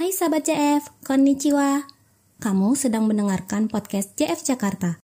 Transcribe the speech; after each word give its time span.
Hai 0.00 0.16
sahabat 0.16 0.48
JF, 0.48 1.04
konnichiwa. 1.04 1.84
Kamu 2.40 2.72
sedang 2.72 3.04
mendengarkan 3.04 3.68
podcast 3.68 4.16
JF 4.16 4.40
Jakarta. 4.48 4.96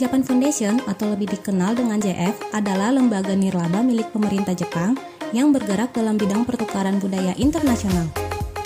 Japan 0.00 0.24
Foundation 0.24 0.80
atau 0.88 1.12
lebih 1.12 1.36
dikenal 1.36 1.76
dengan 1.76 2.00
JF 2.00 2.56
adalah 2.56 2.96
lembaga 2.96 3.36
nirlaba 3.36 3.84
milik 3.84 4.08
pemerintah 4.08 4.56
Jepang 4.56 4.96
yang 5.36 5.52
bergerak 5.52 5.92
dalam 5.92 6.16
bidang 6.16 6.48
pertukaran 6.48 6.96
budaya 6.96 7.36
internasional. 7.36 8.08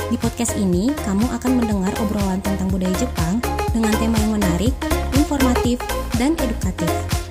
Di 0.07 0.15
podcast 0.23 0.55
ini, 0.55 0.95
kamu 1.03 1.27
akan 1.35 1.53
mendengar 1.59 1.91
obrolan 1.99 2.39
tentang 2.47 2.71
budaya 2.71 2.95
Jepang 2.95 3.43
dengan 3.75 3.91
tema 3.99 4.23
yang 4.23 4.39
menarik, 4.39 4.75
informatif, 5.19 5.83
dan 6.15 6.39
edukatif. 6.39 7.24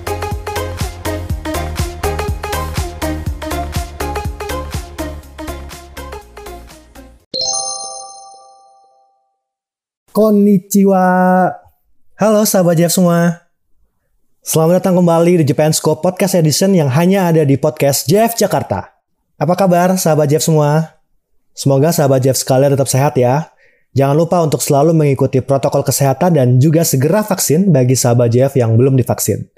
Konnichiwa. 10.14 11.10
Halo 12.14 12.46
sahabat 12.46 12.78
Jeff 12.78 12.94
semua. 12.94 13.50
Selamat 14.46 14.78
datang 14.78 15.02
kembali 15.02 15.42
di 15.42 15.44
Japan 15.50 15.74
Scope 15.74 16.06
Podcast 16.06 16.38
Edition 16.38 16.70
yang 16.70 16.86
hanya 16.86 17.26
ada 17.26 17.42
di 17.42 17.58
podcast 17.58 18.06
Jeff 18.06 18.38
Jakarta. 18.38 18.94
Apa 19.34 19.58
kabar 19.58 19.98
sahabat 19.98 20.30
Jeff 20.30 20.46
semua? 20.46 21.02
Semoga 21.50 21.90
sahabat 21.90 22.22
Jeff 22.22 22.38
sekalian 22.38 22.78
tetap 22.78 22.86
sehat 22.86 23.18
ya. 23.18 23.50
Jangan 23.98 24.14
lupa 24.14 24.38
untuk 24.38 24.62
selalu 24.62 24.94
mengikuti 24.94 25.42
protokol 25.42 25.82
kesehatan 25.82 26.38
dan 26.38 26.62
juga 26.62 26.86
segera 26.86 27.26
vaksin 27.26 27.74
bagi 27.74 27.98
sahabat 27.98 28.30
Jeff 28.30 28.54
yang 28.54 28.78
belum 28.78 28.94
divaksin. 28.94 29.50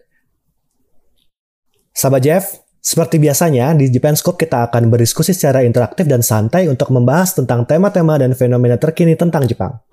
Sahabat 1.93 2.25
Jeff, 2.25 2.65
seperti 2.81 3.21
biasanya 3.21 3.77
di 3.77 3.93
Japan 3.93 4.17
Scope 4.17 4.41
kita 4.41 4.73
akan 4.73 4.89
berdiskusi 4.89 5.37
secara 5.37 5.61
interaktif 5.69 6.09
dan 6.09 6.25
santai 6.25 6.65
untuk 6.73 6.89
membahas 6.97 7.37
tentang 7.37 7.69
tema-tema 7.69 8.17
dan 8.17 8.33
fenomena 8.33 8.81
terkini 8.81 9.21
tentang 9.21 9.45
Jepang. 9.45 9.86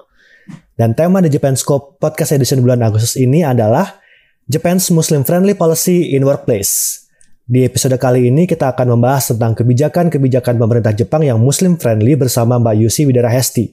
Dan 0.73 0.97
tema 0.97 1.21
di 1.21 1.29
Japan 1.29 1.53
Scope 1.53 2.02
Podcast 2.02 2.33
Edition 2.33 2.66
bulan 2.66 2.81
Agustus 2.81 3.13
ini 3.13 3.45
adalah 3.45 4.02
Japan's 4.49 4.89
Muslim 4.89 5.21
Friendly 5.21 5.53
Policy 5.53 6.17
in 6.17 6.25
Workplace. 6.25 7.05
Di 7.45 7.61
episode 7.61 7.93
kali 8.02 8.33
ini 8.33 8.49
kita 8.49 8.73
akan 8.73 8.97
membahas 8.97 9.38
tentang 9.38 9.53
kebijakan-kebijakan 9.53 10.57
pemerintah 10.57 10.89
Jepang 10.97 11.21
yang 11.21 11.38
Muslim 11.38 11.77
friendly 11.77 12.17
bersama 12.17 12.57
Mbak 12.57 12.75
Yusi 12.81 13.05
Widara 13.05 13.29
Hesti. 13.29 13.69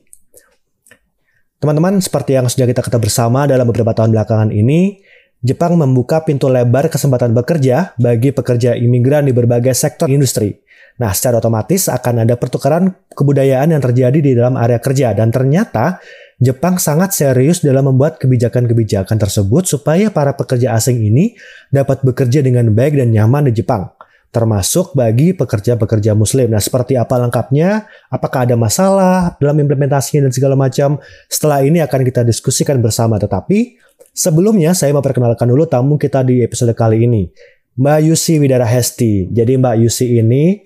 Teman-teman, 1.57 2.05
seperti 2.05 2.37
yang 2.37 2.45
sudah 2.53 2.69
kita 2.69 2.85
ketahui 2.85 3.09
bersama 3.09 3.49
dalam 3.49 3.65
beberapa 3.65 3.97
tahun 3.97 4.13
belakangan 4.13 4.53
ini, 4.53 5.01
Jepang 5.41 5.81
membuka 5.81 6.21
pintu 6.21 6.53
lebar 6.53 6.93
kesempatan 6.93 7.33
bekerja 7.33 7.97
bagi 7.97 8.29
pekerja 8.29 8.77
imigran 8.77 9.25
di 9.25 9.33
berbagai 9.33 9.73
sektor 9.73 10.05
industri. 10.05 10.53
Nah, 11.01 11.17
secara 11.17 11.41
otomatis 11.41 11.89
akan 11.89 12.29
ada 12.29 12.37
pertukaran 12.37 12.93
kebudayaan 13.17 13.73
yang 13.73 13.81
terjadi 13.81 14.19
di 14.21 14.37
dalam 14.37 14.61
area 14.61 14.77
kerja 14.77 15.17
dan 15.17 15.33
ternyata 15.33 15.97
Jepang 16.41 16.81
sangat 16.81 17.13
serius 17.13 17.61
dalam 17.61 17.93
membuat 17.93 18.17
kebijakan-kebijakan 18.17 19.21
tersebut 19.21 19.69
supaya 19.69 20.09
para 20.09 20.33
pekerja 20.33 20.73
asing 20.73 21.05
ini 21.05 21.37
dapat 21.69 22.01
bekerja 22.01 22.41
dengan 22.41 22.73
baik 22.73 22.97
dan 22.97 23.13
nyaman 23.13 23.53
di 23.53 23.61
Jepang 23.61 23.93
termasuk 24.31 24.95
bagi 24.95 25.35
pekerja-pekerja 25.35 26.15
muslim. 26.15 26.55
Nah, 26.55 26.63
seperti 26.63 26.95
apa 26.95 27.19
lengkapnya? 27.19 27.91
Apakah 28.09 28.47
ada 28.47 28.55
masalah 28.55 29.35
dalam 29.43 29.59
implementasinya 29.59 30.31
dan 30.31 30.33
segala 30.33 30.55
macam? 30.55 31.03
Setelah 31.27 31.67
ini 31.67 31.83
akan 31.83 32.01
kita 32.07 32.23
diskusikan 32.23 32.79
bersama. 32.79 33.19
Tetapi 33.19 33.77
sebelumnya 34.15 34.71
saya 34.73 34.95
memperkenalkan 34.95 35.51
dulu 35.51 35.67
tamu 35.67 35.99
kita 35.99 36.23
di 36.23 36.47
episode 36.47 36.71
kali 36.79 37.11
ini. 37.11 37.27
Mbak 37.75 37.99
Yusi 38.07 38.39
Widara 38.39 38.67
Hesti. 38.67 39.27
Jadi 39.35 39.59
Mbak 39.59 39.77
Yusi 39.83 40.23
ini 40.23 40.63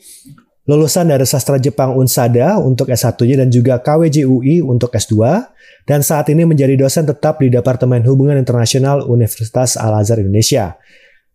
lulusan 0.65 1.13
dari 1.13 1.29
sastra 1.29 1.61
Jepang 1.61 1.93
Unsada 1.93 2.57
untuk 2.57 2.89
S1-nya 2.89 3.45
dan 3.45 3.49
juga 3.53 3.77
KWJ 3.85 4.25
UI 4.25 4.65
untuk 4.65 4.97
S2 4.97 5.45
dan 5.85 6.01
saat 6.01 6.33
ini 6.33 6.49
menjadi 6.49 6.73
dosen 6.81 7.05
tetap 7.05 7.45
di 7.45 7.53
Departemen 7.53 8.01
Hubungan 8.09 8.41
Internasional 8.41 9.05
Universitas 9.05 9.77
Al-Azhar 9.77 10.25
Indonesia. 10.25 10.81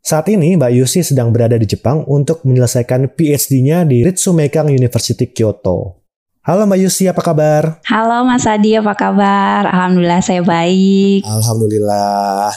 Saat 0.01 0.33
ini 0.33 0.57
Mbak 0.57 0.71
Yusi 0.73 1.05
sedang 1.05 1.29
berada 1.29 1.53
di 1.61 1.69
Jepang 1.69 2.01
untuk 2.09 2.41
menyelesaikan 2.41 3.13
PhD-nya 3.13 3.85
di 3.85 4.01
Ritsumeikan 4.01 4.65
University 4.73 5.29
Kyoto. 5.29 6.01
Halo 6.41 6.65
Mbak 6.65 6.79
Yusi, 6.81 7.05
apa 7.05 7.21
kabar? 7.21 7.85
Halo 7.85 8.25
Mas 8.25 8.49
Adi, 8.49 8.73
apa 8.73 8.97
kabar? 8.97 9.69
Alhamdulillah 9.69 10.25
saya 10.25 10.41
baik. 10.41 11.21
Alhamdulillah. 11.21 12.49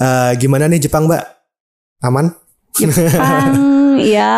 Uh, 0.00 0.32
gimana 0.40 0.64
nih 0.72 0.88
Jepang 0.88 1.04
Mbak? 1.04 1.24
Aman? 2.00 2.32
Jepang 2.72 3.52
ya 4.16 4.32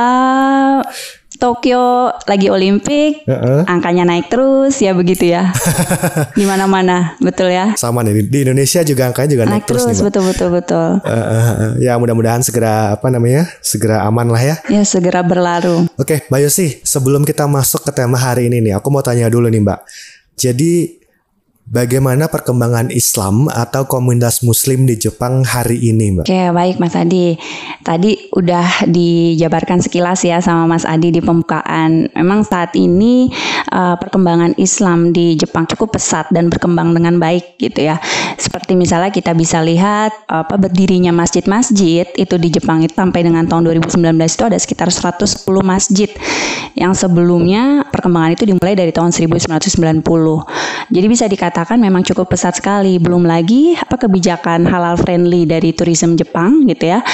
Tokyo 1.39 2.11
lagi 2.27 2.51
Olimpik, 2.51 3.23
uh 3.31 3.33
-uh. 3.33 3.61
angkanya 3.71 4.03
naik 4.03 4.27
terus 4.27 4.83
ya 4.83 4.91
begitu 4.91 5.31
ya. 5.31 5.55
di 6.39 6.43
mana-mana, 6.43 7.15
betul 7.23 7.47
ya. 7.55 7.79
Sama 7.79 8.03
nih 8.03 8.27
di 8.27 8.39
Indonesia 8.43 8.83
juga 8.83 9.07
angkanya 9.07 9.31
juga 9.39 9.45
naik, 9.47 9.63
naik 9.63 9.65
terus, 9.71 9.87
terus 9.87 10.03
nih, 10.03 10.07
betul 10.11 10.23
betul 10.27 10.49
betul. 10.51 10.89
Uh, 11.07 11.15
uh, 11.15 11.47
uh, 11.47 11.73
ya 11.79 11.95
mudah-mudahan 11.95 12.43
segera 12.43 12.99
apa 12.99 13.07
namanya? 13.07 13.47
segera 13.63 14.03
aman 14.03 14.27
lah 14.27 14.43
ya. 14.43 14.55
Ya 14.67 14.83
segera 14.83 15.23
berlalu. 15.23 15.87
Oke, 15.95 16.27
Mbak 16.27 16.41
Yosi, 16.43 16.83
sebelum 16.83 17.23
kita 17.23 17.47
masuk 17.47 17.87
ke 17.87 17.95
tema 17.95 18.19
hari 18.19 18.51
ini 18.51 18.59
nih, 18.59 18.75
aku 18.75 18.91
mau 18.91 19.07
tanya 19.07 19.31
dulu 19.31 19.47
nih, 19.47 19.63
Mbak. 19.63 19.81
Jadi 20.35 20.98
Bagaimana 21.69 22.33
perkembangan 22.33 22.89
Islam 22.89 23.45
atau 23.53 23.85
komunitas 23.85 24.41
Muslim 24.41 24.89
di 24.89 24.97
Jepang 24.97 25.45
hari 25.45 25.77
ini, 25.77 26.17
Mbak? 26.17 26.25
Oke, 26.25 26.45
baik 26.57 26.81
Mas 26.81 26.97
Adi. 26.97 27.37
Tadi 27.85 28.33
udah 28.33 28.89
dijabarkan 28.89 29.85
sekilas 29.85 30.25
ya 30.25 30.41
sama 30.41 30.65
Mas 30.65 30.89
Adi 30.89 31.13
di 31.13 31.21
pembukaan. 31.21 32.09
Memang 32.17 32.49
saat 32.49 32.73
ini 32.73 33.29
uh, 33.69 34.01
perkembangan 34.01 34.57
Islam 34.57 35.13
di 35.13 35.37
Jepang 35.37 35.69
cukup 35.69 36.01
pesat 36.01 36.33
dan 36.33 36.49
berkembang 36.49 36.97
dengan 36.97 37.21
baik 37.21 37.61
gitu 37.61 37.85
ya. 37.85 38.01
Seperti 38.59 38.75
misalnya 38.75 39.15
kita 39.15 39.39
bisa 39.39 39.63
lihat 39.63 40.27
apa 40.27 40.59
berdirinya 40.59 41.15
masjid-masjid 41.15 42.11
itu 42.19 42.35
di 42.43 42.51
Jepang 42.51 42.83
itu 42.83 42.91
sampai 42.91 43.23
dengan 43.23 43.47
tahun 43.47 43.71
2019 43.71 44.19
itu 44.19 44.43
ada 44.43 44.59
sekitar 44.59 44.91
110 44.91 45.47
masjid 45.63 46.11
yang 46.75 46.91
sebelumnya 46.91 47.87
perkembangan 47.87 48.35
itu 48.35 48.51
dimulai 48.51 48.75
dari 48.75 48.91
tahun 48.91 49.15
1990. 49.15 50.03
Jadi 50.91 51.07
bisa 51.07 51.31
dikatakan 51.31 51.79
memang 51.79 52.03
cukup 52.03 52.35
pesat 52.35 52.59
sekali. 52.59 52.99
Belum 52.99 53.23
lagi 53.23 53.79
apa 53.79 53.95
kebijakan 53.95 54.67
halal 54.67 54.99
friendly 54.99 55.47
dari 55.47 55.71
tourism 55.71 56.19
Jepang 56.19 56.67
gitu 56.67 56.99
ya, 56.99 57.07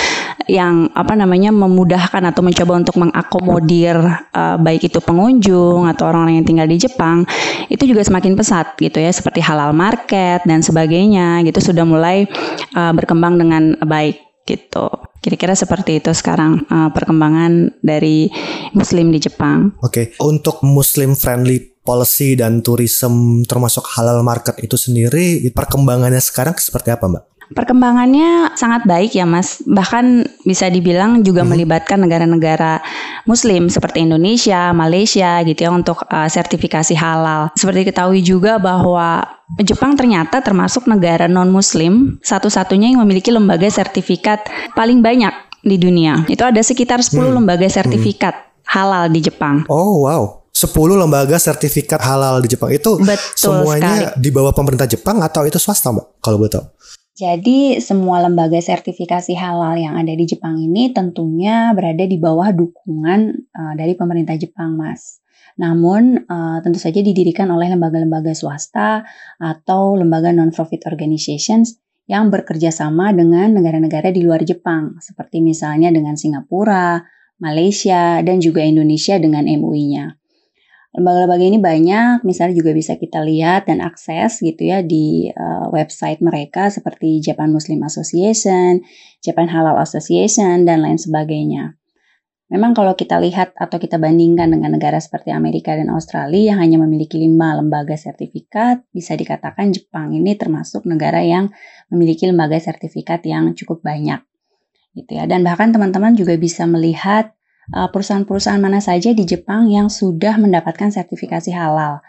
yang 0.48 0.92
apa 0.96 1.12
namanya 1.12 1.52
memudahkan 1.52 2.24
atau 2.24 2.40
mencoba 2.40 2.72
untuk 2.80 2.96
mengakomodir 3.00 4.00
uh, 4.32 4.56
baik 4.60 4.88
itu 4.88 5.00
pengunjung 5.00 5.88
atau 5.92 6.08
orang-orang 6.08 6.40
yang 6.40 6.46
tinggal 6.46 6.68
di 6.68 6.80
Jepang 6.80 7.28
itu 7.68 7.84
juga 7.88 8.04
semakin 8.04 8.32
pesat 8.38 8.76
gitu 8.76 8.96
ya, 9.00 9.10
seperti 9.10 9.40
halal 9.42 9.74
market 9.74 10.44
dan 10.44 10.60
sebagainya 10.60 11.33
gitu 11.42 11.72
sudah 11.72 11.82
mulai 11.82 12.28
uh, 12.76 12.92
berkembang 12.94 13.40
dengan 13.40 13.74
baik 13.82 14.44
gitu. 14.44 14.86
Kira-kira 15.24 15.56
seperti 15.56 16.04
itu 16.04 16.12
sekarang 16.12 16.68
uh, 16.68 16.92
perkembangan 16.92 17.80
dari 17.80 18.28
Muslim 18.76 19.08
di 19.08 19.18
Jepang. 19.24 19.72
Oke, 19.80 19.88
okay. 19.88 20.04
untuk 20.20 20.60
Muslim 20.60 21.16
friendly 21.16 21.74
policy 21.84 22.36
dan 22.36 22.64
tourism 22.64 23.44
termasuk 23.44 23.84
halal 23.96 24.24
market 24.24 24.56
itu 24.64 24.76
sendiri 24.76 25.44
perkembangannya 25.52 26.20
sekarang 26.20 26.56
seperti 26.56 26.92
apa 26.92 27.08
Mbak? 27.08 27.24
Perkembangannya 27.54 28.58
sangat 28.58 28.82
baik 28.84 29.14
ya 29.14 29.24
Mas. 29.24 29.62
Bahkan 29.62 30.26
bisa 30.42 30.66
dibilang 30.66 31.22
juga 31.22 31.46
hmm. 31.46 31.50
melibatkan 31.54 32.02
negara-negara 32.02 32.82
muslim 33.30 33.70
seperti 33.70 34.02
Indonesia, 34.02 34.74
Malaysia 34.74 35.38
gitu 35.46 35.64
ya 35.64 35.70
untuk 35.70 36.02
uh, 36.10 36.26
sertifikasi 36.26 36.98
halal. 36.98 37.54
Seperti 37.54 37.86
diketahui 37.86 38.20
juga 38.26 38.58
bahwa 38.58 39.22
Jepang 39.62 39.94
ternyata 39.94 40.42
termasuk 40.42 40.90
negara 40.90 41.30
non-muslim 41.30 42.18
satu-satunya 42.26 42.90
yang 42.96 43.00
memiliki 43.06 43.30
lembaga 43.30 43.70
sertifikat 43.70 44.50
paling 44.74 44.98
banyak 44.98 45.32
di 45.62 45.78
dunia. 45.78 46.26
Itu 46.26 46.42
ada 46.42 46.60
sekitar 46.60 47.00
10 47.00 47.14
hmm. 47.16 47.34
lembaga 47.40 47.68
sertifikat 47.70 48.34
hmm. 48.34 48.66
halal 48.66 49.06
di 49.08 49.20
Jepang. 49.22 49.62
Oh 49.70 50.04
wow. 50.04 50.44
10 50.54 50.70
lembaga 50.94 51.34
sertifikat 51.34 51.98
halal 51.98 52.38
di 52.38 52.54
Jepang 52.54 52.70
itu 52.70 52.94
Betul 53.02 53.18
semuanya 53.34 54.14
sekali. 54.14 54.22
di 54.22 54.30
bawah 54.30 54.54
pemerintah 54.54 54.86
Jepang 54.86 55.18
atau 55.18 55.42
itu 55.50 55.58
swasta 55.58 55.90
mbak 55.90 56.22
kalau 56.22 56.38
betul? 56.38 56.62
Jadi 57.14 57.78
semua 57.78 58.18
lembaga 58.26 58.58
sertifikasi 58.58 59.38
halal 59.38 59.78
yang 59.78 59.94
ada 59.94 60.10
di 60.10 60.26
Jepang 60.26 60.58
ini 60.58 60.90
tentunya 60.90 61.70
berada 61.70 62.02
di 62.02 62.18
bawah 62.18 62.50
dukungan 62.50 63.20
uh, 63.54 63.74
dari 63.78 63.94
pemerintah 63.94 64.34
Jepang 64.34 64.74
mas. 64.74 65.22
Namun 65.54 66.26
uh, 66.26 66.58
tentu 66.58 66.82
saja 66.82 66.98
didirikan 66.98 67.46
oleh 67.54 67.70
lembaga-lembaga 67.70 68.34
swasta 68.34 69.06
atau 69.38 69.94
lembaga 69.94 70.34
non-profit 70.34 70.90
organizations 70.90 71.78
yang 72.10 72.34
bekerja 72.34 72.74
sama 72.74 73.14
dengan 73.14 73.54
negara-negara 73.54 74.10
di 74.10 74.26
luar 74.26 74.42
Jepang 74.42 74.98
seperti 74.98 75.38
misalnya 75.38 75.94
dengan 75.94 76.18
Singapura, 76.18 76.98
Malaysia, 77.38 78.18
dan 78.26 78.42
juga 78.42 78.66
Indonesia 78.66 79.22
dengan 79.22 79.46
MUI-nya. 79.46 80.18
Lembaga-lembaga 80.94 81.42
ini 81.42 81.58
banyak, 81.58 82.22
misalnya 82.22 82.54
juga 82.54 82.70
bisa 82.70 82.94
kita 82.94 83.18
lihat 83.26 83.66
dan 83.66 83.82
akses 83.82 84.38
gitu 84.38 84.62
ya 84.62 84.78
di 84.78 85.26
uh, 85.26 85.66
website 85.74 86.22
mereka 86.22 86.70
seperti 86.70 87.18
Japan 87.18 87.50
Muslim 87.50 87.82
Association, 87.82 88.78
Japan 89.18 89.50
Halal 89.50 89.74
Association, 89.82 90.62
dan 90.62 90.86
lain 90.86 90.94
sebagainya. 90.94 91.74
Memang 92.54 92.78
kalau 92.78 92.94
kita 92.94 93.18
lihat 93.18 93.58
atau 93.58 93.82
kita 93.82 93.98
bandingkan 93.98 94.54
dengan 94.54 94.78
negara 94.78 95.02
seperti 95.02 95.34
Amerika 95.34 95.74
dan 95.74 95.90
Australia 95.90 96.54
yang 96.54 96.62
hanya 96.62 96.78
memiliki 96.78 97.18
lima 97.18 97.58
lembaga 97.58 97.98
sertifikat, 97.98 98.86
bisa 98.94 99.18
dikatakan 99.18 99.74
Jepang 99.74 100.14
ini 100.14 100.38
termasuk 100.38 100.86
negara 100.86 101.26
yang 101.26 101.50
memiliki 101.90 102.30
lembaga 102.30 102.54
sertifikat 102.62 103.26
yang 103.26 103.50
cukup 103.58 103.82
banyak. 103.82 104.22
Gitu 104.94 105.10
ya. 105.18 105.26
Dan 105.26 105.42
bahkan 105.42 105.74
teman-teman 105.74 106.14
juga 106.14 106.38
bisa 106.38 106.62
melihat 106.70 107.34
perusahaan-perusahaan 107.72 108.60
mana 108.60 108.82
saja 108.84 109.14
di 109.16 109.24
Jepang 109.24 109.72
yang 109.72 109.88
sudah 109.88 110.36
mendapatkan 110.36 110.92
sertifikasi 110.92 111.54
halal. 111.54 112.04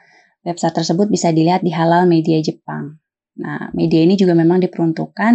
Website 0.46 0.78
tersebut 0.78 1.10
bisa 1.10 1.34
dilihat 1.34 1.66
di 1.66 1.74
Halal 1.74 2.06
Media 2.06 2.38
Jepang. 2.38 3.02
Nah, 3.36 3.74
media 3.76 4.00
ini 4.00 4.16
juga 4.16 4.32
memang 4.32 4.64
diperuntukkan 4.64 5.34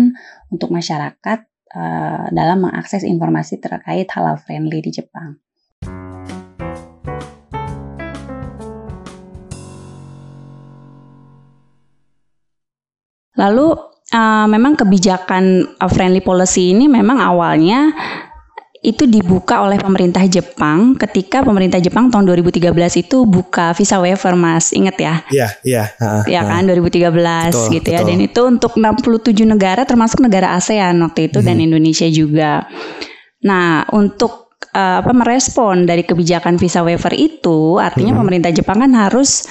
untuk 0.49 0.73
masyarakat 0.73 1.39
uh, 1.75 2.27
dalam 2.33 2.65
mengakses 2.65 3.05
informasi 3.05 3.61
terkait 3.61 4.09
halal 4.17 4.41
friendly 4.41 4.81
di 4.81 4.91
Jepang. 4.95 5.37
Lalu 13.37 13.73
uh, 14.13 14.47
memang 14.49 14.77
kebijakan 14.77 15.77
friendly 15.89 16.21
policy 16.21 16.77
ini 16.77 16.89
memang 16.89 17.21
awalnya 17.21 17.89
itu 18.81 19.05
dibuka 19.05 19.61
oleh 19.61 19.77
pemerintah 19.77 20.25
Jepang 20.25 20.97
ketika 20.97 21.45
pemerintah 21.45 21.77
Jepang 21.77 22.09
tahun 22.09 22.25
2013 22.33 22.73
itu 23.05 23.29
buka 23.29 23.77
visa 23.77 24.01
waiver 24.01 24.33
Mas. 24.33 24.73
Ingat 24.73 24.97
ya? 24.97 25.15
Iya, 25.29 25.49
iya. 25.61 25.85
Iya 26.25 26.41
kan 26.49 26.65
2013 26.65 27.13
betul, 27.13 27.67
gitu 27.77 27.89
ya. 27.93 28.01
Dan 28.01 28.25
itu 28.25 28.41
untuk 28.41 28.81
67 28.81 29.45
negara 29.45 29.85
termasuk 29.85 30.25
negara 30.25 30.57
ASEAN 30.57 30.97
waktu 31.05 31.29
itu 31.29 31.45
hmm. 31.45 31.47
dan 31.47 31.57
Indonesia 31.61 32.09
juga. 32.09 32.65
Nah, 33.45 33.85
untuk 33.93 34.57
uh, 34.73 35.05
apa 35.05 35.13
merespon 35.13 35.85
dari 35.85 36.01
kebijakan 36.01 36.57
visa 36.57 36.81
waiver 36.81 37.13
itu 37.13 37.77
artinya 37.77 38.17
hmm. 38.17 38.21
pemerintah 38.25 38.51
Jepang 38.53 38.81
kan 38.81 38.93
harus 38.97 39.45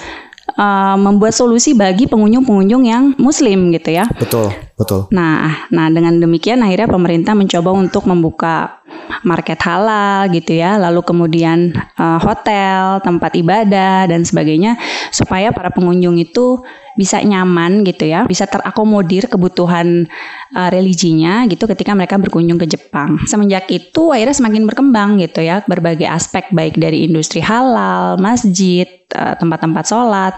uh, 0.55 0.95
membuat 0.97 1.35
solusi 1.35 1.77
bagi 1.77 2.09
pengunjung-pengunjung 2.09 2.83
yang 2.87 3.03
muslim 3.19 3.69
gitu 3.75 3.93
ya. 3.93 4.05
Betul, 4.17 4.53
betul. 4.79 5.09
Nah, 5.13 5.69
nah 5.69 5.87
dengan 5.91 6.17
demikian 6.17 6.63
akhirnya 6.65 6.89
pemerintah 6.89 7.33
mencoba 7.37 7.69
untuk 7.75 8.07
membuka 8.09 8.79
market 9.25 9.59
halal 9.61 10.29
gitu 10.31 10.55
ya, 10.55 10.77
lalu 10.77 11.01
kemudian 11.03 11.73
uh, 11.97 12.21
hotel, 12.21 13.01
tempat 13.01 13.35
ibadah 13.35 14.07
dan 14.07 14.23
sebagainya 14.23 14.77
supaya 15.09 15.49
para 15.51 15.73
pengunjung 15.73 16.15
itu 16.21 16.61
bisa 16.95 17.23
nyaman 17.23 17.87
gitu 17.87 18.07
ya, 18.07 18.27
bisa 18.27 18.43
terakomodir 18.45 19.31
kebutuhan 19.31 20.07
uh, 20.55 20.69
religinya 20.69 21.47
gitu 21.47 21.63
ketika 21.67 21.95
mereka 21.95 22.19
berkunjung 22.19 22.59
ke 22.59 22.67
Jepang. 22.67 23.23
Semenjak 23.23 23.71
itu 23.71 24.11
akhirnya 24.11 24.35
semakin 24.35 24.63
berkembang 24.67 25.09
gitu 25.23 25.43
ya, 25.43 25.63
berbagai 25.63 26.07
aspek 26.07 26.51
baik 26.51 26.75
dari 26.75 27.07
industri 27.07 27.39
halal, 27.39 28.19
masjid, 28.19 28.98
uh, 29.15 29.33
tempat-tempat 29.37 29.83
sholat 29.85 30.33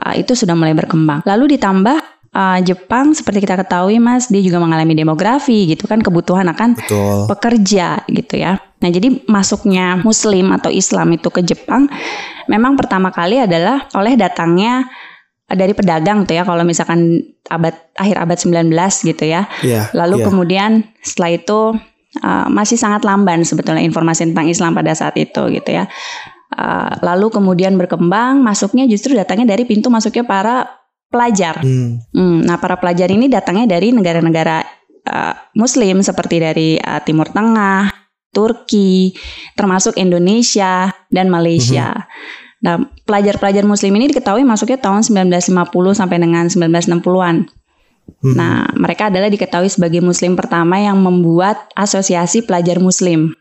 uh, 0.00 0.14
itu 0.16 0.32
sudah 0.32 0.54
mulai 0.54 0.74
berkembang. 0.74 1.22
Lalu 1.26 1.58
ditambah 1.58 1.98
uh, 2.34 2.58
Jepang 2.62 3.12
seperti 3.12 3.44
kita 3.44 3.58
ketahui 3.58 3.98
Mas, 3.98 4.30
dia 4.30 4.42
juga 4.42 4.62
mengalami 4.62 4.94
demografi 4.94 5.70
gitu 5.70 5.86
kan 5.90 6.00
kebutuhan 6.00 6.46
akan 6.50 6.78
Betul. 6.78 7.26
pekerja 7.30 8.02
gitu 8.06 8.34
ya. 8.38 8.58
Nah, 8.80 8.88
jadi 8.88 9.12
masuknya 9.28 10.00
muslim 10.00 10.56
atau 10.56 10.72
Islam 10.72 11.12
itu 11.12 11.28
ke 11.28 11.44
Jepang 11.44 11.90
memang 12.48 12.80
pertama 12.80 13.12
kali 13.12 13.44
adalah 13.44 13.86
oleh 13.92 14.16
datangnya 14.16 14.88
dari 15.50 15.74
pedagang 15.74 16.22
tuh 16.24 16.38
ya 16.38 16.46
kalau 16.46 16.62
misalkan 16.62 17.26
abad 17.50 17.74
akhir 17.98 18.16
abad 18.22 18.38
19 18.38 18.70
gitu 19.10 19.24
ya. 19.26 19.50
Yeah, 19.66 19.90
Lalu 19.92 20.22
yeah. 20.22 20.26
kemudian 20.30 20.70
setelah 21.02 21.30
itu 21.34 21.60
uh, 22.22 22.46
masih 22.46 22.78
sangat 22.78 23.02
lamban 23.02 23.42
sebetulnya 23.42 23.82
informasi 23.82 24.30
tentang 24.30 24.46
Islam 24.46 24.78
pada 24.78 24.94
saat 24.94 25.18
itu 25.18 25.50
gitu 25.50 25.70
ya. 25.70 25.90
Uh, 26.50 26.98
lalu 27.06 27.30
kemudian 27.30 27.78
berkembang 27.78 28.42
masuknya 28.42 28.82
justru 28.90 29.14
datangnya 29.14 29.54
dari 29.54 29.62
pintu 29.62 29.86
masuknya 29.86 30.26
para 30.26 30.66
pelajar. 31.10 31.62
Hmm. 31.62 32.02
Hmm, 32.14 32.46
nah, 32.46 32.58
para 32.58 32.78
pelajar 32.78 33.10
ini 33.10 33.26
datangnya 33.30 33.78
dari 33.78 33.94
negara-negara 33.94 34.66
uh, 35.06 35.34
Muslim 35.58 36.02
seperti 36.02 36.36
dari 36.42 36.68
uh, 36.78 37.02
Timur 37.02 37.30
Tengah, 37.30 37.90
Turki, 38.30 39.14
termasuk 39.58 39.98
Indonesia 39.98 40.94
dan 41.10 41.26
Malaysia. 41.30 41.94
Hmm. 41.94 42.38
Nah, 42.60 42.74
pelajar-pelajar 43.08 43.64
Muslim 43.66 43.96
ini 43.98 44.12
diketahui 44.12 44.44
masuknya 44.46 44.78
tahun 44.78 45.02
1950 45.02 45.98
sampai 45.98 46.16
dengan 46.20 46.46
1960-an. 46.46 47.36
Hmm. 48.20 48.34
Nah, 48.36 48.68
mereka 48.76 49.08
adalah 49.08 49.32
diketahui 49.32 49.70
sebagai 49.72 50.04
Muslim 50.04 50.36
pertama 50.38 50.78
yang 50.78 50.98
membuat 51.00 51.70
asosiasi 51.74 52.44
pelajar 52.46 52.78
Muslim. 52.78 53.32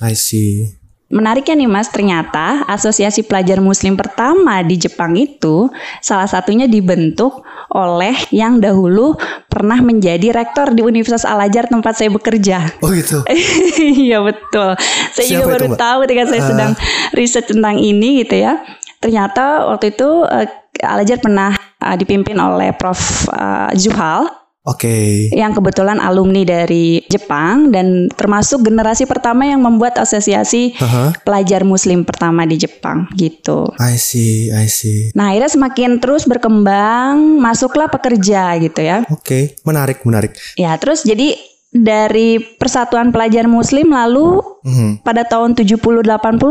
I 0.00 0.16
see. 0.16 0.79
Menariknya 1.10 1.58
nih 1.58 1.66
Mas, 1.66 1.90
ternyata 1.90 2.62
Asosiasi 2.70 3.26
Pelajar 3.26 3.58
Muslim 3.58 3.98
pertama 3.98 4.62
di 4.62 4.78
Jepang 4.78 5.18
itu 5.18 5.66
salah 5.98 6.30
satunya 6.30 6.70
dibentuk 6.70 7.42
oleh 7.74 8.14
yang 8.30 8.62
dahulu 8.62 9.18
pernah 9.50 9.82
menjadi 9.82 10.30
rektor 10.30 10.70
di 10.70 10.86
Universitas 10.86 11.26
Al-Azhar 11.26 11.66
tempat 11.66 11.98
saya 11.98 12.14
bekerja. 12.14 12.62
Oh 12.78 12.94
gitu. 12.94 13.26
Iya 14.06 14.22
betul. 14.22 14.78
Saya 15.10 15.26
Siapa 15.26 15.34
juga 15.34 15.46
baru 15.58 15.66
itu, 15.66 15.76
tahu 15.82 15.96
ketika 16.06 16.24
saya 16.30 16.42
uh. 16.42 16.46
sedang 16.46 16.72
riset 17.18 17.44
tentang 17.50 17.76
ini 17.82 18.22
gitu 18.22 18.46
ya. 18.46 18.62
Ternyata 19.02 19.66
waktu 19.66 19.90
itu 19.90 20.08
uh, 20.22 20.46
Al-Azhar 20.78 21.18
pernah 21.18 21.58
uh, 21.82 21.96
dipimpin 21.98 22.38
oleh 22.38 22.70
Prof. 22.70 23.26
Uh, 23.34 23.74
Zuhal 23.74 24.30
Oke. 24.70 24.86
Okay. 24.86 25.10
Yang 25.34 25.58
kebetulan 25.58 25.98
alumni 25.98 26.46
dari 26.46 27.02
Jepang 27.10 27.74
dan 27.74 28.06
termasuk 28.14 28.62
generasi 28.62 29.04
pertama 29.10 29.42
yang 29.42 29.58
membuat 29.58 29.98
asosiasi 29.98 30.78
uh-huh. 30.78 31.10
pelajar 31.26 31.66
muslim 31.66 32.06
pertama 32.06 32.46
di 32.46 32.54
Jepang 32.54 33.10
gitu. 33.18 33.66
I 33.82 33.98
see, 33.98 34.54
I 34.54 34.70
see. 34.70 35.10
Nah, 35.18 35.34
akhirnya 35.34 35.50
semakin 35.50 35.98
terus 35.98 36.22
berkembang, 36.30 37.42
masuklah 37.42 37.90
pekerja 37.90 38.54
gitu 38.62 38.80
ya. 38.80 39.02
Oke, 39.10 39.18
okay. 39.20 39.42
menarik, 39.66 40.06
menarik. 40.06 40.38
Ya, 40.54 40.78
terus 40.78 41.02
jadi 41.02 41.34
dari 41.70 42.42
Persatuan 42.58 43.14
Pelajar 43.14 43.46
Muslim 43.46 43.94
lalu 43.94 44.42
mm-hmm. 44.66 45.06
pada 45.06 45.22
tahun 45.22 45.54
70-80 45.54 46.02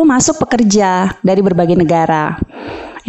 masuk 0.07 0.35
pekerja 0.47 1.11
dari 1.19 1.41
berbagai 1.43 1.75
negara. 1.75 2.39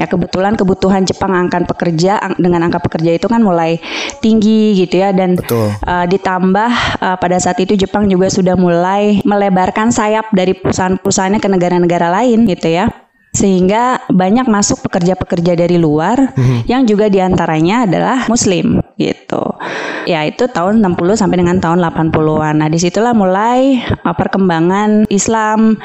Ya 0.00 0.08
kebetulan 0.08 0.56
kebutuhan 0.56 1.05
Jepang 1.05 1.37
angkat 1.37 1.69
pekerja 1.69 2.17
dengan 2.41 2.64
angka 2.64 2.81
pekerja 2.81 3.20
itu 3.20 3.29
kan 3.29 3.44
mulai 3.44 3.76
tinggi 4.25 4.73
gitu 4.81 4.97
ya 4.97 5.12
dan 5.12 5.37
Uh, 5.85 6.06
ditambah 6.06 6.70
uh, 7.02 7.17
pada 7.19 7.37
saat 7.37 7.58
itu 7.61 7.76
Jepang 7.76 8.06
juga 8.08 8.32
sudah 8.32 8.55
mulai 8.56 9.20
melebarkan 9.29 9.93
sayap 9.93 10.33
dari 10.33 10.57
perusahaan-perusahaannya 10.57 11.42
ke 11.42 11.49
negara-negara 11.50 12.09
lain 12.09 12.47
gitu 12.49 12.71
ya 12.71 12.88
sehingga 13.30 14.02
banyak 14.11 14.50
masuk 14.50 14.83
pekerja-pekerja 14.90 15.54
dari 15.54 15.78
luar 15.78 16.35
hmm. 16.35 16.66
yang 16.66 16.83
juga 16.83 17.07
di 17.07 17.23
antaranya 17.23 17.87
adalah 17.87 18.26
Muslim 18.26 18.83
gitu. 18.99 19.54
Ya 20.11 20.26
itu 20.26 20.50
tahun 20.50 20.83
60 20.83 21.14
sampai 21.14 21.38
dengan 21.38 21.62
tahun 21.62 21.78
80-an. 21.78 22.54
Nah 22.59 22.69
di 22.69 22.78
situlah 22.83 23.14
mulai 23.14 23.78
uh, 24.02 24.14
perkembangan 24.19 25.07
Islam 25.07 25.78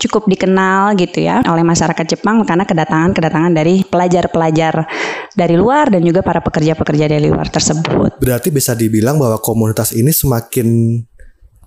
cukup 0.00 0.24
dikenal 0.24 0.96
gitu 0.96 1.20
ya 1.20 1.44
oleh 1.44 1.60
masyarakat 1.60 2.16
Jepang 2.16 2.40
karena 2.48 2.64
kedatangan-kedatangan 2.64 3.52
dari 3.52 3.84
pelajar-pelajar 3.84 4.88
dari 5.36 5.54
luar 5.54 5.92
dan 5.92 6.00
juga 6.00 6.24
para 6.24 6.40
pekerja-pekerja 6.40 7.06
dari 7.12 7.28
luar 7.28 7.52
tersebut. 7.52 8.16
Berarti 8.18 8.48
bisa 8.48 8.72
dibilang 8.72 9.20
bahwa 9.20 9.36
komunitas 9.38 9.92
ini 9.92 10.10
semakin 10.10 10.98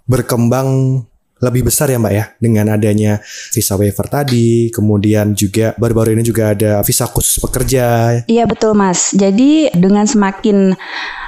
berkembang 0.09 0.99
lebih 1.43 1.67
besar 1.67 1.91
ya 1.91 1.99
Mbak 1.99 2.13
ya 2.15 2.25
dengan 2.39 2.71
adanya 2.71 3.19
visa 3.51 3.75
waiver 3.75 4.07
tadi, 4.07 4.71
kemudian 4.71 5.35
juga 5.35 5.75
baru-baru 5.75 6.15
ini 6.15 6.23
juga 6.23 6.55
ada 6.55 6.79
visa 6.87 7.03
khusus 7.03 7.43
pekerja. 7.43 8.15
Iya 8.31 8.47
betul 8.47 8.71
Mas. 8.71 9.11
Jadi 9.11 9.67
dengan 9.75 10.07
semakin 10.07 10.71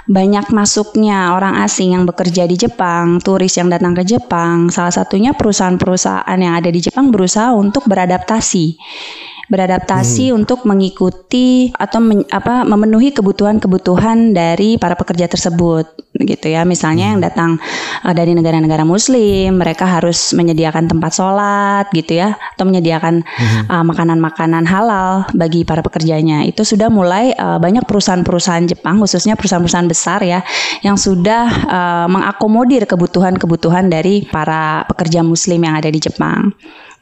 banyak 0.05 0.53
masuknya 0.53 1.33
orang 1.33 1.57
asing 1.65 1.97
yang 1.97 2.05
bekerja 2.05 2.45
di 2.45 2.55
Jepang, 2.57 3.17
turis 3.21 3.57
yang 3.57 3.73
datang 3.73 3.97
ke 3.97 4.05
Jepang, 4.05 4.69
salah 4.69 4.93
satunya 4.93 5.33
perusahaan-perusahaan 5.33 6.37
yang 6.37 6.53
ada 6.53 6.69
di 6.69 6.81
Jepang 6.81 7.09
berusaha 7.09 7.53
untuk 7.57 7.89
beradaptasi 7.89 8.77
beradaptasi 9.47 10.31
hmm. 10.31 10.37
untuk 10.41 10.65
mengikuti 10.65 11.69
atau 11.77 12.01
men, 12.01 12.25
apa 12.33 12.65
memenuhi 12.65 13.13
kebutuhan-kebutuhan 13.13 14.33
dari 14.33 14.81
para 14.81 14.97
pekerja 14.97 15.29
tersebut 15.29 15.85
gitu 16.15 16.47
ya 16.47 16.63
misalnya 16.63 17.11
hmm. 17.11 17.13
yang 17.17 17.21
datang 17.21 17.51
uh, 18.01 18.13
dari 18.15 18.31
negara-negara 18.33 18.87
muslim 18.87 19.59
mereka 19.59 19.85
harus 19.85 20.31
menyediakan 20.31 20.87
tempat 20.87 21.11
sholat 21.11 21.85
gitu 21.91 22.17
ya 22.17 22.39
atau 22.55 22.65
menyediakan 22.65 23.21
hmm. 23.21 23.63
uh, 23.69 23.83
makanan-makanan 23.85 24.63
halal 24.65 25.27
bagi 25.35 25.67
para 25.67 25.83
pekerjanya 25.85 26.47
itu 26.47 26.63
sudah 26.63 26.87
mulai 26.87 27.35
uh, 27.35 27.59
banyak 27.59 27.83
perusahaan-perusahaan 27.83 28.65
Jepang 28.65 28.97
khususnya 29.03 29.37
perusahaan-perusahaan 29.37 29.89
besar 29.89 30.23
ya 30.23 30.39
yang 30.81 30.95
sudah 30.95 31.45
uh, 31.67 32.07
mengakomodir 32.07 32.87
kebutuhan-kebutuhan 32.87 33.91
dari 33.91 34.25
para 34.25 34.87
pekerja 34.89 35.21
muslim 35.21 35.61
yang 35.61 35.75
ada 35.77 35.91
di 35.91 35.99
Jepang 35.99 36.55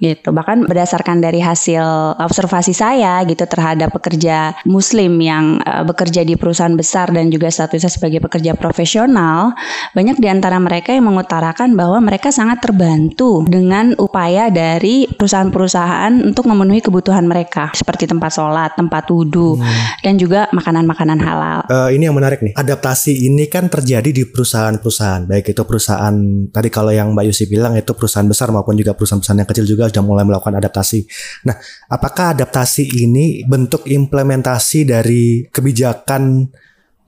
gitu. 0.04 0.36
Bahkan 0.36 0.68
berdasarkan 0.68 1.24
dari 1.24 1.40
hasil 1.40 2.20
observasi 2.20 2.76
saya 2.76 3.24
gitu 3.24 3.48
terhadap 3.48 3.96
pekerja 3.96 4.52
muslim 4.68 5.16
yang 5.24 5.64
uh, 5.64 5.88
bekerja 5.88 6.28
di 6.28 6.36
perusahaan 6.36 6.76
besar 6.76 7.16
dan 7.16 7.32
juga 7.32 7.48
statusnya 7.48 7.88
sebagai 7.88 8.20
pekerja 8.20 8.60
profesional, 8.60 9.56
banyak 9.96 10.20
di 10.20 10.28
antara 10.28 10.60
mereka 10.60 10.92
yang 10.92 11.08
mengutarakan 11.08 11.80
bahwa 11.80 12.04
mereka 12.04 12.36
sangat 12.36 12.60
terbantu 12.60 13.48
dengan 13.48 13.96
upaya 13.96 14.52
dari 14.52 15.08
perusahaan-perusahaan 15.08 16.12
untuk 16.20 16.52
memenuhi 16.52 16.84
kebutuhan 16.84 17.24
mereka 17.24 17.72
seperti 17.72 18.10
tempat 18.10 18.36
sholat, 18.36 18.76
tempat 18.76 19.08
wudhu, 19.08 19.56
hmm. 19.56 20.04
dan 20.04 20.20
juga 20.20 20.52
makanan-makanan 20.52 21.20
halal. 21.24 21.60
Uh, 21.72 21.90
ini 21.94 22.10
yang 22.10 22.18
menarik 22.18 22.44
nih. 22.44 22.52
Adaptasi 22.58 23.30
ini 23.30 23.48
kan 23.48 23.72
terjadi 23.72 24.10
di 24.10 24.24
perusahaan-perusahaan, 24.28 25.30
baik 25.30 25.56
itu 25.56 25.62
perusahaan 25.64 26.16
tadi 26.50 26.68
kalau 26.74 26.92
yang 26.92 27.14
Mbak 27.14 27.26
Yusi 27.30 27.46
bilang 27.48 27.78
itu 27.78 27.94
perusahaan 27.94 28.26
besar 28.26 28.50
maupun 28.50 28.74
juga 28.74 28.98
perusahaan-perusahaan 28.98 29.40
yang 29.46 29.50
kecil 29.50 29.66
juga 29.70 29.93
sudah 29.94 30.02
mulai 30.02 30.26
melakukan 30.26 30.58
adaptasi. 30.58 31.06
Nah, 31.46 31.54
apakah 31.86 32.34
adaptasi 32.34 33.06
ini 33.06 33.46
bentuk 33.46 33.86
implementasi 33.86 34.90
dari 34.90 35.46
kebijakan 35.46 36.50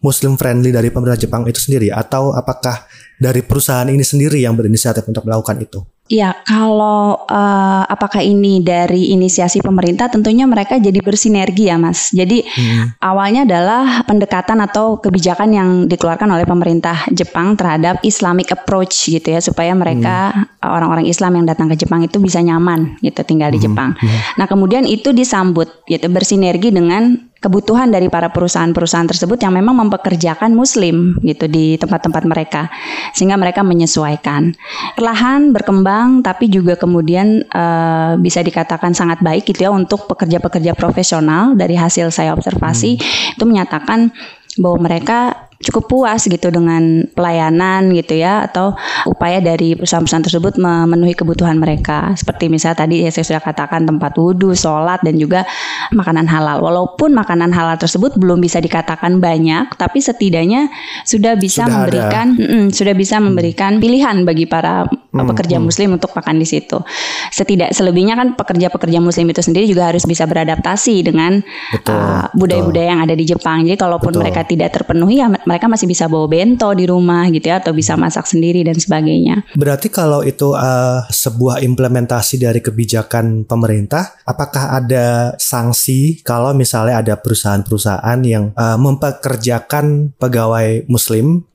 Muslim 0.05 0.37
friendly 0.37 0.69
dari 0.69 0.93
pemerintah 0.93 1.25
Jepang 1.25 1.49
itu 1.49 1.57
sendiri 1.57 1.89
atau 1.89 2.29
apakah 2.37 2.85
dari 3.17 3.41
perusahaan 3.41 3.89
ini 3.89 4.05
sendiri 4.05 4.37
yang 4.37 4.53
berinisiatif 4.53 5.01
untuk 5.09 5.25
melakukan 5.25 5.57
itu? 5.65 5.81
Ya, 6.05 6.37
kalau 6.45 7.25
uh, 7.25 7.83
apakah 7.89 8.21
ini 8.21 8.61
dari 8.61 9.09
inisiasi 9.17 9.57
pemerintah, 9.65 10.05
tentunya 10.05 10.45
mereka 10.45 10.77
jadi 10.77 11.01
bersinergi 11.01 11.73
ya, 11.73 11.81
Mas. 11.81 12.13
Jadi 12.13 12.45
hmm. 12.45 13.01
awalnya 13.01 13.41
adalah 13.41 14.05
pendekatan 14.05 14.61
atau 14.61 15.01
kebijakan 15.01 15.49
yang 15.49 15.69
dikeluarkan 15.89 16.29
oleh 16.29 16.45
pemerintah 16.45 17.09
Jepang 17.09 17.57
terhadap 17.57 18.05
Islamic 18.05 18.53
approach 18.53 19.09
gitu 19.09 19.33
ya, 19.33 19.41
supaya 19.41 19.73
mereka 19.73 20.29
hmm. 20.29 20.61
orang-orang 20.61 21.09
Islam 21.09 21.41
yang 21.41 21.49
datang 21.49 21.73
ke 21.73 21.75
Jepang 21.81 22.05
itu 22.05 22.21
bisa 22.21 22.37
nyaman 22.37 23.01
gitu 23.01 23.25
tinggal 23.25 23.49
di 23.49 23.57
hmm. 23.57 23.65
Jepang. 23.65 23.97
Hmm. 23.97 24.19
Nah, 24.37 24.45
kemudian 24.45 24.85
itu 24.85 25.09
disambut 25.09 25.89
gitu 25.89 26.05
bersinergi 26.13 26.69
dengan 26.69 27.17
kebutuhan 27.45 27.93
dari 27.93 28.09
para 28.09 28.33
perusahaan-perusahaan 28.33 29.05
tersebut 29.05 29.37
yang 29.37 29.53
memang 29.53 29.77
mempekerjakan 29.85 30.57
muslim 30.57 31.13
gitu 31.21 31.45
di 31.45 31.77
tempat-tempat 31.77 32.25
mereka 32.25 32.73
sehingga 33.13 33.37
mereka 33.37 33.61
menyesuaikan 33.61 34.57
perlahan 34.97 35.53
berkembang 35.53 36.25
tapi 36.25 36.49
juga 36.49 36.73
kemudian 36.73 37.45
uh, 37.53 38.17
bisa 38.17 38.41
dikatakan 38.41 38.97
sangat 38.97 39.21
baik 39.21 39.45
gitu 39.45 39.69
ya 39.69 39.71
untuk 39.71 40.09
pekerja-pekerja 40.09 40.73
profesional 40.73 41.53
dari 41.53 41.77
hasil 41.77 42.09
saya 42.09 42.33
observasi 42.33 42.97
hmm. 42.97 43.37
itu 43.37 43.43
menyatakan 43.45 44.09
bahwa 44.57 44.89
mereka 44.89 45.44
cukup 45.63 45.87
puas 45.87 46.27
gitu 46.27 46.51
dengan 46.51 47.07
pelayanan 47.15 47.87
gitu 47.95 48.19
ya 48.19 48.43
atau 48.43 48.75
upaya 49.07 49.39
dari 49.39 49.71
perusahaan-perusahaan 49.79 50.25
tersebut 50.27 50.53
memenuhi 50.59 51.15
kebutuhan 51.15 51.55
mereka. 51.55 52.11
Seperti 52.19 52.51
misalnya 52.51 52.83
tadi 52.83 53.07
ya 53.07 53.09
saya 53.11 53.23
sudah 53.23 53.43
katakan 53.43 53.87
tempat 53.87 54.19
wudhu, 54.19 54.51
sholat 54.51 54.99
dan 55.01 55.15
juga 55.15 55.47
makanan 55.95 56.27
halal. 56.27 56.59
Walaupun 56.59 57.15
makanan 57.15 57.55
halal 57.55 57.79
tersebut 57.79 58.19
belum 58.19 58.43
bisa 58.43 58.59
dikatakan 58.59 59.23
banyak 59.23 59.71
tapi 59.79 60.03
setidaknya 60.03 60.67
sudah 61.07 61.39
bisa 61.39 61.63
sudah 61.63 61.71
memberikan 61.71 62.25
mm, 62.35 62.65
sudah 62.75 62.93
bisa 62.93 63.15
memberikan 63.23 63.79
pilihan 63.79 64.27
bagi 64.27 64.43
para 64.49 64.83
hmm, 64.87 65.27
pekerja 65.31 65.57
hmm. 65.57 65.65
muslim 65.65 65.89
untuk 65.95 66.11
makan 66.11 66.35
di 66.35 66.47
situ. 66.47 66.83
Setidak 67.31 67.71
selebihnya 67.71 68.19
kan 68.19 68.35
pekerja-pekerja 68.35 68.99
muslim 68.99 69.31
itu 69.31 69.39
sendiri 69.39 69.65
juga 69.71 69.87
harus 69.87 70.03
bisa 70.03 70.27
beradaptasi 70.27 71.05
dengan 71.05 71.39
uh, 71.87 72.27
budaya-budaya 72.35 72.85
uh, 72.85 72.91
yang 72.91 73.01
ada 73.01 73.15
di 73.15 73.23
Jepang. 73.23 73.63
Jadi 73.63 73.79
kalaupun 73.79 74.11
betul. 74.11 74.21
mereka 74.21 74.41
tidak 74.43 74.69
terpenuhi 74.75 75.23
ya 75.23 75.31
mereka 75.45 75.65
masih 75.69 75.87
bisa 75.89 76.05
bawa 76.09 76.27
bento 76.27 76.67
di 76.75 76.85
rumah 76.89 77.29
gitu 77.31 77.49
ya 77.49 77.61
atau 77.61 77.71
bisa 77.71 77.93
masak 77.95 78.25
sendiri 78.25 78.65
dan 78.65 78.77
sebagainya. 78.77 79.45
Berarti 79.55 79.87
kalau 79.93 80.25
itu 80.25 80.53
uh, 80.53 81.05
sebuah 81.09 81.61
implementasi 81.63 82.41
dari 82.41 82.59
kebijakan 82.59 83.45
pemerintah, 83.47 84.17
apakah 84.25 84.77
ada 84.77 85.37
sanksi 85.37 86.21
kalau 86.25 86.51
misalnya 86.51 87.01
ada 87.01 87.13
perusahaan-perusahaan 87.17 88.19
yang 88.25 88.51
uh, 88.57 88.77
mempekerjakan 88.77 90.17
pegawai 90.17 90.89
muslim 90.89 91.45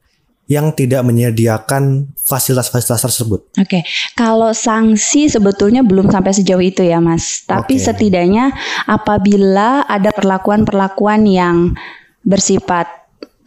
yang 0.50 0.74
tidak 0.74 1.06
menyediakan 1.06 2.10
fasilitas-fasilitas 2.18 3.06
tersebut. 3.06 3.40
Oke, 3.54 3.62
okay. 3.62 3.82
kalau 4.18 4.50
sanksi 4.50 5.30
sebetulnya 5.30 5.86
belum 5.86 6.10
sampai 6.10 6.34
sejauh 6.34 6.58
itu 6.58 6.82
ya, 6.82 6.98
Mas. 6.98 7.46
Tapi 7.46 7.78
okay. 7.78 7.86
setidaknya 7.86 8.50
apabila 8.90 9.86
ada 9.86 10.10
perlakuan-perlakuan 10.10 11.22
yang 11.30 11.78
bersifat 12.26 12.99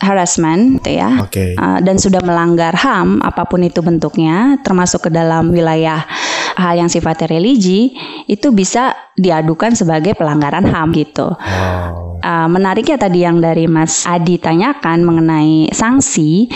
harassment 0.03 0.83
gitu 0.83 0.99
ya 0.99 1.23
okay. 1.23 1.55
uh, 1.55 1.79
dan 1.79 1.95
sudah 1.95 2.19
melanggar 2.19 2.75
HAM 2.75 3.23
apa 3.23 3.47
pun 3.47 3.63
itu 3.63 3.79
bentuknya 3.79 4.59
termasuk 4.61 5.07
ke 5.07 5.09
dalam 5.09 5.49
wilayah 5.49 6.03
hal 6.53 6.77
yang 6.77 6.89
sifatnya 6.91 7.31
religi 7.31 7.95
itu 8.29 8.53
bisa 8.53 8.93
diadukan 9.17 9.73
sebagai 9.73 10.13
pelanggaran 10.13 10.65
HAM 10.65 10.93
gitu. 10.93 11.33
Wow. 11.33 12.21
Uh, 12.23 12.47
menariknya 12.47 12.95
tadi 12.95 13.25
yang 13.25 13.43
dari 13.43 13.67
Mas 13.67 14.07
Adi 14.07 14.39
tanyakan 14.39 15.03
mengenai 15.03 15.73
sanksi 15.75 16.47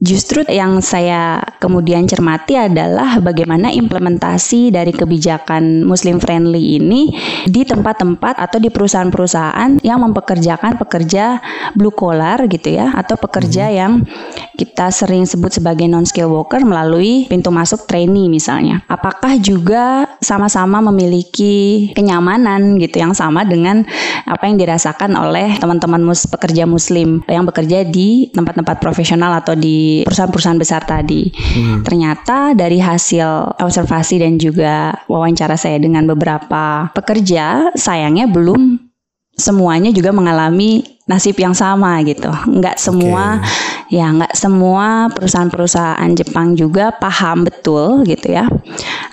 Justru 0.00 0.48
yang 0.48 0.80
saya 0.80 1.44
kemudian 1.60 2.08
cermati 2.08 2.56
adalah 2.56 3.20
bagaimana 3.20 3.68
implementasi 3.68 4.72
dari 4.72 4.96
kebijakan 4.96 5.84
Muslim 5.84 6.16
friendly 6.16 6.80
ini 6.80 7.12
di 7.44 7.68
tempat-tempat 7.68 8.40
atau 8.40 8.56
di 8.56 8.72
perusahaan-perusahaan 8.72 9.84
yang 9.84 10.00
mempekerjakan 10.00 10.80
pekerja 10.80 11.44
blue 11.76 11.92
collar 11.92 12.48
gitu 12.48 12.80
ya 12.80 12.96
atau 12.96 13.20
pekerja 13.20 13.68
hmm. 13.68 13.76
yang 13.76 13.92
kita 14.56 14.88
sering 14.88 15.28
sebut 15.28 15.52
sebagai 15.60 15.84
non 15.84 16.08
skill 16.08 16.32
worker 16.32 16.64
melalui 16.64 17.28
pintu 17.28 17.52
masuk 17.52 17.84
trainee 17.84 18.32
misalnya. 18.32 18.80
Apakah 18.88 19.36
juga 19.36 20.08
sama-sama 20.24 20.80
memiliki 20.80 21.92
kenyamanan 21.92 22.80
gitu 22.80 23.04
yang 23.04 23.12
sama 23.12 23.44
dengan 23.44 23.84
apa 24.24 24.48
yang 24.48 24.56
dirasakan 24.56 25.12
oleh 25.12 25.60
teman-teman 25.60 26.00
mus 26.00 26.24
pekerja 26.24 26.64
muslim 26.64 27.20
yang 27.28 27.44
bekerja 27.44 27.84
di 27.84 28.32
tempat-tempat 28.32 28.80
profesional 28.80 29.36
atau 29.36 29.52
di 29.52 29.89
perusahaan-perusahaan 30.04 30.60
besar 30.60 30.82
tadi. 30.84 31.30
Hmm. 31.30 31.86
Ternyata 31.86 32.52
dari 32.52 32.82
hasil 32.82 33.60
observasi 33.62 34.20
dan 34.20 34.36
juga 34.36 34.94
wawancara 35.06 35.54
saya 35.54 35.78
dengan 35.78 36.04
beberapa 36.08 36.90
pekerja, 36.92 37.72
sayangnya 37.78 38.26
belum 38.28 38.89
semuanya 39.40 39.90
juga 39.90 40.12
mengalami 40.12 40.84
nasib 41.10 41.34
yang 41.42 41.56
sama 41.56 41.98
gitu. 42.06 42.30
Enggak 42.46 42.78
semua 42.78 43.42
okay. 43.42 43.98
ya 43.98 44.06
enggak 44.06 44.30
semua 44.38 45.10
perusahaan-perusahaan 45.10 46.10
Jepang 46.14 46.54
juga 46.54 46.94
paham 46.94 47.42
betul 47.42 48.06
gitu 48.06 48.30
ya 48.30 48.46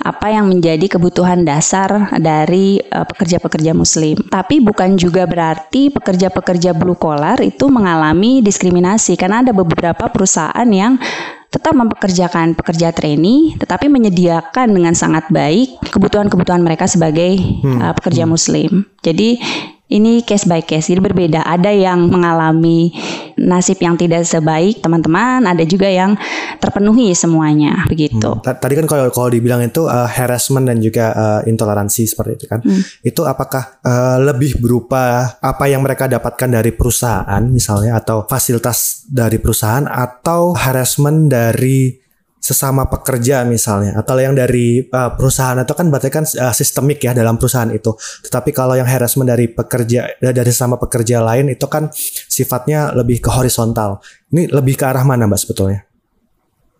apa 0.05 0.29
yang 0.29 0.45
menjadi 0.47 0.85
kebutuhan 0.85 1.41
dasar 1.41 2.13
dari 2.21 2.77
uh, 2.93 3.03
pekerja-pekerja 3.03 3.73
muslim. 3.73 4.21
Tapi 4.29 4.61
bukan 4.61 4.95
juga 4.95 5.25
berarti 5.25 5.89
pekerja-pekerja 5.89 6.77
blue 6.77 6.95
collar 6.95 7.41
itu 7.41 7.65
mengalami 7.67 8.45
diskriminasi 8.45 9.17
karena 9.17 9.41
ada 9.41 9.51
beberapa 9.51 10.07
perusahaan 10.13 10.69
yang 10.69 11.01
tetap 11.47 11.73
mempekerjakan 11.73 12.59
pekerja 12.59 12.91
trainee 12.91 13.55
tetapi 13.55 13.87
menyediakan 13.87 14.67
dengan 14.67 14.91
sangat 14.91 15.31
baik 15.31 15.79
kebutuhan-kebutuhan 15.89 16.59
mereka 16.59 16.85
sebagai 16.85 17.39
hmm. 17.39 17.79
uh, 17.81 17.93
pekerja 17.97 18.27
hmm. 18.27 18.31
muslim. 18.31 18.71
Jadi 19.01 19.39
ini 19.87 20.19
case 20.27 20.43
by 20.43 20.59
case, 20.67 20.91
jadi 20.91 20.99
berbeda. 20.99 21.47
Ada 21.47 21.71
yang 21.71 22.11
mengalami 22.11 22.91
nasib 23.39 23.79
yang 23.79 23.95
tidak 23.95 24.27
sebaik 24.27 24.83
teman-teman, 24.83 25.47
ada 25.47 25.63
juga 25.63 25.87
yang 25.87 26.19
terpenuhi 26.59 27.15
semuanya, 27.15 27.87
begitu. 27.87 28.35
Hmm. 28.35 28.43
Tadi 28.43 28.73
kan 28.75 28.85
kalau 28.89 29.07
kalau 29.15 29.29
dibilang 29.31 29.63
itu 29.63 29.87
uh, 29.87 30.09
harassment 30.09 30.67
dan 30.67 30.83
juga 30.83 31.15
uh, 31.15 31.41
intoleransi 31.47 32.03
seperti 32.03 32.31
itu 32.43 32.45
kan, 32.51 32.59
hmm. 32.59 33.07
itu 33.07 33.21
apakah 33.23 33.79
uh, 33.85 34.19
lebih 34.19 34.59
berupa 34.59 35.37
apa 35.39 35.65
yang 35.71 35.79
mereka 35.79 36.11
dapatkan 36.11 36.59
dari 36.59 36.75
perusahaan 36.75 37.43
misalnya 37.47 37.95
atau 37.95 38.27
fasilitas 38.27 39.07
dari 39.07 39.39
perusahaan 39.39 39.87
atau 39.87 40.51
harassment 40.51 41.31
dari 41.31 42.06
sesama 42.37 42.87
pekerja 42.87 43.43
misalnya 43.43 43.97
atau 43.97 44.15
yang 44.21 44.37
dari 44.37 44.85
uh, 44.85 45.11
perusahaan 45.17 45.57
itu 45.57 45.73
kan 45.73 45.85
berarti 45.89 46.09
kan 46.13 46.23
uh, 46.23 46.53
sistemik 46.53 47.01
ya 47.01 47.11
dalam 47.11 47.35
perusahaan 47.35 47.69
itu. 47.73 47.93
Tetapi 47.97 48.55
kalau 48.55 48.77
yang 48.77 48.87
harassment 48.87 49.27
dari 49.27 49.51
pekerja 49.51 50.07
dari 50.21 50.51
sesama 50.53 50.79
pekerja 50.79 51.19
lain 51.19 51.51
itu 51.51 51.65
kan 51.67 51.89
sifatnya 52.29 52.93
lebih 52.95 53.19
ke 53.19 53.29
horizontal. 53.33 53.99
Ini 54.31 54.53
lebih 54.53 54.79
ke 54.79 54.85
arah 54.85 55.03
mana 55.03 55.25
Mbak 55.27 55.39
sebetulnya? 55.43 55.83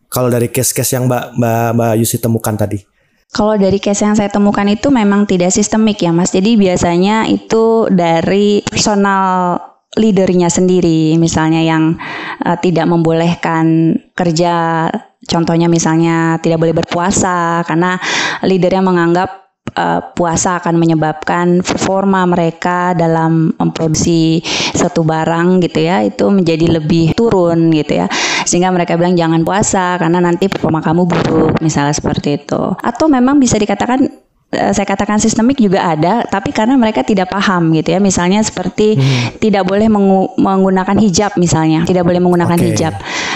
Kalau 0.07 0.31
dari 0.31 0.47
case-case 0.47 0.95
yang 0.95 1.11
Mbak 1.11 1.35
Mbak, 1.35 1.67
Mbak 1.75 1.93
Yusi 1.99 2.17
temukan 2.23 2.55
tadi. 2.55 2.79
Kalau 3.27 3.59
dari 3.59 3.75
case 3.83 4.07
yang 4.07 4.15
saya 4.15 4.31
temukan 4.31 4.63
itu 4.71 4.87
memang 4.87 5.27
tidak 5.27 5.51
sistemik 5.51 5.99
ya 5.99 6.15
Mas. 6.15 6.31
Jadi 6.31 6.55
biasanya 6.55 7.27
itu 7.27 7.91
dari 7.91 8.63
personal 8.63 9.59
leadernya 9.97 10.47
sendiri 10.47 11.17
misalnya 11.17 11.65
yang 11.65 11.97
uh, 12.45 12.57
tidak 12.61 12.85
membolehkan 12.85 13.97
kerja 14.13 14.87
Contohnya 15.27 15.67
misalnya 15.67 16.39
tidak 16.39 16.63
boleh 16.63 16.77
berpuasa 16.77 17.65
karena 17.67 17.99
leadernya 18.47 18.79
menganggap 18.79 19.29
uh, 19.75 20.13
puasa 20.15 20.61
akan 20.63 20.79
menyebabkan 20.79 21.65
performa 21.65 22.23
mereka 22.23 22.95
dalam 22.95 23.51
memproduksi 23.59 24.39
satu 24.71 25.03
barang 25.03 25.59
gitu 25.67 25.83
ya 25.83 26.05
itu 26.05 26.31
menjadi 26.31 26.79
lebih 26.79 27.11
turun 27.11 27.73
gitu 27.75 27.99
ya. 27.99 28.07
Sehingga 28.47 28.71
mereka 28.71 28.95
bilang 28.95 29.19
jangan 29.19 29.43
puasa 29.43 29.99
karena 29.99 30.23
nanti 30.23 30.47
performa 30.47 30.79
kamu 30.79 31.03
buruk 31.03 31.59
misalnya 31.59 31.91
seperti 31.91 32.39
itu. 32.47 32.77
Atau 32.79 33.11
memang 33.11 33.35
bisa 33.41 33.59
dikatakan 33.59 34.26
saya 34.47 34.87
katakan 34.87 35.19
sistemik 35.19 35.59
juga 35.59 35.83
ada, 35.83 36.23
tapi 36.23 36.55
karena 36.55 36.79
mereka 36.79 37.03
tidak 37.03 37.27
paham 37.27 37.75
gitu 37.75 37.91
ya. 37.91 37.99
Misalnya 37.99 38.39
seperti 38.39 38.95
hmm. 38.95 39.43
tidak 39.43 39.67
boleh 39.67 39.91
mengu 39.91 40.31
menggunakan 40.39 40.95
hijab 41.03 41.35
misalnya, 41.35 41.83
tidak 41.83 42.07
boleh 42.07 42.23
menggunakan 42.23 42.55
okay. 42.55 42.67
hijab. 42.71 42.93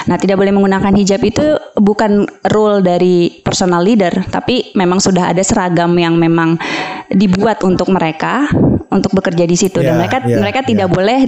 Nah, 0.07 0.15
tidak 0.15 0.39
boleh 0.39 0.55
menggunakan 0.55 0.93
hijab 0.95 1.19
itu 1.19 1.59
bukan 1.75 2.23
rule 2.47 2.79
dari 2.79 3.43
personal 3.43 3.83
leader, 3.83 4.23
tapi 4.31 4.71
memang 4.71 5.03
sudah 5.03 5.35
ada 5.35 5.43
seragam 5.43 5.91
yang 5.99 6.15
memang 6.15 6.55
dibuat 7.11 7.63
untuk 7.67 7.91
mereka 7.91 8.47
untuk 8.91 9.15
bekerja 9.15 9.47
di 9.47 9.55
situ 9.55 9.79
yeah, 9.79 9.95
dan 9.95 10.03
mereka 10.03 10.17
yeah, 10.27 10.39
mereka 10.43 10.59
yeah. 10.61 10.69
tidak 10.69 10.87
boleh 10.91 11.19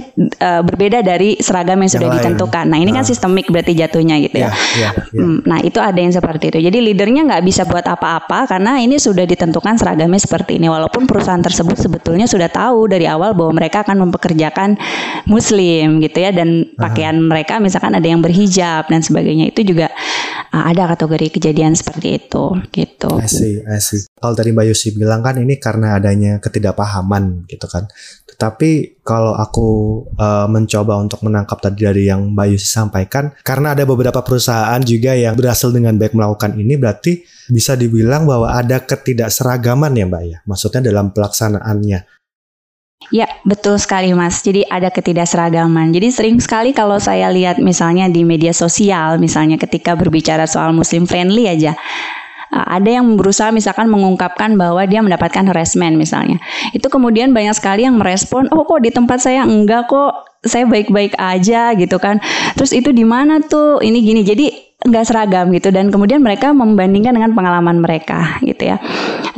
uh, 0.44 0.62
berbeda 0.62 1.00
dari 1.00 1.40
seragam 1.40 1.80
yang 1.80 1.90
sudah 1.90 2.12
yang 2.12 2.16
ditentukan. 2.20 2.64
Nah, 2.68 2.76
ini 2.76 2.92
uh. 2.92 2.94
kan 3.00 3.04
ah. 3.04 3.08
sistemik 3.08 3.48
berarti 3.48 3.72
jatuhnya 3.72 4.20
gitu 4.20 4.36
ya. 4.36 4.52
Yeah, 4.52 4.54
yeah, 4.76 4.92
yeah. 5.16 5.24
Hmm, 5.24 5.38
nah, 5.48 5.58
itu 5.64 5.80
ada 5.80 5.96
yang 5.96 6.12
seperti 6.12 6.52
itu. 6.52 6.58
Jadi 6.60 6.78
leadernya 6.84 7.24
nggak 7.24 7.42
bisa 7.42 7.64
buat 7.64 7.88
apa-apa 7.88 8.44
karena 8.44 8.76
ini 8.84 9.00
sudah 9.00 9.24
ditentukan 9.24 9.80
seragamnya 9.80 10.20
seperti 10.20 10.60
ini. 10.60 10.68
Walaupun 10.68 11.08
perusahaan 11.08 11.40
tersebut 11.40 11.80
sebetulnya 11.80 12.28
sudah 12.28 12.52
tahu 12.52 12.84
dari 12.84 13.08
awal 13.08 13.32
bahwa 13.32 13.56
mereka 13.56 13.80
akan 13.80 14.04
mempekerjakan 14.06 14.76
muslim 15.24 16.04
gitu 16.04 16.20
ya 16.20 16.36
dan 16.36 16.68
pakaian 16.76 17.16
uh. 17.16 17.24
mereka 17.32 17.56
misalkan 17.64 17.96
ada 17.96 18.04
yang 18.04 18.20
berhijab 18.20 18.92
dan 18.92 19.00
sebagainya. 19.00 19.48
Itu 19.48 19.64
juga 19.64 19.88
uh, 20.52 20.64
ada 20.68 20.84
kategori 20.92 21.40
kejadian 21.40 21.72
seperti 21.72 22.20
itu 22.20 22.60
gitu. 22.76 23.10
I 23.16 23.26
see, 23.26 23.64
I 23.64 23.80
see. 23.80 24.04
Kalau 24.14 24.36
tadi 24.36 24.52
Mbak 24.52 24.68
Yusi 24.68 24.92
bilang 24.92 25.24
kan 25.24 25.40
ini 25.40 25.56
karena 25.56 25.73
adanya 25.82 26.38
ketidakpahaman 26.38 27.48
gitu 27.50 27.66
kan. 27.66 27.90
Tetapi 28.28 29.00
kalau 29.06 29.34
aku 29.38 29.68
uh, 30.18 30.46
mencoba 30.50 30.98
untuk 30.98 31.22
menangkap 31.22 31.62
tadi 31.62 31.86
dari 31.86 32.10
yang 32.10 32.34
Mbak 32.34 32.46
Yusi 32.50 32.66
sampaikan, 32.66 33.30
karena 33.46 33.74
ada 33.74 33.86
beberapa 33.86 34.20
perusahaan 34.26 34.82
juga 34.82 35.14
yang 35.14 35.38
berhasil 35.38 35.70
dengan 35.70 35.94
baik 35.98 36.14
melakukan 36.14 36.58
ini, 36.58 36.74
berarti 36.74 37.22
bisa 37.50 37.78
dibilang 37.78 38.26
bahwa 38.26 38.50
ada 38.50 38.82
ketidakseragaman 38.82 39.94
ya 39.94 40.04
Mbak 40.10 40.22
ya. 40.26 40.38
Maksudnya 40.44 40.82
dalam 40.82 41.14
pelaksanaannya. 41.14 42.00
Ya, 43.12 43.28
betul 43.44 43.76
sekali 43.76 44.16
Mas. 44.16 44.40
Jadi 44.40 44.64
ada 44.64 44.88
ketidakseragaman. 44.88 45.92
Jadi 45.92 46.08
sering 46.08 46.36
sekali 46.40 46.72
kalau 46.72 46.96
saya 46.96 47.28
lihat 47.28 47.60
misalnya 47.60 48.08
di 48.08 48.24
media 48.24 48.56
sosial, 48.56 49.20
misalnya 49.20 49.60
ketika 49.60 49.92
berbicara 49.92 50.48
soal 50.48 50.72
muslim 50.72 51.04
friendly 51.04 51.44
aja, 51.44 51.76
ada 52.54 52.86
yang 52.86 53.18
berusaha 53.18 53.50
misalkan 53.50 53.90
mengungkapkan 53.90 54.54
bahwa 54.54 54.86
dia 54.86 55.02
mendapatkan 55.02 55.42
harassment 55.50 55.98
misalnya. 55.98 56.38
Itu 56.70 56.86
kemudian 56.86 57.34
banyak 57.34 57.58
sekali 57.58 57.82
yang 57.82 57.98
merespon, 57.98 58.46
"Oh 58.54 58.62
kok 58.62 58.86
di 58.86 58.94
tempat 58.94 59.18
saya 59.18 59.42
enggak 59.42 59.90
kok, 59.90 60.42
saya 60.46 60.64
baik-baik 60.70 61.18
aja." 61.18 61.74
gitu 61.74 61.98
kan. 61.98 62.22
Terus 62.54 62.70
itu 62.70 62.94
di 62.94 63.02
mana 63.02 63.42
tuh? 63.42 63.82
Ini 63.82 63.98
gini. 63.98 64.22
Jadi 64.22 64.46
enggak 64.84 65.08
seragam 65.08 65.48
gitu 65.50 65.72
dan 65.72 65.88
kemudian 65.88 66.20
mereka 66.20 66.52
membandingkan 66.52 67.16
dengan 67.16 67.32
pengalaman 67.32 67.80
mereka 67.80 68.38
gitu 68.44 68.68
ya. 68.68 68.76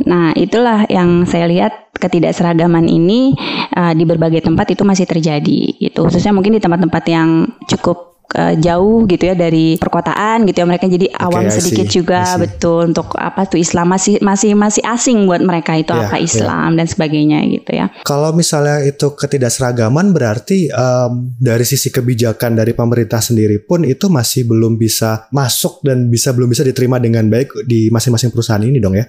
Nah, 0.03 0.35
itulah 0.35 0.83
yang 0.91 1.23
saya 1.23 1.47
lihat 1.47 1.87
ketidakseragaman 1.97 2.85
ini 2.85 3.33
uh, 3.73 3.95
di 3.95 4.03
berbagai 4.03 4.43
tempat 4.43 4.75
itu 4.75 4.83
masih 4.83 5.07
terjadi 5.07 5.79
gitu. 5.79 6.05
Khususnya 6.05 6.35
mungkin 6.35 6.59
di 6.59 6.61
tempat-tempat 6.61 7.03
yang 7.09 7.47
cukup 7.65 8.16
uh, 8.35 8.55
jauh 8.59 9.07
gitu 9.07 9.23
ya 9.31 9.35
dari 9.37 9.79
perkotaan 9.79 10.43
gitu 10.49 10.63
ya 10.63 10.67
mereka 10.67 10.89
jadi 10.91 11.07
awam 11.15 11.47
okay, 11.47 11.53
sedikit 11.61 11.87
juga 11.87 12.35
betul 12.35 12.91
untuk 12.91 13.15
apa 13.15 13.47
tuh 13.47 13.61
Islam 13.61 13.93
masih 13.93 14.19
masih 14.19 14.51
masih 14.57 14.83
asing 14.83 15.23
buat 15.29 15.39
mereka 15.39 15.77
itu 15.79 15.93
yeah, 15.95 16.09
apa 16.09 16.17
iya. 16.19 16.25
Islam 16.27 16.69
yeah. 16.73 16.77
dan 16.83 16.87
sebagainya 16.89 17.39
gitu 17.47 17.71
ya. 17.71 17.85
Kalau 18.03 18.35
misalnya 18.35 18.83
itu 18.83 19.07
ketidakseragaman 19.15 20.11
berarti 20.11 20.67
um, 20.73 21.31
dari 21.39 21.63
sisi 21.63 21.93
kebijakan 21.93 22.59
dari 22.59 22.75
pemerintah 22.75 23.23
sendiri 23.23 23.63
pun 23.63 23.87
itu 23.87 24.11
masih 24.11 24.49
belum 24.49 24.75
bisa 24.75 25.29
masuk 25.31 25.79
dan 25.85 26.11
bisa 26.11 26.35
belum 26.35 26.51
bisa 26.51 26.67
diterima 26.67 26.99
dengan 26.99 27.29
baik 27.31 27.63
di 27.63 27.87
masing-masing 27.93 28.33
perusahaan 28.33 28.63
ini 28.63 28.81
dong 28.81 28.97
ya 28.97 29.07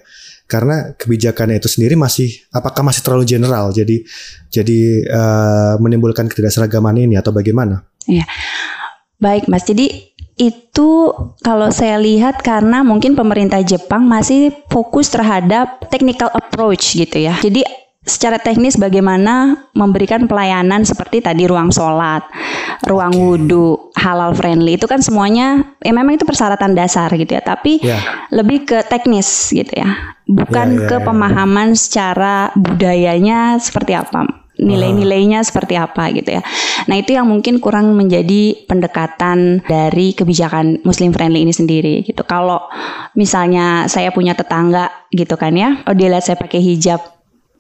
karena 0.49 0.97
kebijakannya 0.97 1.61
itu 1.61 1.69
sendiri 1.69 1.93
masih 1.93 2.33
apakah 2.57 2.81
masih 2.81 3.05
terlalu 3.05 3.29
general 3.29 3.69
jadi 3.69 4.01
jadi 4.49 4.81
uh, 5.13 5.75
menimbulkan 5.77 6.25
ketidakseragaman 6.25 7.05
ini 7.05 7.21
atau 7.21 7.37
bagaimana? 7.37 7.85
Iya. 8.09 8.25
Baik, 9.19 9.51
Mas. 9.51 9.67
Jadi 9.67 10.15
itu 10.39 11.11
kalau 11.43 11.69
saya 11.75 11.99
lihat 11.99 12.39
karena 12.47 12.87
mungkin 12.87 13.19
pemerintah 13.19 13.59
Jepang 13.67 14.07
masih 14.07 14.55
fokus 14.71 15.11
terhadap 15.11 15.91
technical 15.91 16.31
approach 16.31 16.95
gitu 16.95 17.27
ya. 17.27 17.35
Jadi 17.43 17.67
secara 18.09 18.41
teknis 18.41 18.79
bagaimana 18.81 19.69
memberikan 19.77 20.25
pelayanan 20.25 20.87
seperti 20.87 21.21
tadi 21.21 21.45
ruang 21.45 21.69
sholat, 21.69 22.25
ruang 22.89 23.13
wudhu, 23.13 23.93
halal 23.99 24.33
friendly 24.33 24.81
itu 24.81 24.89
kan 24.89 25.05
semuanya 25.05 25.77
ya 25.83 25.93
memang 25.93 26.17
itu 26.17 26.25
persyaratan 26.25 26.73
dasar 26.73 27.13
gitu 27.13 27.37
ya, 27.37 27.45
tapi 27.45 27.85
yeah. 27.85 28.01
lebih 28.33 28.65
ke 28.65 28.81
teknis 28.89 29.53
gitu 29.53 29.77
ya, 29.77 30.17
bukan 30.25 30.67
yeah, 30.73 30.81
yeah, 30.81 30.89
ke 30.89 30.97
ya. 30.97 31.05
pemahaman 31.05 31.69
secara 31.77 32.49
budayanya 32.57 33.61
seperti 33.61 33.93
apa 33.93 34.48
nilai-nilainya 34.59 35.43
seperti 35.43 35.79
apa 35.79 36.11
gitu 36.15 36.35
ya. 36.39 36.43
Nah 36.91 36.99
itu 36.99 37.15
yang 37.15 37.27
mungkin 37.31 37.63
kurang 37.63 37.95
menjadi 37.95 38.55
pendekatan 38.67 39.63
dari 39.65 40.13
kebijakan 40.15 40.83
Muslim 40.83 41.15
friendly 41.15 41.47
ini 41.47 41.55
sendiri 41.55 42.03
gitu. 42.03 42.23
Kalau 42.27 42.67
misalnya 43.15 43.87
saya 43.87 44.11
punya 44.11 44.35
tetangga 44.35 44.91
gitu 45.15 45.39
kan 45.39 45.55
ya, 45.55 45.83
oh 45.87 45.95
dia 45.95 46.11
lihat 46.11 46.27
saya 46.27 46.37
pakai 46.39 46.59
hijab 46.63 47.18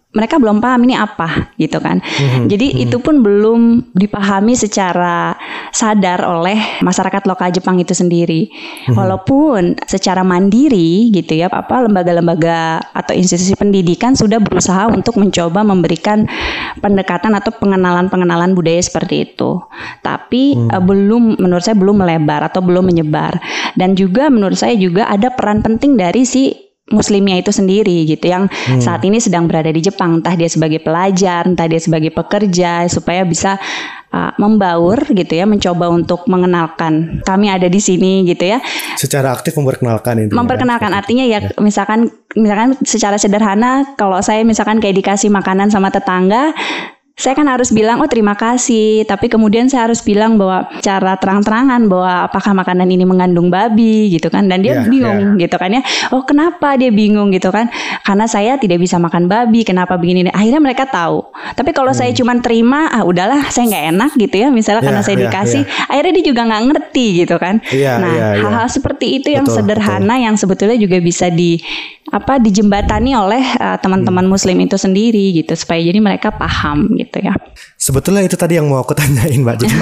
mereka 0.09 0.41
belum 0.41 0.65
paham 0.65 0.89
ini 0.89 0.97
apa 0.97 1.53
gitu 1.61 1.85
kan. 1.85 2.01
Mm-hmm. 2.01 2.45
Jadi 2.49 2.67
mm-hmm. 2.73 2.85
itu 2.89 2.97
pun 2.97 3.21
belum 3.21 3.93
dipahami 3.93 4.57
secara 4.57 5.37
sadar 5.69 6.25
oleh 6.25 6.81
masyarakat 6.81 7.29
lokal 7.29 7.53
Jepang 7.53 7.77
itu 7.77 7.93
sendiri. 7.93 8.49
Mm-hmm. 8.49 8.97
Walaupun 8.97 9.77
secara 9.85 10.25
mandiri 10.25 11.13
gitu 11.13 11.37
ya 11.37 11.53
apa 11.53 11.85
lembaga-lembaga 11.85 12.81
atau 12.97 13.13
institusi 13.13 13.53
pendidikan 13.53 14.17
sudah 14.17 14.41
berusaha 14.41 14.89
untuk 14.89 15.21
mencoba 15.21 15.61
memberikan 15.61 16.25
pendekatan 16.81 17.37
atau 17.37 17.53
pengenalan-pengenalan 17.61 18.57
budaya 18.57 18.81
seperti 18.81 19.29
itu. 19.29 19.61
Tapi 20.01 20.57
mm. 20.57 20.73
uh, 20.73 20.83
belum 20.83 21.37
menurut 21.37 21.61
saya 21.61 21.77
belum 21.77 22.01
melebar 22.01 22.49
atau 22.49 22.65
belum 22.65 22.89
menyebar. 22.89 23.37
Dan 23.77 23.93
juga 23.93 24.33
menurut 24.33 24.57
saya 24.57 24.73
juga 24.73 25.05
ada 25.05 25.29
peran 25.29 25.61
penting 25.61 26.01
dari 26.01 26.25
si 26.25 26.68
muslimnya 26.89 27.41
itu 27.41 27.53
sendiri 27.53 28.05
gitu 28.09 28.29
yang 28.29 28.49
hmm. 28.49 28.81
saat 28.81 29.05
ini 29.05 29.21
sedang 29.21 29.45
berada 29.49 29.69
di 29.69 29.81
Jepang. 29.81 30.21
Entah 30.21 30.35
dia 30.35 30.49
sebagai 30.49 30.81
pelajar 30.81 31.45
entah 31.47 31.69
dia 31.69 31.81
sebagai 31.81 32.13
pekerja 32.13 32.89
supaya 32.89 33.23
bisa 33.25 33.61
uh, 34.13 34.33
membaur 34.41 35.01
gitu 35.13 35.33
ya 35.33 35.45
mencoba 35.45 35.93
untuk 35.93 36.25
mengenalkan. 36.27 37.21
Kami 37.25 37.47
ada 37.53 37.69
di 37.69 37.81
sini 37.81 38.25
gitu 38.25 38.45
ya. 38.49 38.59
Secara 38.97 39.33
aktif 39.33 39.57
memperkenalkan 39.57 40.29
itu 40.29 40.33
memperkenalkan. 40.33 40.93
Artinya 40.93 41.25
ya, 41.25 41.41
ya. 41.45 41.61
misalkan 41.61 42.09
misalkan 42.37 42.77
secara 42.85 43.17
sederhana 43.17 43.97
kalau 43.97 44.21
saya 44.21 44.45
misalkan 44.45 44.81
kayak 44.81 45.01
dikasih 45.01 45.33
makanan 45.33 45.73
sama 45.73 45.93
tetangga 45.93 46.53
saya 47.19 47.35
kan 47.35 47.51
harus 47.51 47.75
bilang 47.75 47.99
oh 47.99 48.07
terima 48.07 48.39
kasih 48.39 49.03
tapi 49.03 49.27
kemudian 49.27 49.67
saya 49.67 49.91
harus 49.91 50.07
bilang 50.07 50.39
bahwa 50.39 50.71
cara 50.79 51.19
terang-terangan 51.19 51.91
bahwa 51.91 52.31
apakah 52.31 52.55
makanan 52.55 52.87
ini 52.87 53.03
mengandung 53.03 53.51
babi 53.51 54.07
gitu 54.15 54.31
kan 54.31 54.47
dan 54.47 54.63
dia 54.63 54.79
yeah, 54.79 54.87
bingung 54.87 55.35
yeah. 55.35 55.43
gitu 55.43 55.57
kan 55.59 55.75
ya 55.75 55.83
oh 56.15 56.23
kenapa 56.23 56.79
dia 56.79 56.95
bingung 56.95 57.35
gitu 57.35 57.51
kan 57.51 57.67
karena 58.07 58.31
saya 58.31 58.55
tidak 58.55 58.79
bisa 58.79 59.03
makan 59.03 59.27
babi 59.27 59.67
kenapa 59.67 59.99
begini 59.99 60.31
akhirnya 60.31 60.63
mereka 60.63 60.87
tahu 60.87 61.27
tapi 61.59 61.75
kalau 61.75 61.91
hmm. 61.91 61.99
saya 61.99 62.15
cuma 62.15 62.39
terima 62.39 62.87
ah 62.95 63.03
udahlah 63.03 63.51
saya 63.51 63.67
nggak 63.67 63.85
enak 63.99 64.11
gitu 64.15 64.37
ya 64.39 64.49
misalnya 64.55 64.79
yeah, 64.79 64.87
karena 64.87 65.03
saya 65.03 65.17
yeah, 65.19 65.25
dikasih 65.27 65.63
yeah. 65.67 65.91
akhirnya 65.91 66.13
dia 66.23 66.25
juga 66.31 66.41
nggak 66.47 66.63
ngerti 66.71 67.07
gitu 67.27 67.37
kan 67.43 67.55
yeah, 67.75 67.97
nah 67.99 68.15
iya, 68.15 68.27
iya. 68.39 68.43
hal-hal 68.47 68.63
yeah, 68.63 68.63
yeah. 68.63 68.71
seperti 68.71 69.07
itu 69.19 69.29
yang 69.35 69.43
betul, 69.43 69.59
sederhana 69.59 70.15
betul. 70.15 70.23
yang 70.31 70.35
sebetulnya 70.39 70.79
juga 70.79 70.97
bisa 71.03 71.27
di 71.35 71.59
apa 72.09 72.41
dijembatani 72.41 73.13
oleh 73.13 73.43
uh, 73.61 73.77
teman-teman 73.77 74.25
hmm. 74.25 74.33
muslim 74.33 74.57
itu 74.65 74.81
sendiri 74.81 75.37
gitu 75.37 75.53
supaya 75.53 75.81
jadi 75.85 76.01
mereka 76.01 76.33
paham 76.33 76.89
gitu 76.97 77.08
ya. 77.17 77.33
Sebetulnya 77.81 78.21
itu 78.21 78.37
tadi 78.37 78.61
yang 78.61 78.69
mau 78.69 78.85
aku 78.85 78.93
tanyain 78.99 79.41
Mbak. 79.41 79.57
Jadi 79.65 79.77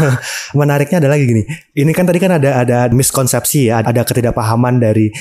menariknya 0.58 0.98
adalah 0.98 1.14
gini. 1.14 1.46
Ini 1.70 1.92
kan 1.94 2.10
tadi 2.10 2.18
kan 2.18 2.42
ada 2.42 2.50
ada 2.66 2.78
miskonsepsi 2.90 3.70
ya, 3.70 3.86
ada 3.86 4.02
ketidakpahaman 4.02 4.82
dari 4.82 5.14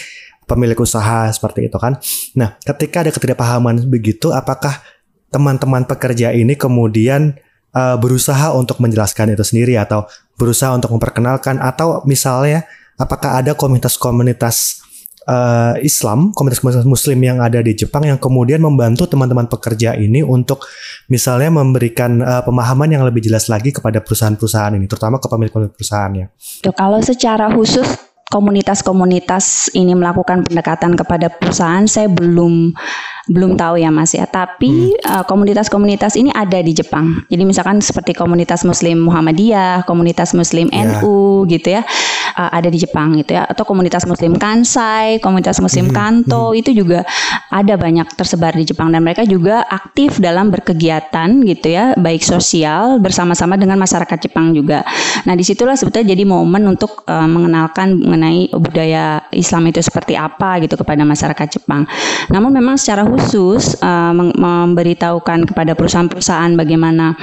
pemilik 0.49 0.75
usaha 0.81 1.29
seperti 1.29 1.69
itu 1.69 1.77
kan. 1.77 2.01
Nah, 2.35 2.57
ketika 2.65 3.05
ada 3.05 3.11
ketidakpahaman 3.13 3.85
begitu 3.87 4.33
apakah 4.33 4.81
teman-teman 5.33 5.85
pekerja 5.85 6.29
ini 6.29 6.53
kemudian 6.53 7.37
uh, 7.73 7.97
berusaha 7.97 8.53
untuk 8.53 8.77
menjelaskan 8.77 9.33
itu 9.33 9.41
sendiri 9.41 9.77
atau 9.81 10.05
berusaha 10.37 10.73
untuk 10.73 10.93
memperkenalkan 10.93 11.57
atau 11.57 12.05
misalnya 12.05 12.65
apakah 12.97 13.41
ada 13.41 13.57
komunitas-komunitas 13.57 14.85
uh, 15.27 15.75
Islam, 15.79 16.31
komunitas-komunitas 16.35 16.87
Muslim 16.87 17.19
yang 17.23 17.37
ada 17.39 17.59
di 17.59 17.73
Jepang 17.75 18.03
yang 18.07 18.19
kemudian 18.19 18.59
membantu 18.59 19.07
teman-teman 19.07 19.47
pekerja 19.47 19.95
ini 19.95 20.23
untuk 20.23 20.63
misalnya 21.07 21.51
memberikan 21.51 22.19
uh, 22.19 22.41
pemahaman 22.43 22.91
yang 22.91 23.03
lebih 23.03 23.23
jelas 23.23 23.47
lagi 23.47 23.71
kepada 23.71 23.99
perusahaan-perusahaan 24.03 24.73
ini, 24.75 24.85
terutama 24.87 25.19
ke 25.19 25.27
pemilik 25.27 25.51
perusahaannya. 25.51 26.25
Kalau 26.75 26.99
secara 27.03 27.51
khusus 27.51 27.85
komunitas-komunitas 28.33 29.69
ini 29.77 29.93
melakukan 29.93 30.41
pendekatan 30.49 30.97
kepada 30.97 31.29
perusahaan, 31.29 31.85
saya 31.85 32.09
belum 32.09 32.73
belum 33.29 33.55
tahu 33.55 33.77
ya 33.77 33.93
Mas 33.93 34.17
ya. 34.17 34.25
Tapi 34.25 34.97
hmm. 34.97 35.05
uh, 35.05 35.23
komunitas-komunitas 35.29 36.17
ini 36.17 36.33
ada 36.33 36.57
di 36.59 36.73
Jepang. 36.73 37.21
Jadi 37.29 37.43
misalkan 37.45 37.77
seperti 37.79 38.17
komunitas 38.17 38.65
Muslim 38.65 39.05
Muhammadiyah, 39.05 39.85
komunitas 39.85 40.33
Muslim 40.33 40.73
yeah. 40.73 40.97
NU 40.97 41.45
gitu 41.45 41.77
ya. 41.77 41.85
Uh, 42.35 42.51
ada 42.51 42.69
di 42.69 42.81
Jepang 42.81 43.15
gitu 43.17 43.37
ya 43.37 43.47
atau 43.47 43.63
komunitas 43.63 44.03
muslim 44.09 44.35
Kansai, 44.35 45.21
komunitas 45.23 45.61
muslim 45.63 45.89
hmm, 45.89 45.95
Kanto 45.95 46.51
hmm. 46.51 46.59
itu 46.59 46.71
juga 46.75 47.05
ada 47.49 47.73
banyak 47.77 48.09
tersebar 48.17 48.53
di 48.57 48.65
Jepang 48.67 48.89
dan 48.89 49.05
mereka 49.05 49.23
juga 49.23 49.63
aktif 49.69 50.17
dalam 50.19 50.49
berkegiatan 50.49 51.29
gitu 51.45 51.67
ya 51.69 51.93
baik 51.97 52.25
sosial 52.25 52.97
bersama-sama 52.99 53.55
dengan 53.55 53.77
masyarakat 53.79 54.17
Jepang 54.29 54.51
juga. 54.51 54.83
Nah 55.25 55.33
di 55.37 55.45
situlah 55.45 55.77
sebetulnya 55.77 56.13
jadi 56.13 56.23
momen 56.25 56.65
untuk 56.67 57.05
uh, 57.07 57.29
mengenalkan 57.29 57.97
mengenai 57.97 58.49
budaya 58.53 59.23
Islam 59.31 59.69
itu 59.69 59.79
seperti 59.81 60.17
apa 60.17 60.59
gitu 60.61 60.75
kepada 60.77 61.05
masyarakat 61.05 61.47
Jepang. 61.59 61.85
Namun 62.33 62.51
memang 62.53 62.75
secara 62.75 63.05
khusus 63.07 63.77
uh, 63.81 64.13
memberitahukan 64.13 65.49
kepada 65.49 65.77
perusahaan-perusahaan 65.77 66.53
bagaimana 66.57 67.13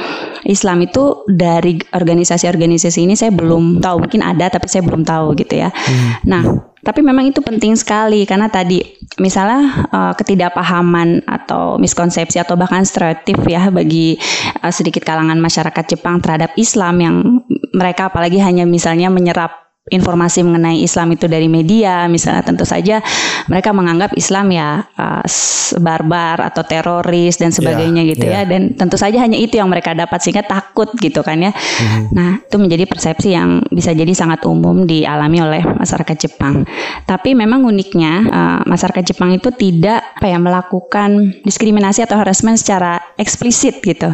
Islam 0.51 0.83
itu 0.83 1.23
dari 1.31 1.79
organisasi-organisasi 1.95 3.07
ini 3.07 3.15
saya 3.15 3.31
belum 3.31 3.79
tahu 3.79 4.11
mungkin 4.11 4.27
ada 4.27 4.51
tapi 4.51 4.67
saya 4.67 4.83
belum 4.83 5.07
tahu 5.07 5.39
gitu 5.39 5.63
ya. 5.63 5.71
Hmm. 5.71 6.11
Nah 6.27 6.43
tapi 6.81 7.05
memang 7.05 7.29
itu 7.29 7.45
penting 7.45 7.77
sekali 7.77 8.25
karena 8.25 8.49
tadi 8.49 8.81
misalnya 9.21 9.87
uh, 9.93 10.13
ketidakpahaman 10.17 11.29
atau 11.29 11.77
miskonsepsi 11.77 12.41
atau 12.41 12.57
bahkan 12.57 12.83
stereotip 12.89 13.37
ya 13.45 13.69
bagi 13.69 14.17
uh, 14.65 14.73
sedikit 14.73 15.05
kalangan 15.05 15.37
masyarakat 15.39 15.85
Jepang 15.97 16.25
terhadap 16.25 16.57
Islam 16.57 16.95
yang 16.99 17.17
mereka 17.77 18.09
apalagi 18.09 18.41
hanya 18.41 18.65
misalnya 18.65 19.13
menyerap 19.13 19.70
informasi 19.89 20.45
mengenai 20.45 20.85
Islam 20.85 21.17
itu 21.17 21.25
dari 21.25 21.49
media, 21.49 22.05
misalnya 22.05 22.45
tentu 22.45 22.69
saja 22.69 23.01
mereka 23.49 23.73
menganggap 23.73 24.13
Islam 24.13 24.53
ya 24.53 24.85
uh, 24.85 25.25
barbar 25.81 26.53
atau 26.53 26.61
teroris 26.69 27.41
dan 27.41 27.49
sebagainya 27.49 28.05
yeah, 28.05 28.13
gitu 28.13 28.27
yeah. 28.29 28.45
ya, 28.45 28.51
dan 28.51 28.77
tentu 28.77 29.01
saja 29.01 29.17
hanya 29.17 29.41
itu 29.41 29.57
yang 29.57 29.73
mereka 29.73 29.97
dapat 29.97 30.21
sehingga 30.21 30.45
takut 30.45 30.93
gitu 31.01 31.25
kan 31.25 31.41
ya. 31.41 31.53
Mm-hmm. 31.57 32.03
Nah 32.13 32.45
itu 32.45 32.57
menjadi 32.61 32.85
persepsi 32.85 33.33
yang 33.33 33.65
bisa 33.73 33.97
jadi 33.97 34.13
sangat 34.13 34.45
umum 34.45 34.85
dialami 34.85 35.41
oleh 35.41 35.63
masyarakat 35.65 36.17
Jepang. 36.29 36.69
Tapi 37.09 37.33
memang 37.33 37.65
uniknya 37.65 38.13
uh, 38.29 38.61
masyarakat 38.69 39.17
Jepang 39.17 39.33
itu 39.33 39.49
tidak 39.57 40.05
apa 40.21 40.29
ya 40.29 40.37
melakukan 40.37 41.41
diskriminasi 41.41 42.05
atau 42.05 42.21
harassment 42.21 42.61
secara 42.61 43.01
eksplisit 43.17 43.81
gitu. 43.81 44.13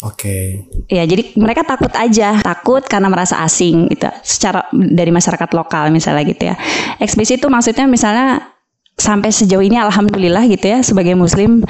Oke. 0.00 0.64
Okay. 0.88 0.96
Ya, 0.96 1.04
jadi 1.04 1.36
mereka 1.36 1.60
takut 1.60 1.92
aja, 1.92 2.40
takut 2.40 2.80
karena 2.88 3.12
merasa 3.12 3.44
asing 3.44 3.92
gitu. 3.92 4.08
Secara 4.24 4.64
dari 4.72 5.12
masyarakat 5.12 5.50
lokal 5.52 5.92
misalnya 5.92 6.24
gitu 6.24 6.48
ya. 6.48 6.56
Eksplisit 6.96 7.44
itu 7.44 7.48
maksudnya 7.52 7.84
misalnya 7.84 8.56
sampai 8.96 9.28
sejauh 9.32 9.64
ini 9.64 9.80
alhamdulillah 9.80 10.44
gitu 10.48 10.72
ya 10.72 10.78
sebagai 10.84 11.16
muslim 11.16 11.64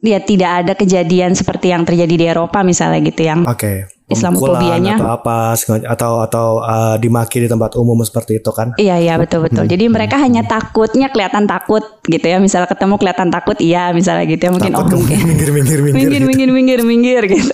ya 0.00 0.20
tidak 0.24 0.50
ada 0.64 0.72
kejadian 0.72 1.36
seperti 1.36 1.72
yang 1.72 1.84
terjadi 1.84 2.14
di 2.16 2.24
Eropa 2.24 2.64
misalnya 2.64 3.00
gitu 3.04 3.22
yang 3.24 3.44
Oke. 3.44 3.60
Okay. 3.60 3.95
Islamofobianya 4.06 5.02
atau 5.02 5.10
apa 5.18 5.58
atau 5.82 6.12
atau 6.22 6.46
uh, 6.62 6.94
dimaki 6.94 7.42
di 7.42 7.50
tempat 7.50 7.74
umum 7.74 7.98
seperti 8.06 8.38
itu 8.38 8.54
kan? 8.54 8.70
Iya 8.78 9.02
iya 9.02 9.14
betul 9.18 9.42
betul. 9.42 9.66
Hmm. 9.66 9.72
Jadi 9.74 9.84
mereka 9.90 10.14
hmm. 10.14 10.24
hanya 10.30 10.42
takutnya 10.46 11.10
kelihatan 11.10 11.50
takut 11.50 11.82
gitu 12.06 12.22
ya. 12.22 12.38
Misalnya 12.38 12.70
ketemu 12.70 13.02
kelihatan 13.02 13.34
takut 13.34 13.58
iya 13.58 13.90
misalnya 13.90 14.30
gitu 14.30 14.46
ya 14.46 14.50
mungkin 14.54 14.72
takut 14.78 14.94
oh 14.94 14.98
mungkin 15.02 15.18
minggir 15.26 15.50
minggir 15.50 15.80
minggir 15.82 15.90
minggir 15.90 16.20
gitu. 16.22 16.28
minggir 16.30 16.50
minggir 16.54 16.80
minggir 16.86 17.22
gitu. 17.34 17.50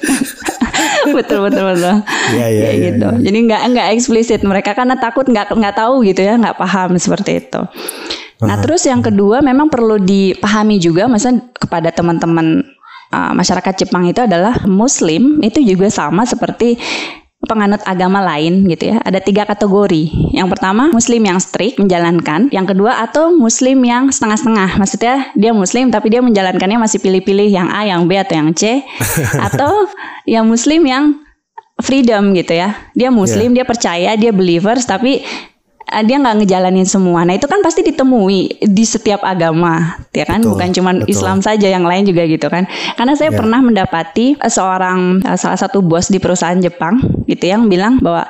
betul 1.17 1.39
betul 1.49 1.65
betul. 1.73 1.95
Iya 2.37 2.47
iya 2.53 2.63
ya, 2.69 2.73
gitu. 2.85 3.09
Ya. 3.09 3.21
Jadi 3.33 3.39
nggak 3.49 3.63
nggak 3.73 3.87
eksplisit 3.97 4.41
mereka 4.45 4.77
karena 4.77 5.01
takut 5.01 5.25
nggak 5.25 5.57
nggak 5.57 5.75
tahu 5.81 6.05
gitu 6.05 6.21
ya 6.21 6.37
nggak 6.37 6.61
paham 6.61 7.01
seperti 7.01 7.49
itu. 7.49 7.65
Nah, 8.43 8.59
terus 8.59 8.83
yang 8.91 8.99
kedua 8.99 9.39
memang 9.39 9.71
perlu 9.71 10.03
dipahami 10.03 10.83
juga 10.83 11.07
maksudnya 11.07 11.47
kepada 11.55 11.95
teman-teman 11.95 12.67
uh, 13.13 13.33
masyarakat 13.37 13.87
Jepang 13.87 14.09
itu 14.09 14.25
adalah 14.25 14.65
muslim 14.65 15.39
itu 15.45 15.61
juga 15.63 15.93
sama 15.93 16.25
seperti 16.25 16.81
penganut 17.43 17.83
agama 17.83 18.23
lain 18.23 18.63
gitu 18.71 18.95
ya. 18.95 19.03
Ada 19.03 19.19
tiga 19.19 19.43
kategori. 19.43 20.35
Yang 20.35 20.49
pertama 20.55 20.95
muslim 20.95 21.23
yang 21.27 21.39
strict 21.43 21.79
menjalankan. 21.79 22.49
Yang 22.55 22.75
kedua 22.75 23.03
atau 23.03 23.35
muslim 23.35 23.83
yang 23.83 24.15
setengah-setengah. 24.15 24.79
Maksudnya 24.79 25.15
dia 25.35 25.51
muslim 25.51 25.91
tapi 25.91 26.11
dia 26.11 26.23
menjalankannya 26.23 26.79
masih 26.79 27.03
pilih-pilih 27.03 27.51
yang 27.51 27.69
A, 27.71 27.83
yang 27.87 28.07
B 28.07 28.15
atau 28.15 28.35
yang 28.39 28.51
C. 28.55 28.87
atau 29.51 29.91
yang 30.23 30.47
muslim 30.47 30.87
yang 30.87 31.19
freedom 31.83 32.31
gitu 32.39 32.55
ya. 32.55 32.79
Dia 32.95 33.11
muslim, 33.11 33.51
yeah. 33.53 33.63
dia 33.63 33.67
percaya, 33.67 34.11
dia 34.15 34.31
believers 34.31 34.87
tapi 34.87 35.27
dia 36.01 36.17
nggak 36.17 36.43
ngejalanin 36.43 36.89
semua. 36.89 37.29
Nah 37.29 37.37
itu 37.37 37.45
kan 37.45 37.61
pasti 37.61 37.85
ditemui 37.85 38.65
di 38.65 38.85
setiap 38.89 39.21
agama, 39.21 40.01
ya 40.17 40.25
kan? 40.25 40.41
Betul, 40.41 40.57
Bukan 40.57 40.69
cuma 40.73 40.91
Islam 41.05 41.39
saja, 41.45 41.69
yang 41.69 41.85
lain 41.85 42.09
juga 42.09 42.25
gitu 42.25 42.49
kan? 42.49 42.65
Karena 42.97 43.13
saya 43.13 43.29
yeah. 43.29 43.39
pernah 43.39 43.61
mendapati 43.61 44.41
eh, 44.41 44.53
seorang 44.53 45.21
eh, 45.21 45.37
salah 45.37 45.61
satu 45.61 45.85
bos 45.85 46.09
di 46.09 46.17
perusahaan 46.17 46.57
Jepang 46.57 46.97
gitu 47.29 47.45
yang 47.45 47.69
bilang 47.69 48.01
bahwa 48.01 48.25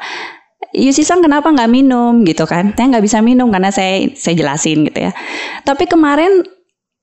Yusisang 0.72 1.20
kenapa 1.20 1.52
nggak 1.52 1.68
minum 1.68 2.24
gitu 2.24 2.48
kan? 2.48 2.72
Saya 2.72 2.96
nggak 2.96 3.04
bisa 3.04 3.20
minum 3.20 3.52
karena 3.52 3.68
saya 3.68 4.08
saya 4.16 4.34
jelasin 4.40 4.88
gitu 4.88 5.04
ya. 5.04 5.12
Tapi 5.68 5.84
kemarin 5.84 6.48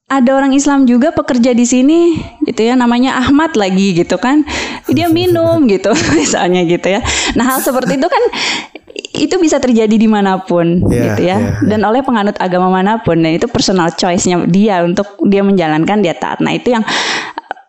ada 0.09 0.33
orang 0.33 0.57
Islam 0.57 0.89
juga 0.89 1.13
pekerja 1.13 1.53
di 1.53 1.69
sini 1.69 2.17
gitu 2.49 2.65
ya 2.65 2.73
namanya 2.73 3.21
Ahmad 3.21 3.53
lagi 3.53 3.93
gitu 3.93 4.17
kan 4.17 4.41
dia 4.89 5.05
minum 5.21 5.69
gitu 5.69 5.93
misalnya 6.17 6.65
gitu 6.65 6.97
ya 6.97 7.05
nah 7.37 7.45
hal 7.45 7.61
seperti 7.61 8.01
itu 8.01 8.09
kan 8.09 8.23
itu 9.13 9.35
bisa 9.41 9.57
terjadi 9.57 9.95
di 9.95 10.05
mana 10.05 10.41
pun 10.41 10.85
yeah, 10.87 11.13
gitu 11.13 11.21
ya. 11.25 11.37
yeah, 11.37 11.39
yeah. 11.39 11.65
dan 11.65 11.79
oleh 11.85 12.05
penganut 12.05 12.37
agama 12.37 12.69
mana 12.69 13.01
pun 13.01 13.17
dan 13.17 13.35
itu 13.35 13.49
personal 13.49 13.89
choice-nya 13.93 14.45
dia 14.45 14.85
untuk 14.85 15.17
dia 15.25 15.41
menjalankan 15.41 16.01
dia 16.05 16.13
taat. 16.13 16.39
Nah 16.39 16.53
itu 16.53 16.73
yang 16.73 16.85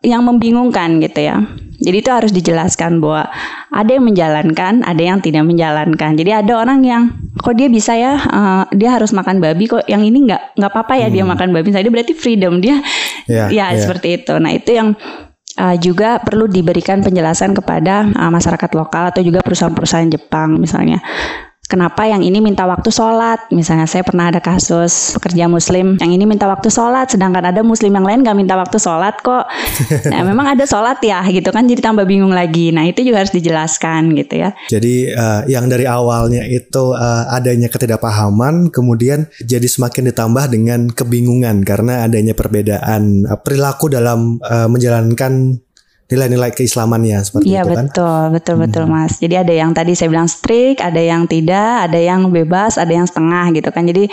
yang 0.01 0.25
membingungkan 0.25 1.01
gitu 1.01 1.21
ya. 1.29 1.45
Jadi 1.81 1.97
itu 2.05 2.13
harus 2.13 2.29
dijelaskan 2.37 3.01
bahwa 3.01 3.33
ada 3.73 3.89
yang 3.89 4.05
menjalankan 4.05 4.85
ada 4.85 5.01
yang 5.01 5.25
tidak 5.25 5.49
menjalankan. 5.49 6.13
Jadi 6.13 6.29
ada 6.29 6.53
orang 6.61 6.85
yang 6.85 7.03
kok 7.41 7.57
dia 7.57 7.73
bisa 7.73 7.97
ya 7.97 8.21
uh, 8.21 8.65
dia 8.69 8.93
harus 8.93 9.17
makan 9.17 9.41
babi 9.41 9.65
kok 9.65 9.89
yang 9.89 10.05
ini 10.05 10.29
nggak 10.29 10.61
nggak 10.61 10.71
apa-apa 10.77 11.01
ya 11.01 11.09
hmm. 11.09 11.17
dia 11.17 11.25
makan 11.25 11.49
babi. 11.57 11.73
Saya 11.73 11.89
berarti 11.89 12.13
freedom 12.13 12.61
dia. 12.61 12.85
Yeah, 13.25 13.49
ya 13.49 13.73
yeah. 13.73 13.81
seperti 13.81 14.21
itu. 14.21 14.37
Nah 14.37 14.53
itu 14.53 14.77
yang 14.77 14.93
uh, 15.59 15.77
juga 15.81 16.21
perlu 16.23 16.47
diberikan 16.47 17.03
penjelasan 17.03 17.57
kepada 17.57 18.07
uh, 18.07 18.31
masyarakat 18.31 18.71
lokal 18.77 19.11
atau 19.11 19.23
juga 19.25 19.43
perusahaan-perusahaan 19.43 20.11
Jepang 20.11 20.61
misalnya. 20.61 21.03
Kenapa 21.71 22.03
yang 22.03 22.19
ini 22.27 22.43
minta 22.43 22.67
waktu 22.67 22.91
sholat? 22.91 23.47
Misalnya 23.55 23.87
saya 23.87 24.03
pernah 24.03 24.27
ada 24.27 24.43
kasus 24.43 25.15
pekerja 25.15 25.47
muslim 25.47 25.95
yang 26.03 26.11
ini 26.11 26.27
minta 26.27 26.51
waktu 26.51 26.67
sholat, 26.67 27.15
sedangkan 27.15 27.47
ada 27.47 27.63
muslim 27.63 27.95
yang 27.95 28.03
lain 28.03 28.27
gak 28.27 28.35
minta 28.35 28.59
waktu 28.59 28.83
sholat 28.83 29.23
kok. 29.23 29.47
Nah 30.11 30.27
memang 30.27 30.51
ada 30.51 30.67
sholat 30.67 30.99
ya 31.07 31.23
gitu 31.31 31.55
kan, 31.55 31.71
jadi 31.71 31.79
tambah 31.79 32.03
bingung 32.03 32.35
lagi. 32.35 32.75
Nah 32.75 32.83
itu 32.91 33.07
juga 33.07 33.23
harus 33.23 33.31
dijelaskan 33.31 34.19
gitu 34.19 34.43
ya. 34.43 34.51
Jadi 34.67 35.15
uh, 35.15 35.47
yang 35.47 35.71
dari 35.71 35.87
awalnya 35.87 36.43
itu 36.43 36.91
uh, 36.91 37.31
adanya 37.31 37.71
ketidakpahaman, 37.71 38.75
kemudian 38.75 39.31
jadi 39.39 39.71
semakin 39.71 40.11
ditambah 40.11 40.45
dengan 40.51 40.91
kebingungan 40.91 41.63
karena 41.63 42.03
adanya 42.03 42.35
perbedaan 42.35 43.31
uh, 43.31 43.39
perilaku 43.39 43.87
dalam 43.87 44.43
uh, 44.43 44.67
menjalankan 44.67 45.63
nilai-nilai 46.11 46.51
keislamannya 46.51 47.19
seperti 47.23 47.55
iya, 47.55 47.63
itu 47.63 47.71
kan? 47.71 47.87
Iya 47.87 47.87
betul, 47.87 48.23
betul, 48.35 48.55
hmm. 48.59 48.65
betul 48.67 48.85
mas. 48.91 49.13
Jadi 49.23 49.35
ada 49.39 49.53
yang 49.55 49.71
tadi 49.71 49.95
saya 49.95 50.11
bilang 50.11 50.27
strict, 50.27 50.83
ada 50.83 50.99
yang 50.99 51.25
tidak, 51.31 51.87
ada 51.87 51.99
yang 51.99 52.27
bebas, 52.29 52.77
ada 52.77 52.91
yang 52.91 53.07
setengah 53.07 53.55
gitu 53.55 53.71
kan. 53.71 53.87
Jadi 53.87 54.11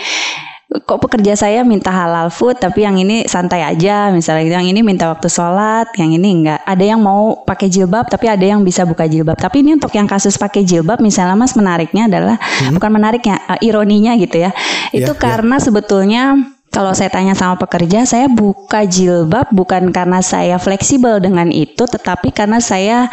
kok 0.68 1.00
pekerja 1.00 1.32
saya 1.32 1.64
minta 1.64 1.88
halal 1.88 2.28
food 2.28 2.60
tapi 2.60 2.84
yang 2.84 3.00
ini 3.00 3.24
santai 3.24 3.64
aja 3.64 4.12
misalnya 4.12 4.44
gitu 4.44 4.56
yang 4.60 4.68
ini 4.68 4.84
minta 4.84 5.08
waktu 5.08 5.24
sholat 5.32 5.88
yang 5.96 6.12
ini 6.12 6.44
enggak 6.44 6.60
ada 6.60 6.84
yang 6.84 7.00
mau 7.00 7.40
pakai 7.40 7.72
jilbab 7.72 8.04
tapi 8.12 8.28
ada 8.28 8.44
yang 8.44 8.60
bisa 8.60 8.84
buka 8.84 9.08
jilbab 9.08 9.40
tapi 9.40 9.64
ini 9.64 9.80
untuk 9.80 9.88
yang 9.96 10.04
kasus 10.04 10.36
pakai 10.36 10.68
jilbab 10.68 11.00
misalnya 11.00 11.40
mas 11.40 11.56
menariknya 11.56 12.04
adalah 12.12 12.36
hmm. 12.36 12.76
bukan 12.76 12.90
menariknya 12.92 13.40
uh, 13.48 13.56
ironinya 13.64 14.12
gitu 14.20 14.44
ya 14.44 14.52
itu 14.92 15.08
yeah, 15.08 15.16
karena 15.16 15.56
yeah. 15.56 15.64
sebetulnya 15.64 16.22
kalau 16.68 16.92
saya 16.92 17.08
tanya 17.08 17.32
sama 17.32 17.56
pekerja, 17.56 18.04
saya 18.04 18.28
buka 18.28 18.84
jilbab 18.84 19.48
bukan 19.50 19.90
karena 19.90 20.20
saya 20.20 20.60
fleksibel 20.60 21.18
dengan 21.18 21.48
itu, 21.48 21.88
tetapi 21.88 22.30
karena 22.30 22.60
saya 22.60 23.08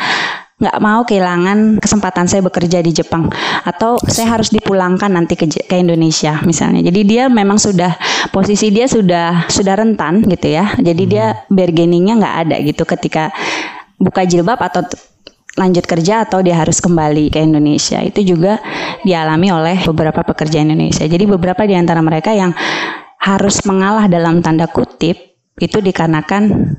nggak 0.55 0.79
mau 0.79 1.03
kehilangan 1.03 1.83
kesempatan 1.83 2.31
saya 2.31 2.39
bekerja 2.39 2.79
di 2.79 2.95
Jepang 2.95 3.27
atau 3.67 3.99
saya 4.07 4.39
harus 4.39 4.55
dipulangkan 4.55 5.11
nanti 5.11 5.35
ke, 5.35 5.51
ke 5.51 5.75
Indonesia 5.75 6.39
misalnya. 6.47 6.79
Jadi 6.79 7.01
dia 7.03 7.27
memang 7.27 7.59
sudah 7.59 7.91
posisi 8.31 8.71
dia 8.71 8.87
sudah 8.87 9.51
sudah 9.51 9.75
rentan 9.75 10.23
gitu 10.23 10.55
ya. 10.55 10.71
Jadi 10.79 11.03
hmm. 11.03 11.11
dia 11.11 11.25
bargainingnya 11.51 12.13
nggak 12.23 12.35
ada 12.47 12.55
gitu 12.63 12.87
ketika 12.87 13.35
buka 13.99 14.23
jilbab 14.23 14.63
atau 14.63 14.87
lanjut 15.55 15.87
kerja 15.87 16.27
atau 16.27 16.43
dia 16.43 16.55
harus 16.55 16.79
kembali 16.83 17.31
ke 17.31 17.39
Indonesia. 17.43 17.99
Itu 18.03 18.23
juga 18.23 18.59
dialami 19.03 19.51
oleh 19.51 19.75
beberapa 19.87 20.23
pekerja 20.23 20.63
Indonesia. 20.63 21.03
Jadi 21.07 21.23
beberapa 21.27 21.63
di 21.63 21.75
antara 21.75 22.03
mereka 22.03 22.35
yang 22.35 22.51
harus 23.25 23.65
mengalah 23.65 24.05
dalam 24.05 24.45
tanda 24.45 24.69
kutip 24.69 25.17
itu 25.57 25.77
dikarenakan 25.81 26.77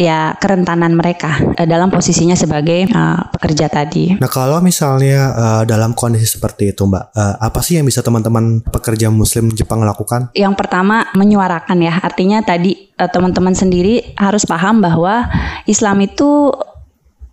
ya 0.00 0.32
kerentanan 0.40 0.96
mereka 0.96 1.36
uh, 1.60 1.68
dalam 1.68 1.92
posisinya 1.92 2.32
sebagai 2.32 2.88
uh, 2.88 3.28
pekerja 3.36 3.68
tadi. 3.68 4.16
Nah 4.16 4.30
kalau 4.32 4.64
misalnya 4.64 5.36
uh, 5.36 5.62
dalam 5.68 5.92
kondisi 5.92 6.24
seperti 6.24 6.72
itu 6.72 6.88
Mbak, 6.88 7.04
uh, 7.12 7.36
apa 7.36 7.60
sih 7.60 7.76
yang 7.76 7.84
bisa 7.84 8.00
teman-teman 8.00 8.64
pekerja 8.64 9.12
Muslim 9.12 9.52
Jepang 9.52 9.84
lakukan? 9.84 10.32
Yang 10.32 10.56
pertama 10.56 11.04
menyuarakan 11.12 11.84
ya, 11.84 12.00
artinya 12.00 12.40
tadi 12.40 12.88
uh, 12.96 13.12
teman-teman 13.12 13.52
sendiri 13.52 14.16
harus 14.16 14.48
paham 14.48 14.80
bahwa 14.80 15.28
Islam 15.68 16.00
itu 16.00 16.54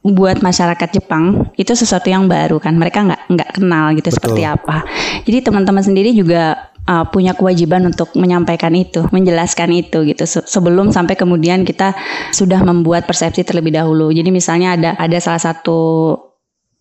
buat 0.07 0.39
masyarakat 0.39 0.89
Jepang 0.99 1.51
itu 1.59 1.75
sesuatu 1.75 2.07
yang 2.07 2.31
baru 2.31 2.63
kan 2.63 2.79
mereka 2.79 3.03
nggak 3.03 3.21
nggak 3.27 3.49
kenal 3.59 3.91
gitu 3.91 4.07
Betul. 4.07 4.15
seperti 4.15 4.41
apa 4.47 4.87
jadi 5.27 5.43
teman-teman 5.43 5.83
sendiri 5.83 6.15
juga 6.15 6.71
uh, 6.87 7.05
punya 7.11 7.35
kewajiban 7.35 7.85
untuk 7.85 8.15
menyampaikan 8.15 8.73
itu 8.73 9.05
menjelaskan 9.11 9.69
itu 9.75 10.07
gitu. 10.07 10.23
Sebelum 10.25 10.89
sampai 10.89 11.19
kemudian 11.19 11.67
kita 11.67 11.93
sudah 12.31 12.63
membuat 12.63 13.05
persepsi 13.05 13.43
terlebih 13.43 13.75
dahulu. 13.75 14.09
Jadi 14.09 14.31
misalnya 14.31 14.73
ada 14.73 14.91
ada 14.95 15.17
salah 15.19 15.43
satu 15.43 15.79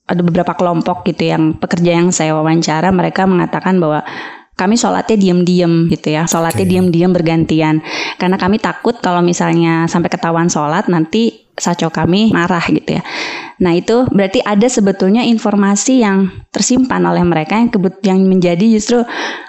ada 0.07 0.23
beberapa 0.23 0.55
kelompok 0.55 1.03
gitu 1.03 1.27
yang 1.27 1.59
pekerja 1.59 1.99
yang 1.99 2.15
saya 2.15 2.33
wawancara 2.39 2.95
mereka 2.95 3.27
mengatakan 3.27 3.83
bahwa 3.83 4.07
kami 4.57 4.79
sholatnya 4.81 5.21
diem-diem 5.21 5.93
gitu 5.93 6.17
ya 6.17 6.25
sholatnya 6.25 6.65
okay. 6.65 6.71
diem-diem 6.71 7.13
bergantian. 7.13 7.83
Karena 8.17 8.41
kami 8.41 8.63
takut 8.63 8.97
kalau 9.03 9.21
misalnya 9.21 9.91
sampai 9.91 10.09
ketahuan 10.09 10.49
sholat 10.49 10.89
nanti 10.89 11.46
saco 11.57 11.89
kami 11.91 12.31
marah 12.33 12.63
gitu 12.69 13.01
ya 13.01 13.03
nah 13.57 13.73
itu 13.73 14.05
berarti 14.13 14.45
ada 14.45 14.69
sebetulnya 14.69 15.25
informasi 15.25 16.05
yang 16.05 16.29
tersimpan 16.53 17.03
oleh 17.09 17.25
mereka 17.25 17.57
yang 17.57 17.73
kebut 17.73 18.01
yang 18.05 18.21
menjadi 18.29 18.65
justru 18.77 19.03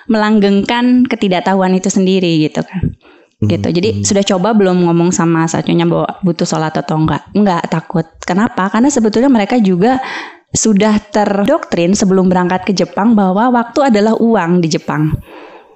melanggengkan 0.07 1.03
ketidaktahuan 1.05 1.75
itu 1.75 1.91
sendiri 1.91 2.47
gitu 2.47 2.63
kan 2.63 2.95
hmm, 3.43 3.49
gitu. 3.51 3.67
Jadi 3.67 3.89
hmm. 3.91 4.03
sudah 4.07 4.23
coba 4.23 4.55
belum 4.55 4.87
ngomong 4.87 5.11
sama 5.11 5.45
saconya 5.45 5.83
bahwa 5.83 6.07
butuh 6.23 6.47
sholat 6.47 6.73
atau 6.73 6.95
enggak? 6.95 7.27
Enggak 7.35 7.67
takut. 7.67 8.07
Kenapa? 8.23 8.71
Karena 8.71 8.87
sebetulnya 8.87 9.27
mereka 9.27 9.59
juga 9.59 9.99
sudah 10.55 10.97
terdoktrin 11.11 11.91
sebelum 11.91 12.31
berangkat 12.31 12.63
ke 12.65 12.73
Jepang 12.73 13.13
bahwa 13.13 13.51
waktu 13.51 13.91
adalah 13.91 14.15
uang 14.15 14.63
di 14.63 14.71
Jepang. 14.71 15.11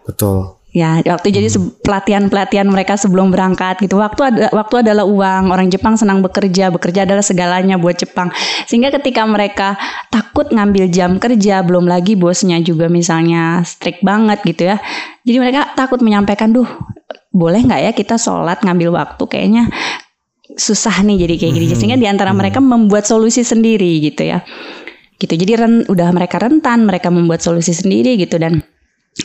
Betul. 0.07 0.60
Ya, 0.71 1.03
waktu 1.03 1.27
hmm. 1.31 1.35
jadi 1.35 1.47
pelatihan-pelatihan 1.83 2.63
mereka 2.63 2.95
sebelum 2.95 3.27
berangkat 3.27 3.83
gitu. 3.83 3.99
Waktu 3.99 4.21
ada 4.23 4.47
waktu 4.55 4.87
adalah 4.87 5.03
uang. 5.03 5.51
Orang 5.51 5.67
Jepang 5.67 5.99
senang 5.99 6.23
bekerja, 6.23 6.71
bekerja 6.71 7.03
adalah 7.03 7.19
segalanya 7.19 7.75
buat 7.75 7.99
Jepang. 7.99 8.31
Sehingga 8.71 8.87
ketika 8.95 9.27
mereka 9.27 9.75
takut 10.07 10.47
ngambil 10.47 10.87
jam 10.87 11.19
kerja, 11.19 11.59
belum 11.59 11.91
lagi 11.91 12.15
bosnya 12.15 12.63
juga 12.63 12.87
misalnya 12.87 13.67
strict 13.67 13.99
banget 13.99 14.39
gitu 14.47 14.71
ya. 14.71 14.79
Jadi 15.27 15.37
mereka 15.43 15.75
takut 15.75 15.99
menyampaikan, 15.99 16.55
"Duh, 16.55 16.67
boleh 17.35 17.67
nggak 17.67 17.81
ya 17.83 17.91
kita 17.91 18.15
sholat 18.15 18.63
ngambil 18.63 18.95
waktu 18.95 19.23
kayaknya 19.27 19.67
susah 20.55 21.03
nih 21.03 21.27
jadi 21.27 21.35
kayak 21.35 21.53
gini. 21.55 21.65
Mm 21.67 21.71
-hmm. 21.71 21.79
Sehingga 21.79 21.97
di 21.99 22.07
antara 22.07 22.31
mm 22.31 22.35
-hmm. 22.35 22.39
mereka 22.47 22.59
membuat 22.63 23.03
solusi 23.07 23.43
sendiri 23.43 23.99
gitu 24.03 24.23
ya. 24.23 24.39
Gitu. 25.19 25.37
Jadi 25.37 25.53
ren, 25.53 25.73
udah 25.85 26.09
mereka 26.15 26.41
rentan, 26.41 26.87
mereka 26.87 27.13
membuat 27.13 27.45
solusi 27.45 27.77
sendiri 27.77 28.17
gitu 28.17 28.41
dan 28.41 28.65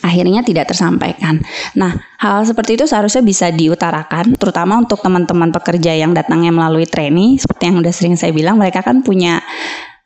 akhirnya 0.03 0.43
tidak 0.43 0.71
tersampaikan. 0.71 1.39
Nah, 1.79 1.95
hal 2.19 2.43
seperti 2.43 2.75
itu 2.75 2.85
seharusnya 2.91 3.23
bisa 3.23 3.55
diutarakan, 3.55 4.35
terutama 4.35 4.83
untuk 4.83 4.99
teman-teman 4.99 5.55
pekerja 5.55 5.95
yang 5.95 6.11
datangnya 6.11 6.51
melalui 6.51 6.91
training, 6.91 7.39
seperti 7.39 7.71
yang 7.71 7.79
udah 7.79 7.95
sering 7.95 8.19
saya 8.19 8.35
bilang, 8.35 8.59
mereka 8.59 8.83
kan 8.83 9.07
punya 9.07 9.39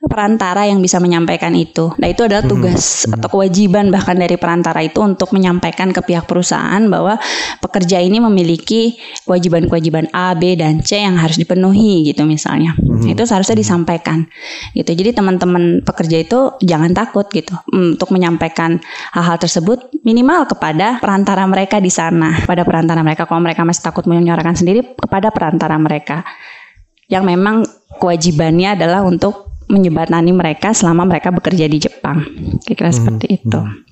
perantara 0.00 0.64
yang 0.64 0.80
bisa 0.80 0.96
menyampaikan 0.96 1.52
itu. 1.52 1.92
Nah, 2.00 2.08
itu 2.08 2.24
adalah 2.24 2.40
mhm. 2.40 2.48
tugas 2.48 3.04
hmm. 3.04 3.20
atau 3.20 3.28
kewajiban 3.36 3.92
bahkan 3.92 4.16
dari 4.16 4.40
perantara 4.40 4.80
itu 4.80 5.04
untuk 5.04 5.36
menyampaikan 5.36 5.92
ke 5.92 6.00
pihak 6.00 6.24
perusahaan 6.24 6.80
bahwa 6.88 7.20
pekerja 7.60 8.00
ini 8.00 8.16
memiliki 8.16 8.96
kewajiban-kewajiban 9.28 10.08
A, 10.16 10.32
B 10.32 10.56
dan 10.56 10.80
C 10.80 11.04
yang 11.04 11.20
harus 11.20 11.36
dipenuhi 11.36 12.08
gitu 12.08 12.24
misalnya. 12.24 12.72
Hmm. 12.80 13.12
Itu 13.12 13.28
seharusnya 13.28 13.60
disampaikan. 13.60 14.24
Gitu. 14.72 14.88
Jadi 14.88 15.12
teman-teman 15.12 15.84
pekerja 15.84 16.16
itu 16.16 16.56
jangan 16.64 16.96
takut 16.96 17.28
gitu 17.28 17.52
untuk 17.68 18.08
menyampaikan 18.16 18.80
hal-hal 19.12 19.36
tersebut 19.36 19.92
minimal 20.00 20.48
kepada 20.48 20.96
perantara 20.96 21.44
mereka 21.44 21.76
di 21.76 21.92
sana, 21.92 22.40
pada 22.48 22.64
perantara 22.64 23.04
mereka 23.04 23.28
kalau 23.28 23.44
mereka 23.44 23.68
masih 23.68 23.84
takut 23.84 24.08
menyuarakan 24.08 24.56
sendiri 24.56 24.96
kepada 24.96 25.28
perantara 25.28 25.76
mereka 25.76 26.24
yang 27.12 27.26
memang 27.26 27.66
kewajibannya 28.00 28.78
adalah 28.78 29.04
untuk 29.04 29.49
menyebatani 29.70 30.35
mereka 30.35 30.74
selama 30.74 31.06
mereka 31.06 31.30
bekerja 31.30 31.70
di 31.70 31.78
Jepang. 31.78 32.26
Kira-kira 32.66 32.90
hmm. 32.90 32.98
seperti 32.98 33.26
itu. 33.38 33.61
Hmm. 33.62 33.88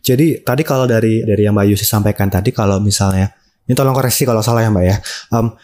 Jadi 0.00 0.42
tadi 0.42 0.62
kalau 0.64 0.88
dari 0.88 1.22
dari 1.22 1.42
yang 1.44 1.54
Mbak 1.54 1.66
Yusi 1.70 1.86
sampaikan 1.86 2.26
tadi 2.26 2.50
kalau 2.50 2.80
misalnya 2.82 3.30
ini 3.68 3.78
tolong 3.78 3.94
koreksi 3.94 4.26
kalau 4.26 4.42
salah 4.42 4.64
ya 4.64 4.70
Mbak 4.72 4.84
ya. 4.86 4.96
Um, 5.30 5.54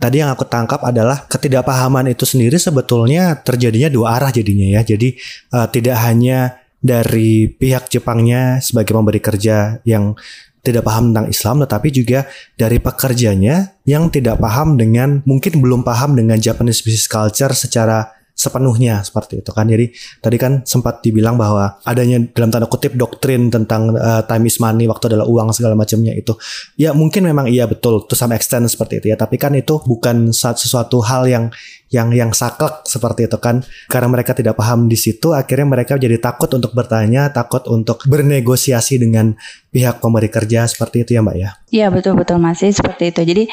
tadi 0.00 0.18
yang 0.18 0.34
aku 0.34 0.42
tangkap 0.48 0.82
adalah 0.82 1.28
ketidakpahaman 1.30 2.10
itu 2.10 2.26
sendiri 2.26 2.58
sebetulnya 2.58 3.38
terjadinya 3.44 3.86
dua 3.92 4.18
arah 4.18 4.34
jadinya 4.34 4.74
ya. 4.74 4.82
Jadi 4.82 5.14
uh, 5.54 5.70
tidak 5.70 5.96
hanya 6.02 6.58
dari 6.82 7.46
pihak 7.46 7.86
Jepangnya 7.86 8.58
sebagai 8.58 8.90
pemberi 8.90 9.22
kerja 9.22 9.78
yang 9.86 10.18
tidak 10.62 10.86
paham 10.86 11.10
tentang 11.10 11.26
Islam 11.28 11.56
tetapi 11.66 11.88
juga 11.90 12.20
dari 12.54 12.78
pekerjanya 12.78 13.76
yang 13.82 14.08
tidak 14.08 14.38
paham 14.38 14.78
dengan 14.78 15.20
mungkin 15.26 15.58
belum 15.58 15.82
paham 15.82 16.14
dengan 16.14 16.38
Japanese 16.38 16.86
business 16.86 17.10
culture 17.10 17.50
secara 17.50 18.22
sepenuhnya 18.32 19.04
seperti 19.04 19.44
itu 19.44 19.50
kan. 19.52 19.68
Jadi 19.68 19.92
tadi 20.18 20.36
kan 20.40 20.64
sempat 20.64 21.04
dibilang 21.04 21.36
bahwa 21.36 21.78
adanya 21.84 22.18
dalam 22.32 22.48
tanda 22.48 22.66
kutip 22.66 22.96
doktrin 22.96 23.52
tentang 23.52 23.92
uh, 23.94 24.24
time 24.24 24.48
is 24.48 24.56
money, 24.58 24.88
waktu 24.88 25.12
adalah 25.12 25.28
uang 25.28 25.52
segala 25.52 25.76
macamnya 25.76 26.16
itu. 26.16 26.34
Ya 26.80 26.96
mungkin 26.96 27.28
memang 27.28 27.46
iya 27.46 27.68
betul 27.68 28.08
to 28.08 28.16
some 28.16 28.32
extent 28.32 28.64
seperti 28.66 29.04
itu 29.04 29.06
ya, 29.12 29.16
tapi 29.20 29.36
kan 29.36 29.52
itu 29.52 29.78
bukan 29.84 30.32
sesuatu 30.32 31.04
hal 31.04 31.28
yang 31.28 31.44
yang 31.92 32.08
yang 32.10 32.32
saklek 32.32 32.88
seperti 32.88 33.28
itu 33.28 33.36
kan. 33.36 33.60
Karena 33.86 34.08
mereka 34.08 34.32
tidak 34.32 34.56
paham 34.56 34.88
di 34.88 34.96
situ, 34.96 35.36
akhirnya 35.36 35.68
mereka 35.68 36.00
jadi 36.00 36.16
takut 36.16 36.48
untuk 36.56 36.72
bertanya, 36.72 37.28
takut 37.30 37.62
untuk 37.68 38.00
bernegosiasi 38.08 38.96
dengan 38.96 39.36
pihak 39.68 40.00
pemberi 40.00 40.32
kerja 40.32 40.64
seperti 40.64 41.04
itu 41.04 41.10
ya 41.14 41.20
Mbak 41.20 41.36
ya. 41.36 41.50
Iya 41.68 41.86
betul 41.92 42.16
betul 42.16 42.40
masih 42.40 42.72
seperti 42.72 43.12
itu. 43.12 43.20
Jadi 43.22 43.44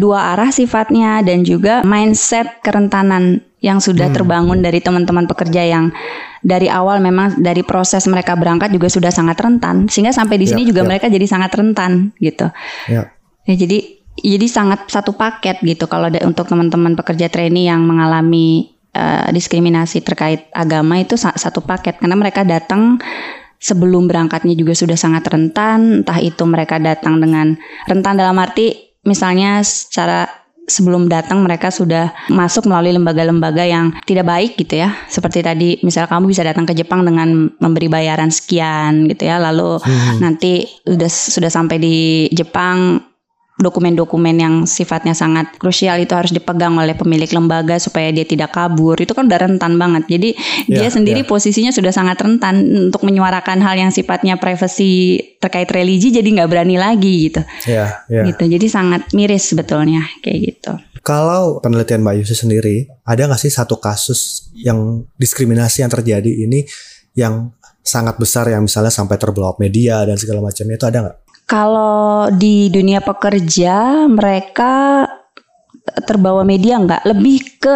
dua 0.00 0.32
arah 0.32 0.48
sifatnya 0.48 1.20
dan 1.20 1.44
juga 1.44 1.84
mindset 1.84 2.64
kerentanan 2.64 3.44
yang 3.58 3.82
sudah 3.82 4.08
hmm. 4.08 4.16
terbangun 4.16 4.58
dari 4.62 4.78
teman-teman 4.78 5.26
pekerja 5.26 5.66
yang 5.66 5.90
dari 6.46 6.70
awal 6.70 7.02
memang 7.02 7.42
dari 7.42 7.66
proses 7.66 8.06
mereka 8.06 8.38
berangkat 8.38 8.70
juga 8.70 8.86
sudah 8.86 9.10
sangat 9.10 9.34
rentan 9.42 9.90
sehingga 9.90 10.14
sampai 10.14 10.38
di 10.38 10.46
sini 10.46 10.62
ya, 10.62 10.70
juga 10.70 10.86
ya. 10.86 10.88
mereka 10.94 11.06
jadi 11.10 11.26
sangat 11.26 11.50
rentan 11.58 12.14
gitu. 12.22 12.46
Ya. 12.86 13.10
ya 13.44 13.54
jadi 13.58 13.97
jadi 14.22 14.46
sangat 14.50 14.88
satu 14.90 15.14
paket 15.14 15.60
gitu 15.62 15.86
kalau 15.86 16.10
untuk 16.24 16.46
teman-teman 16.48 16.94
pekerja 16.98 17.30
trainee 17.30 17.70
yang 17.70 17.84
mengalami 17.86 18.74
uh, 18.94 19.28
diskriminasi 19.30 20.02
terkait 20.02 20.50
agama 20.54 20.98
itu 20.98 21.14
satu 21.18 21.62
paket 21.62 21.98
karena 22.02 22.16
mereka 22.18 22.42
datang 22.42 22.98
sebelum 23.58 24.06
berangkatnya 24.06 24.54
juga 24.54 24.74
sudah 24.74 24.94
sangat 24.94 25.26
rentan 25.26 26.02
entah 26.06 26.18
itu 26.22 26.42
mereka 26.46 26.78
datang 26.78 27.18
dengan 27.18 27.58
rentan 27.90 28.14
dalam 28.14 28.38
arti 28.38 28.94
misalnya 29.02 29.62
secara 29.66 30.26
sebelum 30.68 31.08
datang 31.08 31.40
mereka 31.40 31.72
sudah 31.72 32.12
masuk 32.28 32.68
melalui 32.68 32.92
lembaga-lembaga 32.92 33.64
yang 33.64 33.96
tidak 34.04 34.28
baik 34.28 34.52
gitu 34.60 34.84
ya. 34.84 34.92
Seperti 35.08 35.40
tadi 35.40 35.80
misal 35.80 36.04
kamu 36.06 36.28
bisa 36.28 36.44
datang 36.44 36.68
ke 36.68 36.76
Jepang 36.76 37.02
dengan 37.08 37.48
memberi 37.58 37.88
bayaran 37.88 38.28
sekian 38.28 39.08
gitu 39.08 39.26
ya. 39.26 39.40
Lalu 39.40 39.80
hmm. 39.80 40.20
nanti 40.20 40.68
sudah 40.84 41.08
sudah 41.10 41.50
sampai 41.50 41.80
di 41.80 42.28
Jepang 42.36 43.00
dokumen-dokumen 43.58 44.36
yang 44.38 44.54
sifatnya 44.64 45.12
sangat 45.12 45.50
krusial 45.58 45.98
itu 45.98 46.14
harus 46.14 46.30
dipegang 46.30 46.78
oleh 46.78 46.94
pemilik 46.94 47.26
lembaga 47.28 47.76
supaya 47.82 48.14
dia 48.14 48.22
tidak 48.22 48.54
kabur 48.54 48.94
itu 48.94 49.10
kan 49.12 49.26
udah 49.26 49.40
rentan 49.50 49.74
banget 49.74 50.06
jadi 50.06 50.28
yeah, 50.70 50.78
dia 50.82 50.88
sendiri 50.88 51.26
yeah. 51.26 51.28
posisinya 51.28 51.74
sudah 51.74 51.90
sangat 51.90 52.22
rentan 52.22 52.88
untuk 52.88 53.02
menyuarakan 53.02 53.58
hal 53.58 53.74
yang 53.74 53.90
sifatnya 53.90 54.38
privasi 54.38 55.18
terkait 55.42 55.66
religi 55.74 56.14
jadi 56.14 56.24
nggak 56.24 56.48
berani 56.48 56.78
lagi 56.78 57.30
gitu 57.30 57.42
yeah, 57.66 58.06
yeah. 58.06 58.24
gitu 58.30 58.46
jadi 58.46 58.66
sangat 58.70 59.10
miris 59.10 59.50
sebetulnya 59.50 60.06
kayak 60.22 60.38
gitu 60.54 60.72
kalau 61.02 61.58
penelitian 61.58 62.06
Mbak 62.06 62.14
Yusi 62.22 62.34
sendiri 62.38 62.86
ada 63.02 63.26
nggak 63.26 63.42
sih 63.42 63.50
satu 63.50 63.82
kasus 63.82 64.50
yang 64.54 65.02
diskriminasi 65.18 65.82
yang 65.82 65.90
terjadi 65.90 66.46
ini 66.46 66.62
yang 67.18 67.50
sangat 67.82 68.20
besar 68.20 68.46
yang 68.52 68.68
misalnya 68.68 68.92
sampai 68.92 69.16
terbelah 69.16 69.56
media 69.56 70.04
dan 70.04 70.20
segala 70.20 70.44
macamnya 70.44 70.76
itu 70.76 70.86
ada 70.86 70.98
nggak? 71.08 71.16
Kalau 71.48 72.28
di 72.28 72.68
dunia 72.68 73.00
pekerja 73.00 74.04
mereka 74.04 75.04
terbawa 76.04 76.44
media 76.44 76.76
nggak 76.76 77.08
lebih 77.08 77.38
ke 77.56 77.74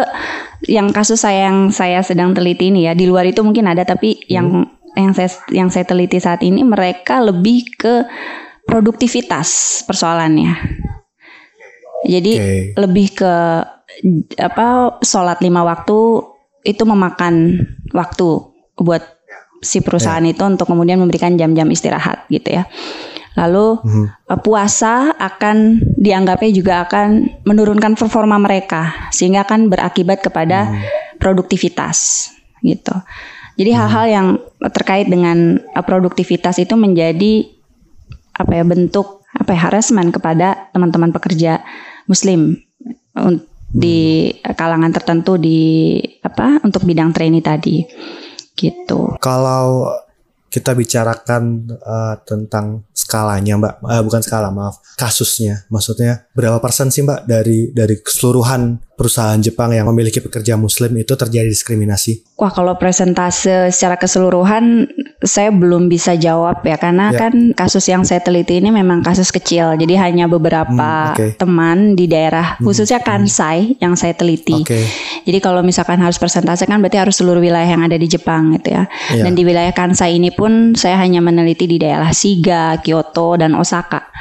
yang 0.69 0.93
kasus 0.93 1.25
saya 1.25 1.49
yang 1.49 1.73
saya 1.73 1.99
sedang 2.05 2.31
teliti 2.31 2.69
ini 2.71 2.87
ya 2.87 2.93
di 2.93 3.09
luar 3.09 3.25
itu 3.27 3.41
mungkin 3.43 3.67
ada 3.67 3.83
tapi 3.83 4.15
hmm. 4.15 4.29
yang 4.29 4.47
yang 4.93 5.11
saya 5.11 5.29
yang 5.49 5.69
saya 5.73 5.83
teliti 5.89 6.21
saat 6.21 6.45
ini 6.45 6.61
mereka 6.61 7.19
lebih 7.19 7.65
ke 7.73 8.05
produktivitas 8.69 9.81
persoalannya 9.89 10.55
jadi 12.05 12.33
okay. 12.37 12.61
lebih 12.77 13.07
ke 13.17 13.33
apa 14.39 14.99
sholat 15.03 15.39
lima 15.41 15.65
waktu 15.65 16.23
itu 16.63 16.83
memakan 16.87 17.65
waktu 17.91 18.27
buat 18.79 19.03
si 19.63 19.79
perusahaan 19.83 20.23
yeah. 20.23 20.31
itu 20.35 20.43
untuk 20.43 20.67
kemudian 20.67 20.99
memberikan 20.99 21.35
jam-jam 21.35 21.67
istirahat 21.71 22.27
gitu 22.31 22.61
ya 22.61 22.63
Lalu 23.33 23.81
hmm. 23.81 24.07
puasa 24.45 25.09
akan 25.17 25.81
dianggapnya 25.97 26.51
juga 26.53 26.73
akan 26.85 27.41
menurunkan 27.49 27.97
performa 27.97 28.37
mereka 28.37 29.09
sehingga 29.09 29.41
akan 29.45 29.73
berakibat 29.73 30.21
kepada 30.21 30.69
hmm. 30.69 31.17
produktivitas 31.17 32.29
gitu. 32.61 32.93
Jadi 33.57 33.71
hmm. 33.73 33.79
hal-hal 33.79 34.05
yang 34.09 34.27
terkait 34.73 35.09
dengan 35.09 35.57
eh, 35.57 35.83
produktivitas 35.85 36.61
itu 36.61 36.77
menjadi 36.77 37.49
apa 38.33 38.51
ya 38.53 38.65
bentuk 38.65 39.25
apa 39.33 39.49
ya 39.53 39.69
harassment 39.69 40.13
kepada 40.13 40.69
teman-teman 40.73 41.09
pekerja 41.09 41.61
muslim 42.05 42.57
di 43.73 44.29
kalangan 44.45 44.93
tertentu 44.93 45.37
di 45.41 45.97
apa 46.21 46.61
untuk 46.61 46.85
bidang 46.85 47.09
trainee 47.09 47.41
tadi 47.41 47.81
gitu. 48.53 49.17
Kalau 49.17 49.89
kita 50.53 50.77
bicarakan 50.77 51.65
uh, 51.81 52.13
tentang 52.21 52.85
skalanya, 52.93 53.57
Mbak, 53.57 53.73
uh, 53.81 54.01
bukan 54.05 54.21
skala, 54.21 54.53
maaf, 54.53 54.77
kasusnya. 55.01 55.65
Maksudnya 55.73 56.29
berapa 56.37 56.61
persen 56.61 56.93
sih, 56.93 57.01
Mbak, 57.01 57.25
dari 57.25 57.73
dari 57.73 57.97
keseluruhan 57.97 58.92
perusahaan 58.93 59.37
Jepang 59.37 59.73
yang 59.73 59.89
memiliki 59.89 60.21
pekerja 60.21 60.53
Muslim 60.53 60.93
itu 60.95 61.13
terjadi 61.13 61.49
diskriminasi? 61.49 62.37
Wah, 62.37 62.53
kalau 62.53 62.77
presentase 62.77 63.71
secara 63.73 63.97
keseluruhan 63.97 64.85
saya 65.23 65.49
belum 65.49 65.87
bisa 65.87 66.13
jawab 66.13 66.61
ya, 66.61 66.77
karena 66.77 67.09
Ya. 67.09 67.27
kan 67.27 67.33
kasus 67.53 67.85
yang 67.87 68.03
saya 68.03 68.19
teliti 68.19 68.59
ini 68.59 68.69
memang 68.69 69.01
kasus 69.01 69.31
kecil, 69.31 69.73
jadi 69.75 69.97
hanya 70.09 70.25
beberapa 70.27 71.13
Hmm, 71.13 71.15
oke. 71.15 71.27
teman 71.37 71.77
di 71.95 72.05
daerah, 72.05 72.59
khususnya 72.59 72.99
Kansai 72.99 73.79
yang 73.79 73.95
saya 73.95 74.13
teliti. 74.13 74.61
Oke. 74.61 74.83
Jadi 75.23 75.39
kalau 75.39 75.63
misalkan 75.63 75.97
harus 75.97 76.19
persentase 76.19 76.67
kan 76.67 76.79
berarti 76.79 76.99
harus 76.99 77.15
seluruh 77.17 77.39
wilayah 77.39 77.67
yang 77.67 77.83
ada 77.83 77.95
di 77.95 78.05
Jepang 78.05 78.53
gitu 78.55 78.75
ya. 78.75 78.85
Iya. 79.09 79.23
Dan 79.25 79.33
di 79.33 79.43
wilayah 79.43 79.71
Kansai 79.71 80.19
ini 80.19 80.29
pun 80.29 80.75
saya 80.75 80.99
hanya 80.99 81.23
meneliti 81.23 81.65
di 81.65 81.79
daerah 81.79 82.11
Shiga, 82.11 82.77
Kyoto, 82.79 83.39
dan 83.39 83.55
Osaka. 83.55 84.11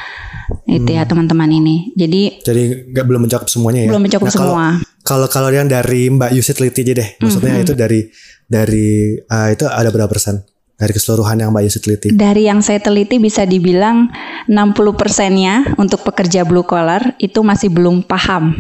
Itu 0.65 0.88
Hmm. 0.88 0.99
ya 0.99 1.05
teman-teman 1.05 1.49
ini. 1.49 1.93
Jadi 1.93 2.41
Jadi 2.41 2.62
nggak 2.91 3.05
belum 3.05 3.21
mencakup 3.25 3.49
semuanya 3.49 3.87
ya? 3.87 3.88
belum 3.91 4.03
mencakup 4.03 4.29
Nah, 4.29 4.35
semua. 4.35 4.67
Kalau 5.03 5.27
kalau 5.27 5.51
yang 5.51 5.67
dari 5.67 6.07
Mbak 6.09 6.31
Yusit 6.33 6.57
teliti 6.57 6.83
aja 6.83 6.95
deh, 6.99 7.09
maksudnya 7.19 7.59
Mhm. 7.59 7.62
itu 7.62 7.73
dari 7.75 8.01
dari 8.47 8.88
uh, 9.19 9.49
itu 9.49 9.65
ada 9.65 9.88
berapa 9.88 10.07
persen 10.07 10.43
dari 10.75 10.93
keseluruhan 10.93 11.38
yang 11.38 11.51
Mbak 11.51 11.65
Yusit 11.65 11.83
teliti? 11.83 12.09
Dari 12.11 12.43
yang 12.47 12.61
saya 12.61 12.79
teliti 12.79 13.17
bisa 13.17 13.43
dibilang 13.43 14.11
60 14.47 14.93
persennya 14.93 15.75
untuk 15.77 16.03
pekerja 16.03 16.43
blue 16.43 16.62
collar 16.62 17.15
itu 17.17 17.41
masih 17.41 17.71
belum 17.71 18.03
paham 18.03 18.55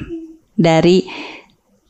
dari 0.52 1.06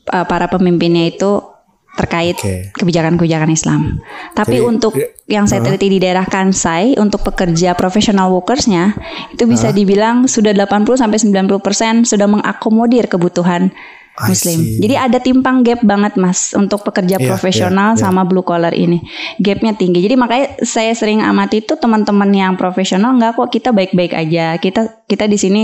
uh, 0.09 0.25
para 0.25 0.47
pemimpinnya 0.47 1.07
itu 1.07 1.52
terkait 1.93 2.37
kebijakan-kebijakan 2.73 3.53
Islam. 3.53 4.01
Tapi 4.33 4.57
Jadi, 4.57 4.65
untuk 4.65 4.93
ya, 4.97 5.05
yang 5.29 5.45
saya 5.45 5.61
uh-huh. 5.61 5.77
teliti 5.77 5.93
di 5.93 5.99
daerah 6.01 6.25
Kansai 6.25 6.97
untuk 6.97 7.21
pekerja 7.21 7.77
professional 7.77 8.33
workersnya 8.33 8.97
itu 9.29 9.45
bisa 9.45 9.69
dibilang 9.69 10.25
sudah 10.25 10.57
80 10.57 10.97
sampai 10.97 11.17
90 11.21 11.61
persen 11.61 11.93
sudah 12.01 12.25
mengakomodir 12.25 13.05
kebutuhan 13.05 13.69
Muslim. 14.13 14.61
Jadi 14.77 14.93
ada 14.93 15.17
timpang 15.17 15.65
gap 15.65 15.81
banget 15.81 16.21
mas 16.21 16.53
untuk 16.53 16.85
pekerja 16.85 17.17
Iya, 17.17 17.33
profesional 17.33 17.97
iya, 17.97 17.97
iya. 17.97 18.01
sama 18.05 18.21
blue 18.29 18.45
collar 18.45 18.69
ini. 18.69 19.01
Gapnya 19.41 19.73
tinggi. 19.73 20.05
Jadi 20.05 20.13
makanya 20.13 20.53
saya 20.61 20.93
sering 20.93 21.25
amati 21.25 21.65
itu 21.65 21.73
teman-teman 21.73 22.29
yang 22.29 22.53
profesional 22.53 23.17
nggak 23.17 23.33
kok 23.33 23.49
kita 23.49 23.73
baik-baik 23.73 24.13
aja. 24.13 24.53
Kita 24.61 25.09
kita 25.09 25.25
di 25.25 25.37
sini 25.41 25.61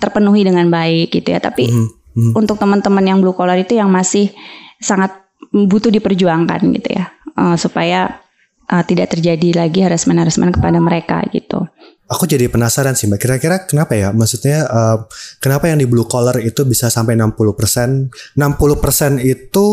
terpenuhi 0.00 0.48
dengan 0.48 0.72
baik 0.72 1.12
gitu 1.12 1.28
ya. 1.28 1.44
Tapi 1.44 1.68
Mhm, 1.68 1.86
mhm. 2.16 2.32
untuk 2.40 2.56
teman-teman 2.56 3.04
yang 3.04 3.20
blue 3.20 3.36
collar 3.36 3.60
itu 3.60 3.76
yang 3.76 3.92
masih 3.92 4.32
sangat 4.80 5.12
butuh 5.48 5.90
diperjuangkan 5.90 6.60
gitu 6.76 6.90
ya 6.94 7.10
Eh, 7.40 7.56
supaya 7.56 8.20
eh, 8.68 8.84
tidak 8.84 9.16
terjadi 9.16 9.64
lagi 9.64 9.80
harassment-harassment 9.80 10.60
kepada 10.60 10.78
mereka 10.82 11.24
gitu. 11.32 11.64
Aku 12.10 12.26
jadi 12.26 12.50
penasaran 12.50 12.98
sih 12.98 13.06
Mbak, 13.06 13.20
kira-kira 13.22 13.56
kenapa 13.70 13.94
ya? 13.94 14.10
Maksudnya 14.10 14.66
uh, 14.66 15.06
kenapa 15.38 15.70
yang 15.70 15.78
di 15.78 15.86
blue 15.86 16.10
collar 16.10 16.42
itu 16.42 16.66
bisa 16.66 16.90
sampai 16.90 17.14
60%? 17.14 18.34
60% 18.34 19.22
itu 19.22 19.66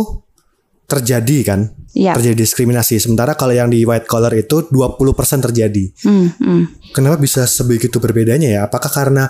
terjadi 0.86 1.38
kan? 1.41 1.65
Iya. 1.97 2.13
Terjadi 2.13 2.38
diskriminasi. 2.38 3.01
Sementara 3.01 3.34
kalau 3.34 3.58
yang 3.58 3.73
di 3.73 3.82
white 3.82 4.06
collar 4.06 4.30
itu 4.38 4.69
20% 4.69 5.49
terjadi. 5.49 5.89
Hmm, 6.06 6.30
hmm. 6.38 6.93
Kenapa 6.93 7.17
bisa 7.17 7.41
sebegitu 7.49 7.97
berbedanya 7.97 8.53
ya? 8.53 8.62
Apakah 8.69 8.93
karena 8.93 9.25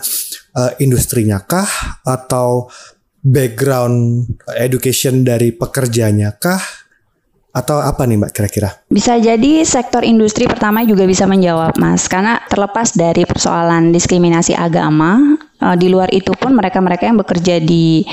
uh, 0.59 0.75
industrinya 0.83 1.39
kah 1.47 2.03
atau 2.03 2.67
background 3.27 4.23
education 4.55 5.27
dari 5.27 5.51
pekerjanya 5.51 6.31
kah? 6.39 6.63
Atau 7.57 7.81
apa 7.81 8.05
nih 8.05 8.21
Mbak 8.21 8.31
kira-kira? 8.37 8.69
Bisa 8.85 9.17
jadi 9.17 9.65
sektor 9.65 10.05
industri 10.05 10.45
pertama 10.45 10.85
juga 10.85 11.09
bisa 11.09 11.25
menjawab, 11.25 11.73
Mas, 11.81 12.05
karena 12.05 12.37
terlepas 12.45 12.93
dari 12.93 13.25
persoalan 13.25 13.89
diskriminasi 13.89 14.53
agama, 14.53 15.17
eh, 15.57 15.73
di 15.73 15.89
luar 15.89 16.13
itu 16.13 16.37
pun 16.37 16.53
mereka-mereka 16.53 17.09
yang 17.09 17.17
bekerja 17.17 17.57
di 17.57 18.05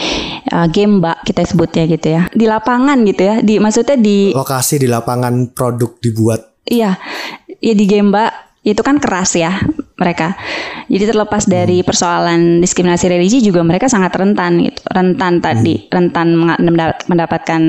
eh, 0.48 0.66
Gemba 0.72 1.20
kita 1.28 1.44
sebutnya 1.44 1.84
gitu 1.92 2.08
ya, 2.16 2.22
di 2.32 2.48
lapangan 2.48 3.04
gitu 3.04 3.20
ya, 3.20 3.34
di 3.44 3.60
maksudnya 3.60 4.00
di 4.00 4.32
Lokasi 4.32 4.80
di 4.80 4.88
lapangan 4.88 5.52
produk 5.52 5.92
dibuat. 6.00 6.64
Iya, 6.64 6.96
ya 7.60 7.74
di 7.76 7.84
Gemba 7.84 8.32
itu 8.64 8.80
kan 8.80 8.96
keras 8.96 9.36
ya 9.36 9.60
mereka. 9.94 10.34
Jadi 10.88 11.04
terlepas 11.06 11.44
dari 11.44 11.80
persoalan 11.80 12.58
diskriminasi 12.58 13.06
religi 13.06 13.38
juga 13.38 13.62
mereka 13.62 13.86
sangat 13.86 14.10
rentan 14.10 14.58
gitu, 14.58 14.80
rentan 14.90 15.38
tadi, 15.38 15.86
rentan 15.86 16.34
menga- 16.34 16.58
mendapat- 16.58 17.04
mendapatkan 17.06 17.62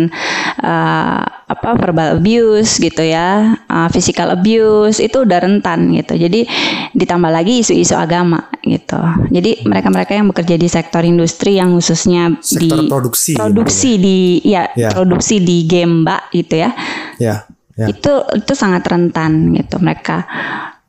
eh, 0.58 1.22
apa 1.46 1.70
verbal 1.78 2.18
abuse 2.18 2.80
gitu 2.80 3.04
ya, 3.04 3.54
eh, 3.62 3.88
physical 3.92 4.34
abuse 4.34 4.98
itu 4.98 5.22
udah 5.22 5.38
rentan 5.38 5.94
gitu. 5.94 6.16
Jadi 6.16 6.48
ditambah 6.92 7.30
lagi 7.30 7.62
isu-isu 7.62 7.94
agama 7.94 8.50
gitu. 8.64 8.98
Jadi 9.30 9.62
mereka-mereka 9.62 10.16
yang 10.16 10.32
bekerja 10.32 10.56
di 10.56 10.66
sektor 10.66 11.04
industri 11.04 11.60
yang 11.60 11.76
khususnya 11.76 12.40
sektor 12.42 12.82
di 12.82 12.90
produksi. 12.90 13.32
produksi 13.36 13.92
di 13.96 14.18
ya, 14.42 14.72
Ya. 14.74 14.90
produksi 14.90 15.38
di 15.38 15.68
Gemba 15.68 16.26
gitu 16.32 16.58
ya 16.58 16.72
Ya, 17.16 17.46
ya. 17.76 17.86
itu 17.86 18.12
itu 18.34 18.54
sangat 18.56 18.82
rentan 18.88 19.54
gitu 19.54 19.78
mereka. 19.78 20.26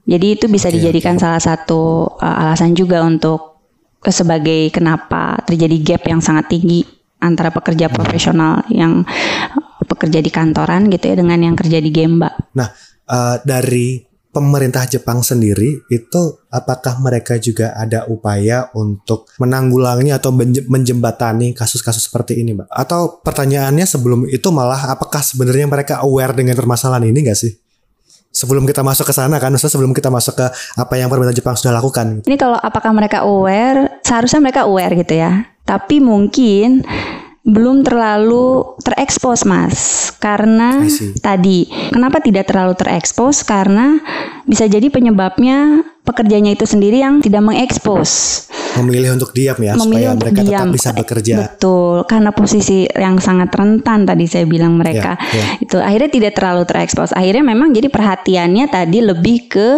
Jadi 0.07 0.39
itu 0.39 0.47
bisa 0.47 0.71
Oke, 0.71 0.79
dijadikan 0.79 1.19
salah 1.19 1.43
satu 1.43 2.07
uh, 2.23 2.43
alasan 2.47 2.79
juga 2.79 3.03
untuk 3.03 3.59
uh, 4.01 4.15
sebagai 4.15 4.71
kenapa 4.71 5.43
terjadi 5.43 5.77
gap 5.83 6.03
yang 6.07 6.23
sangat 6.23 6.47
tinggi 6.47 6.87
antara 7.19 7.51
pekerja 7.51 7.91
profesional 7.91 8.63
yang 8.71 9.03
uh, 9.03 9.83
bekerja 9.87 10.23
di 10.23 10.31
kantoran 10.31 10.87
gitu 10.89 11.11
ya 11.11 11.17
dengan 11.19 11.43
yang 11.43 11.59
kerja 11.59 11.79
di 11.83 11.91
Gemba. 11.95 12.31
Nah, 12.59 12.69
eh, 13.07 13.37
dari 13.47 14.03
pemerintah 14.37 14.85
Jepang 14.85 15.25
sendiri 15.25 15.89
itu 15.89 16.23
apakah 16.53 17.01
mereka 17.01 17.41
juga 17.41 17.73
ada 17.73 18.05
upaya 18.05 18.69
untuk 18.77 19.33
menanggulangi 19.41 20.13
atau 20.13 20.29
menje- 20.29 20.69
menjembatani 20.69 21.57
kasus-kasus 21.57 22.13
seperti 22.13 22.45
ini, 22.45 22.53
Mbak? 22.53 22.69
Atau 22.69 23.25
pertanyaannya 23.25 23.89
sebelum 23.89 24.29
itu 24.29 24.53
malah 24.53 24.93
apakah 24.93 25.25
sebenarnya 25.25 25.65
mereka 25.65 26.05
aware 26.05 26.37
dengan 26.37 26.53
permasalahan 26.53 27.09
ini 27.09 27.25
nggak 27.25 27.39
sih? 27.41 27.57
Sebelum 28.37 28.69
kita 28.69 28.85
masuk 28.85 29.09
ke 29.09 29.15
sana 29.17 29.41
kan, 29.41 29.49
maksudnya 29.49 29.73
sebelum 29.73 29.97
kita 29.97 30.13
masuk 30.13 30.37
ke 30.37 30.47
apa 30.77 30.95
yang 31.01 31.09
pemerintah 31.09 31.33
Jepang 31.33 31.57
sudah 31.57 31.73
lakukan. 31.73 32.21
Ini 32.29 32.37
kalau 32.37 32.61
apakah 32.61 32.93
mereka 32.93 33.25
aware? 33.25 34.05
Seharusnya 34.05 34.45
mereka 34.45 34.69
aware 34.69 34.93
gitu 34.93 35.17
ya. 35.17 35.49
Tapi 35.65 36.05
mungkin 36.05 36.85
belum 37.47 37.87
terlalu 37.87 38.75
terekspos 38.83 39.47
mas 39.47 40.11
karena 40.19 40.83
tadi 41.23 41.71
kenapa 41.95 42.19
tidak 42.19 42.51
terlalu 42.51 42.75
terekspos 42.75 43.47
karena 43.47 44.03
bisa 44.51 44.67
jadi 44.67 44.91
penyebabnya 44.91 45.87
pekerjanya 46.07 46.55
itu 46.55 46.63
sendiri 46.63 47.03
yang 47.03 47.19
tidak 47.19 47.43
mengekspos. 47.43 48.11
Memilih 48.79 49.19
untuk 49.19 49.35
diam 49.35 49.59
ya, 49.59 49.75
memilih 49.75 49.83
supaya 49.83 50.07
untuk 50.15 50.23
mereka 50.23 50.41
diam. 50.47 50.53
tetap 50.55 50.69
bisa 50.71 50.91
bekerja. 50.95 51.35
betul 51.43 51.97
karena 52.07 52.31
posisi 52.31 52.87
yang 52.87 53.19
sangat 53.19 53.51
rentan 53.51 54.07
tadi 54.07 54.25
saya 54.31 54.47
bilang 54.47 54.79
mereka. 54.79 55.19
Ya, 55.19 55.35
ya. 55.35 55.47
itu 55.59 55.77
akhirnya 55.83 56.11
tidak 56.13 56.33
terlalu 56.39 56.63
terekspos. 56.69 57.11
Akhirnya 57.11 57.43
memang 57.43 57.75
jadi 57.75 57.91
perhatiannya 57.91 58.65
tadi 58.71 58.99
lebih 59.03 59.37
ke 59.51 59.69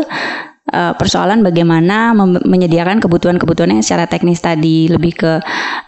eh, 0.69 0.93
persoalan 0.99 1.41
bagaimana 1.47 2.13
menyediakan 2.45 2.99
kebutuhan-kebutuhan 3.01 3.79
yang 3.79 3.85
secara 3.87 4.11
teknis 4.11 4.43
tadi 4.43 4.91
lebih 4.91 5.15
ke 5.15 5.33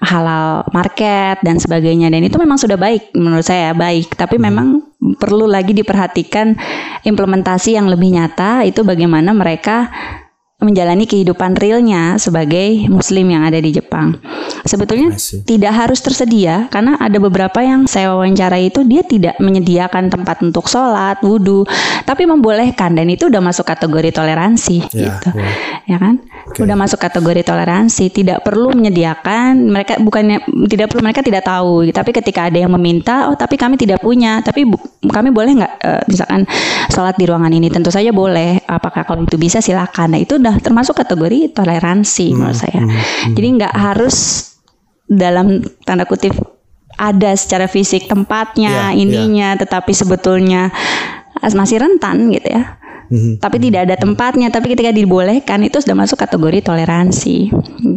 halal 0.06 0.64
market 0.70 1.42
dan 1.42 1.58
sebagainya. 1.58 2.08
Dan 2.08 2.24
itu 2.24 2.38
memang 2.38 2.56
sudah 2.56 2.78
baik 2.78 3.12
menurut 3.18 3.44
saya 3.44 3.74
baik. 3.74 4.14
Tapi 4.14 4.38
memang 4.38 4.86
perlu 5.18 5.50
lagi 5.50 5.72
diperhatikan 5.72 6.54
implementasi 7.02 7.74
yang 7.74 7.88
lebih 7.88 8.12
nyata 8.12 8.62
itu 8.68 8.84
bagaimana 8.84 9.32
mereka 9.32 9.88
menjalani 10.60 11.08
kehidupan 11.08 11.56
realnya 11.56 12.20
sebagai 12.20 12.84
muslim 12.86 13.32
yang 13.32 13.48
ada 13.48 13.56
di 13.58 13.72
Jepang. 13.72 14.20
Sebetulnya 14.64 15.16
tidak 15.48 15.72
harus 15.72 16.04
tersedia 16.04 16.68
karena 16.68 17.00
ada 17.00 17.16
beberapa 17.16 17.64
yang 17.64 17.88
saya 17.88 18.12
wawancarai 18.12 18.68
itu 18.68 18.84
dia 18.84 19.00
tidak 19.02 19.40
menyediakan 19.40 20.12
tempat 20.12 20.44
untuk 20.44 20.68
sholat, 20.68 21.18
wudhu, 21.24 21.64
tapi 22.04 22.28
membolehkan 22.28 22.92
dan 22.92 23.08
itu 23.08 23.32
udah 23.32 23.40
masuk 23.40 23.64
kategori 23.64 24.12
toleransi 24.12 24.92
Ya, 24.92 25.18
gitu. 25.18 25.28
ya. 25.34 25.50
Ya 25.90 25.96
kan? 25.96 26.20
Oke. 26.50 26.66
Udah 26.66 26.74
masuk 26.74 26.98
kategori 26.98 27.46
toleransi, 27.46 28.10
tidak 28.10 28.42
perlu 28.42 28.74
menyediakan, 28.74 29.70
mereka 29.70 30.02
bukannya 30.02 30.42
tidak 30.66 30.90
perlu 30.90 31.06
mereka 31.06 31.22
tidak 31.22 31.46
tahu, 31.46 31.86
tapi 31.94 32.10
ketika 32.10 32.50
ada 32.50 32.58
yang 32.58 32.74
meminta, 32.74 33.30
oh 33.30 33.38
tapi 33.38 33.54
kami 33.54 33.78
tidak 33.78 34.02
punya, 34.02 34.42
tapi 34.42 34.66
bu- 34.66 34.82
kami 35.06 35.30
boleh 35.30 35.62
nggak 35.62 35.74
eh, 35.78 36.02
misalkan 36.10 36.42
sholat 36.90 37.14
di 37.14 37.24
ruangan 37.30 37.54
ini? 37.54 37.70
Tentu 37.70 37.94
saja 37.94 38.10
boleh. 38.10 38.66
Apakah 38.66 39.06
kalau 39.06 39.22
itu 39.22 39.38
bisa 39.38 39.62
silakan. 39.62 40.18
Nah 40.18 40.20
itu 40.20 40.42
udah 40.42 40.58
termasuk 40.58 40.98
kategori 40.98 41.54
toleransi 41.54 42.26
menurut 42.34 42.58
saya. 42.58 42.82
Jadi 43.30 43.46
nggak 43.62 43.74
harus 43.78 44.50
dalam 45.06 45.62
tanda 45.86 46.02
kutip 46.02 46.34
ada 46.98 47.32
secara 47.38 47.70
fisik 47.70 48.10
tempatnya, 48.10 48.90
Iya, 48.92 48.98
ininya, 48.98 49.48
tetapi 49.54 49.94
sebetulnya 49.94 50.74
masih 51.40 51.80
rentan 51.80 52.28
gitu 52.34 52.50
ya. 52.50 52.76
Hmm. 53.10 53.42
tapi 53.42 53.56
tidak 53.58 53.90
ada 53.90 53.96
tempatnya. 53.98 54.48
Tapi 54.48 54.72
ketika 54.72 54.94
dibolehkan 54.94 55.60
itu 55.66 55.82
sudah 55.82 55.98
masuk 55.98 56.16
kategori 56.16 56.64
toleransi. 56.64 57.38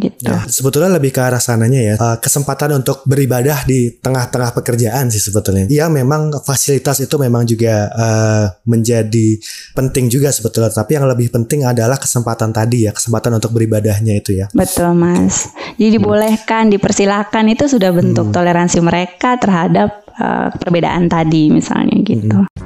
Gitu. 0.04 0.26
Ya, 0.26 0.44
sebetulnya 0.50 0.90
lebih 0.98 1.14
ke 1.14 1.20
arah 1.22 1.40
sananya 1.40 1.80
ya. 1.80 1.94
Uh, 1.96 2.18
kesempatan 2.18 2.82
untuk 2.82 3.06
beribadah 3.06 3.64
di 3.64 3.94
tengah-tengah 4.02 4.52
pekerjaan 4.52 5.08
sih 5.08 5.22
sebetulnya. 5.22 5.70
Ya 5.70 5.86
memang 5.88 6.34
fasilitas 6.42 7.00
itu 7.00 7.14
memang 7.16 7.46
juga 7.46 7.88
uh, 7.94 8.44
menjadi 8.66 9.38
penting 9.72 10.10
juga 10.10 10.34
sebetulnya. 10.34 10.74
Tapi 10.74 10.98
yang 10.98 11.06
lebih 11.06 11.30
penting 11.30 11.64
adalah 11.64 11.96
kesempatan 11.96 12.50
tadi 12.50 12.90
ya, 12.90 12.92
kesempatan 12.92 13.38
untuk 13.38 13.54
beribadahnya 13.54 14.18
itu 14.18 14.36
ya. 14.36 14.50
Betul 14.52 14.92
mas. 14.98 15.48
Jadi 15.78 16.00
dibolehkan, 16.00 16.68
dipersilahkan 16.68 17.44
itu 17.48 17.70
sudah 17.70 17.94
bentuk 17.94 18.28
hmm. 18.30 18.34
toleransi 18.34 18.78
mereka 18.82 19.36
terhadap 19.38 20.04
uh, 20.18 20.48
perbedaan 20.54 21.06
tadi 21.06 21.50
misalnya 21.50 21.96
gitu. 22.02 22.42
Hmm. 22.42 22.63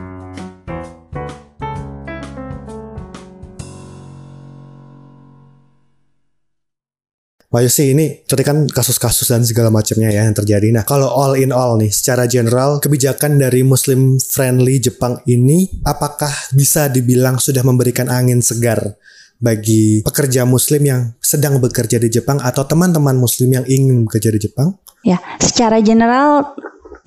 Pak 7.49 7.65
Yusi 7.65 7.97
ini 7.97 8.29
kan 8.29 8.69
kasus-kasus 8.69 9.33
dan 9.33 9.41
segala 9.41 9.73
macamnya 9.73 10.13
ya 10.13 10.29
yang 10.29 10.37
terjadi. 10.37 10.69
Nah 10.69 10.85
kalau 10.85 11.09
all 11.09 11.33
in 11.33 11.49
all 11.49 11.81
nih 11.81 11.89
secara 11.89 12.29
general 12.29 12.77
kebijakan 12.77 13.41
dari 13.41 13.65
Muslim 13.65 14.21
friendly 14.21 14.77
Jepang 14.77 15.25
ini 15.25 15.65
apakah 15.89 16.29
bisa 16.53 16.93
dibilang 16.93 17.41
sudah 17.41 17.65
memberikan 17.65 18.13
angin 18.13 18.45
segar 18.45 19.01
bagi 19.41 20.05
pekerja 20.05 20.45
Muslim 20.45 20.93
yang 20.93 21.01
sedang 21.25 21.57
bekerja 21.57 21.97
di 21.97 22.13
Jepang 22.13 22.37
atau 22.45 22.69
teman-teman 22.69 23.17
Muslim 23.17 23.57
yang 23.57 23.65
ingin 23.65 24.05
bekerja 24.05 24.29
di 24.29 24.45
Jepang? 24.45 24.77
Ya 25.01 25.17
secara 25.41 25.81
general 25.81 26.53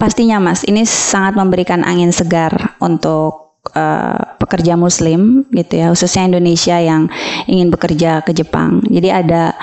pastinya 0.01 0.41
Mas 0.41 0.65
ini 0.65 0.89
sangat 0.89 1.37
memberikan 1.37 1.85
angin 1.85 2.09
segar 2.09 2.81
untuk 2.81 3.61
uh, 3.77 4.17
pekerja 4.41 4.73
Muslim 4.73 5.45
gitu 5.53 5.85
ya 5.85 5.93
khususnya 5.93 6.33
Indonesia 6.33 6.81
yang 6.81 7.13
ingin 7.45 7.69
bekerja 7.69 8.25
ke 8.25 8.33
Jepang. 8.33 8.81
Jadi 8.89 9.13
ada 9.13 9.53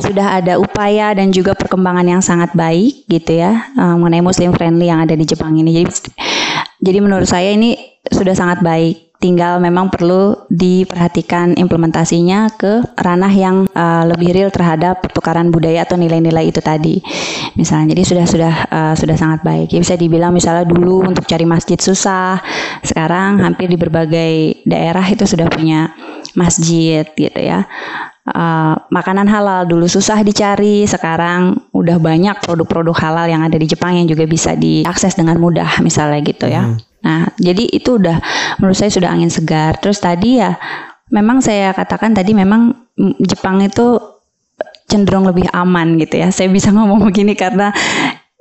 sudah 0.00 0.40
ada 0.40 0.56
upaya 0.56 1.12
dan 1.14 1.30
juga 1.30 1.52
perkembangan 1.52 2.06
yang 2.08 2.22
sangat 2.24 2.52
baik 2.56 3.06
gitu 3.06 3.38
ya 3.40 3.70
uh, 3.76 3.96
mengenai 4.00 4.24
Muslim 4.24 4.50
friendly 4.56 4.88
yang 4.88 5.04
ada 5.04 5.14
di 5.14 5.24
Jepang 5.28 5.54
ini. 5.54 5.70
Jadi 5.70 6.10
jadi 6.80 6.98
menurut 7.04 7.28
saya 7.28 7.52
ini 7.52 7.76
sudah 8.08 8.32
sangat 8.32 8.64
baik. 8.64 9.12
Tinggal 9.20 9.60
memang 9.60 9.92
perlu 9.92 10.48
diperhatikan 10.48 11.52
implementasinya 11.60 12.56
ke 12.56 12.80
ranah 12.96 13.28
yang 13.28 13.68
uh, 13.76 14.08
lebih 14.08 14.32
real 14.32 14.48
terhadap 14.48 15.04
pertukaran 15.04 15.52
budaya 15.52 15.84
atau 15.84 16.00
nilai-nilai 16.00 16.48
itu 16.48 16.64
tadi. 16.64 17.04
Misalnya, 17.52 17.92
jadi 17.92 18.02
sudah 18.08 18.24
sudah 18.24 18.54
uh, 18.72 18.94
sudah 18.96 19.20
sangat 19.20 19.44
baik. 19.44 19.76
Ya, 19.76 19.84
bisa 19.84 20.00
dibilang 20.00 20.32
misalnya 20.32 20.64
dulu 20.64 21.04
untuk 21.04 21.28
cari 21.28 21.44
masjid 21.44 21.76
susah, 21.76 22.40
sekarang 22.80 23.44
hampir 23.44 23.68
di 23.68 23.76
berbagai 23.76 24.64
daerah 24.64 25.04
itu 25.04 25.28
sudah 25.28 25.52
punya 25.52 25.92
masjid 26.32 27.04
gitu 27.12 27.40
ya 27.40 27.68
uh, 28.28 28.74
makanan 28.92 29.26
halal 29.30 29.64
dulu 29.64 29.88
susah 29.88 30.20
dicari, 30.20 30.84
sekarang 30.84 31.70
udah 31.72 31.96
banyak 31.96 32.36
produk-produk 32.44 32.96
halal 32.96 33.26
yang 33.30 33.40
ada 33.40 33.56
di 33.56 33.64
Jepang 33.64 33.96
yang 33.96 34.06
juga 34.10 34.28
bisa 34.28 34.52
diakses 34.56 35.16
dengan 35.16 35.40
mudah 35.40 35.80
misalnya 35.80 36.20
gitu 36.20 36.46
ya. 36.50 36.68
Hmm. 36.68 36.76
Nah, 37.00 37.32
jadi 37.40 37.64
itu 37.72 37.96
udah 37.96 38.20
menurut 38.60 38.76
saya 38.76 38.92
sudah 38.92 39.08
angin 39.08 39.32
segar. 39.32 39.80
Terus 39.80 40.00
tadi 40.04 40.36
ya 40.36 40.56
memang 41.08 41.40
saya 41.40 41.72
katakan 41.72 42.12
tadi 42.12 42.36
memang 42.36 42.76
Jepang 43.24 43.64
itu 43.64 43.96
cenderung 44.84 45.24
lebih 45.24 45.48
aman 45.56 45.96
gitu 45.96 46.20
ya. 46.20 46.28
Saya 46.28 46.52
bisa 46.52 46.68
ngomong 46.76 47.08
begini 47.08 47.32
karena 47.32 47.72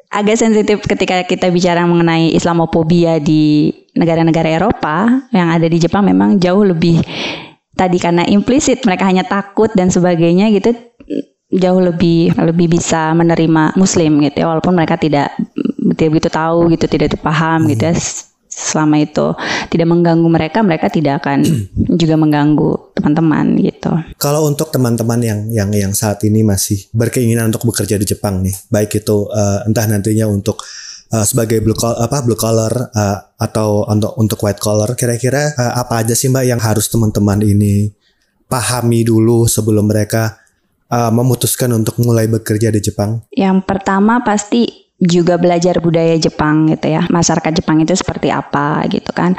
agak 0.10 0.42
sensitif 0.42 0.82
ketika 0.84 1.22
kita 1.24 1.54
bicara 1.54 1.86
mengenai 1.86 2.34
Islamophobia 2.34 3.22
di 3.22 3.70
negara-negara 3.94 4.50
Eropa 4.50 5.30
yang 5.30 5.54
ada 5.54 5.70
di 5.70 5.78
Jepang 5.78 6.02
memang 6.02 6.42
jauh 6.42 6.66
lebih 6.66 6.98
tadi 7.80 7.96
karena 7.96 8.28
implisit 8.28 8.84
mereka 8.84 9.08
hanya 9.08 9.24
takut 9.24 9.72
dan 9.72 9.88
sebagainya 9.88 10.52
gitu 10.52 10.76
jauh 11.50 11.82
lebih 11.82 12.36
lebih 12.36 12.68
bisa 12.76 13.16
menerima 13.16 13.80
muslim 13.80 14.20
gitu 14.28 14.44
ya 14.44 14.48
walaupun 14.52 14.76
mereka 14.76 15.00
tidak 15.00 15.32
tidak 15.96 16.10
begitu 16.20 16.30
tahu 16.30 16.70
gitu 16.76 16.86
tidak 16.86 17.16
paham 17.24 17.66
gitu 17.72 17.90
ya 17.90 17.96
selama 18.60 19.00
itu 19.00 19.34
tidak 19.72 19.88
mengganggu 19.88 20.28
mereka 20.28 20.60
mereka 20.60 20.92
tidak 20.92 21.24
akan 21.24 21.42
juga 22.02 22.20
mengganggu 22.20 22.92
teman-teman 23.00 23.56
gitu. 23.64 23.92
Kalau 24.20 24.44
untuk 24.50 24.68
teman-teman 24.76 25.20
yang 25.24 25.40
yang 25.48 25.70
yang 25.72 25.94
saat 25.96 26.20
ini 26.28 26.44
masih 26.44 26.92
berkeinginan 26.92 27.48
untuk 27.48 27.64
bekerja 27.64 27.96
di 27.96 28.04
Jepang 28.04 28.44
nih, 28.44 28.52
baik 28.68 29.00
itu 29.00 29.32
uh, 29.32 29.64
entah 29.64 29.88
nantinya 29.88 30.28
untuk 30.28 30.60
uh, 31.14 31.26
sebagai 31.26 31.62
blue 31.62 31.78
collar 31.78 32.00
apa 32.02 32.18
blue 32.26 32.38
collar 32.40 32.74
uh, 32.94 33.18
atau 33.38 33.86
untuk 33.90 34.14
untuk 34.18 34.38
white 34.42 34.62
collar 34.62 34.90
kira-kira 34.98 35.54
uh, 35.58 35.78
apa 35.78 36.02
aja 36.02 36.14
sih 36.18 36.30
Mbak 36.30 36.46
yang 36.46 36.62
harus 36.62 36.90
teman-teman 36.90 37.42
ini 37.46 37.94
pahami 38.50 39.06
dulu 39.06 39.46
sebelum 39.46 39.86
mereka 39.86 40.42
uh, 40.90 41.14
memutuskan 41.14 41.70
untuk 41.78 42.02
mulai 42.02 42.26
bekerja 42.26 42.74
di 42.74 42.82
Jepang? 42.82 43.22
Yang 43.30 43.66
pertama 43.70 44.26
pasti 44.26 44.89
juga 45.00 45.40
belajar 45.40 45.80
budaya 45.80 46.20
Jepang 46.20 46.68
gitu 46.68 46.92
ya. 46.92 47.08
Masyarakat 47.08 47.64
Jepang 47.64 47.80
itu 47.80 47.96
seperti 47.96 48.30
apa 48.30 48.84
gitu 48.92 49.16
kan. 49.16 49.34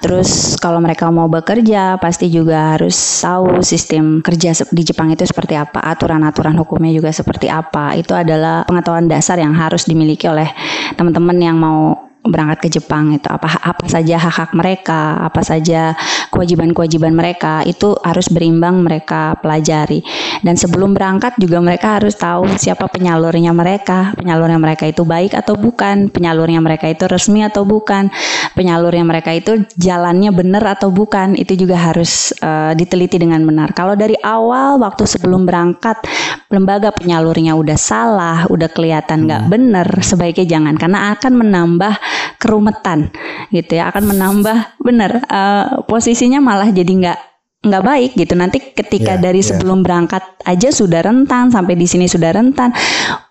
Terus 0.00 0.56
kalau 0.56 0.80
mereka 0.80 1.12
mau 1.12 1.28
bekerja 1.28 2.00
pasti 2.00 2.32
juga 2.32 2.74
harus 2.76 2.96
tahu 3.20 3.60
sistem 3.60 4.24
kerja 4.24 4.56
di 4.72 4.82
Jepang 4.82 5.12
itu 5.12 5.22
seperti 5.28 5.54
apa 5.54 5.84
aturan-aturan 5.84 6.56
hukumnya 6.56 6.96
juga 6.96 7.12
seperti 7.12 7.52
apa. 7.52 7.92
Itu 7.92 8.16
adalah 8.16 8.64
pengetahuan 8.64 9.06
dasar 9.06 9.36
yang 9.36 9.52
harus 9.52 9.84
dimiliki 9.84 10.24
oleh 10.26 10.48
teman-teman 10.96 11.36
yang 11.36 11.60
mau 11.60 12.08
berangkat 12.22 12.70
ke 12.70 12.78
Jepang 12.78 13.10
itu 13.10 13.26
apa 13.26 13.50
apa 13.58 13.84
saja 13.90 14.14
hak-hak 14.14 14.54
mereka, 14.54 15.18
apa 15.26 15.42
saja 15.42 15.98
kewajiban-kewajiban 16.32 17.12
mereka 17.12 17.60
itu 17.68 17.92
harus 18.00 18.32
berimbang 18.32 18.80
mereka 18.80 19.36
pelajari. 19.44 20.00
Dan 20.40 20.56
sebelum 20.56 20.96
berangkat 20.96 21.36
juga 21.36 21.60
mereka 21.60 22.00
harus 22.00 22.16
tahu 22.16 22.48
siapa 22.56 22.88
penyalurnya 22.88 23.52
mereka, 23.52 24.16
penyalurnya 24.16 24.56
mereka 24.56 24.88
itu 24.88 25.04
baik 25.04 25.36
atau 25.36 25.54
bukan, 25.60 26.08
penyalurnya 26.08 26.64
mereka 26.64 26.88
itu 26.88 27.04
resmi 27.04 27.44
atau 27.44 27.68
bukan, 27.68 28.08
penyalurnya 28.56 29.04
mereka 29.04 29.36
itu 29.36 29.68
jalannya 29.76 30.32
benar 30.32 30.64
atau 30.80 30.88
bukan, 30.88 31.36
itu 31.36 31.52
juga 31.54 31.76
harus 31.76 32.32
uh, 32.40 32.72
diteliti 32.72 33.20
dengan 33.20 33.44
benar. 33.44 33.76
Kalau 33.76 33.92
dari 33.92 34.16
awal 34.24 34.80
waktu 34.80 35.04
sebelum 35.04 35.44
berangkat 35.44 36.00
lembaga 36.48 36.90
penyalurnya 36.96 37.52
udah 37.52 37.76
salah, 37.76 38.48
udah 38.48 38.72
kelihatan 38.72 39.28
nggak 39.28 39.42
hmm. 39.46 39.52
benar, 39.52 39.88
sebaiknya 40.00 40.48
jangan 40.48 40.74
karena 40.80 41.12
akan 41.12 41.32
menambah 41.44 41.94
kerumetan 42.40 43.12
gitu 43.52 43.78
ya 43.78 43.92
akan 43.92 44.10
menambah 44.10 44.80
benar 44.80 45.22
uh, 45.28 45.84
posisinya 46.22 46.38
malah 46.38 46.70
jadi 46.70 46.86
nggak 46.86 47.20
nggak 47.66 47.82
baik 47.82 48.12
gitu. 48.14 48.38
Nanti 48.38 48.62
ketika 48.62 49.18
yeah, 49.18 49.22
dari 49.26 49.42
yeah. 49.42 49.48
sebelum 49.50 49.82
berangkat 49.82 50.22
aja 50.46 50.70
sudah 50.70 51.02
rentan 51.02 51.50
sampai 51.50 51.74
di 51.74 51.82
sini 51.90 52.06
sudah 52.06 52.30
rentan 52.30 52.70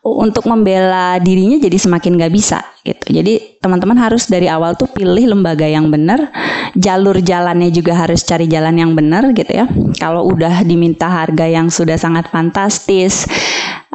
untuk 0.03 0.43
membela 0.43 1.15
dirinya 1.23 1.55
jadi 1.55 1.79
semakin 1.79 2.19
nggak 2.19 2.33
bisa 2.35 2.59
gitu. 2.83 3.15
Jadi 3.15 3.63
teman-teman 3.63 3.95
harus 3.95 4.27
dari 4.27 4.51
awal 4.51 4.75
tuh 4.75 4.91
pilih 4.91 5.31
lembaga 5.31 5.63
yang 5.63 5.87
benar 5.87 6.35
jalur 6.75 7.15
jalannya 7.23 7.71
juga 7.71 7.95
harus 7.95 8.27
cari 8.27 8.51
jalan 8.51 8.75
yang 8.75 8.91
benar 8.91 9.31
gitu 9.31 9.51
ya. 9.55 9.71
Kalau 9.95 10.27
udah 10.27 10.67
diminta 10.67 11.07
harga 11.07 11.47
yang 11.47 11.71
sudah 11.71 11.95
sangat 11.95 12.27
fantastis 12.27 13.23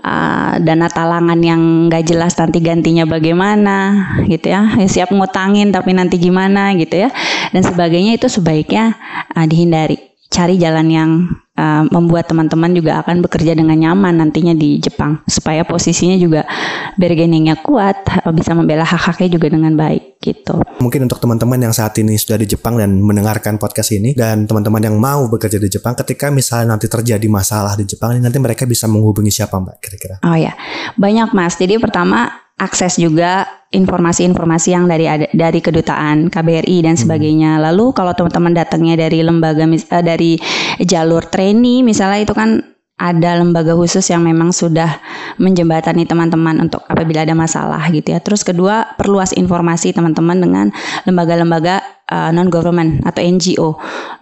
uh, 0.07 0.63
dana 0.63 0.87
talangan 0.87 1.39
yang 1.43 1.91
nggak 1.91 2.07
jelas 2.07 2.39
nanti 2.39 2.63
gantinya 2.63 3.03
bagaimana 3.05 3.77
gitu 4.31 4.55
ya. 4.55 4.79
ya 4.79 4.87
siap 4.87 5.11
ngutangin 5.11 5.75
tapi 5.75 5.91
nanti 5.93 6.23
gimana 6.23 6.73
gitu 6.79 6.95
ya 7.03 7.11
dan 7.51 7.63
sebagainya 7.67 8.15
itu 8.15 8.31
sebaiknya 8.31 8.95
uh, 9.35 9.45
dihindari 9.45 9.99
cari 10.31 10.55
jalan 10.57 10.89
yang 10.89 11.11
uh, 11.57 11.83
membuat 11.91 12.29
teman-teman 12.31 12.71
juga 12.77 13.03
akan 13.03 13.25
bekerja 13.25 13.57
dengan 13.57 13.75
nyaman 13.75 14.21
nantinya 14.21 14.53
di 14.53 14.79
Jepang 14.79 15.25
supaya 15.27 15.65
posisinya 15.65 16.15
juga 16.21 16.45
bargainingnya 17.01 17.61
kuat 17.65 17.97
bisa 18.37 18.53
membela 18.53 18.85
hak-haknya 18.85 19.37
juga 19.41 19.51
dengan 19.51 19.75
baik 19.75 20.21
gitu. 20.23 20.63
Mungkin 20.81 21.09
untuk 21.09 21.19
teman-teman 21.19 21.59
yang 21.69 21.75
saat 21.75 21.97
ini 22.01 22.17
sudah 22.17 22.39
di 22.41 22.47
Jepang 22.49 22.77
dan 22.79 23.01
mendengarkan 23.01 23.57
podcast 23.57 23.93
ini 23.97 24.13
dan 24.13 24.45
teman-teman 24.47 24.81
yang 24.81 24.97
mau 24.97 25.27
bekerja 25.27 25.57
di 25.61 25.69
Jepang 25.69 25.97
ketika 25.99 26.31
misalnya 26.31 26.77
nanti 26.77 26.87
terjadi 26.87 27.27
masalah 27.27 27.75
di 27.75 27.85
Jepang 27.89 28.17
nanti 28.17 28.39
mereka 28.39 28.65
bisa 28.65 28.87
menghubungi 28.87 29.33
siapa 29.33 29.57
Mbak 29.59 29.77
kira-kira? 29.81 30.17
Oh 30.25 30.37
ya 30.37 30.55
banyak 30.97 31.33
Mas. 31.33 31.57
Jadi 31.59 31.77
pertama 31.81 32.46
akses 32.57 32.97
juga 32.97 33.45
informasi-informasi 33.69 34.73
yang 34.73 34.89
dari 34.89 35.05
dari 35.37 35.61
kedutaan 35.61 36.33
KBRI 36.33 36.87
dan 36.87 36.97
hmm. 36.97 37.03
sebagainya. 37.05 37.51
Lalu 37.61 37.93
kalau 37.93 38.17
teman-teman 38.17 38.57
datangnya 38.57 39.09
dari 39.09 39.21
lembaga 39.21 39.69
uh, 39.69 40.05
dari 40.05 40.41
jalur 40.81 41.25
trainee 41.29 41.85
misalnya 41.85 42.25
itu 42.25 42.33
kan 42.33 42.65
ada 42.97 43.37
lembaga 43.37 43.77
khusus 43.77 44.09
yang 44.09 44.25
memang 44.25 44.57
sudah 44.57 44.89
menjembatani 45.37 46.09
teman-teman 46.09 46.65
untuk 46.65 46.81
apabila 46.89 47.29
ada 47.29 47.37
masalah 47.37 47.85
gitu 47.93 48.17
ya. 48.17 48.25
Terus 48.25 48.41
kedua, 48.41 48.97
perluas 48.97 49.37
informasi 49.37 49.93
teman-teman 49.93 50.41
dengan 50.41 50.67
lembaga-lembaga 51.05 51.96
uh, 52.11 52.31
non 52.31 52.49
government 52.49 53.03
atau 53.03 53.21
NGO 53.23 53.69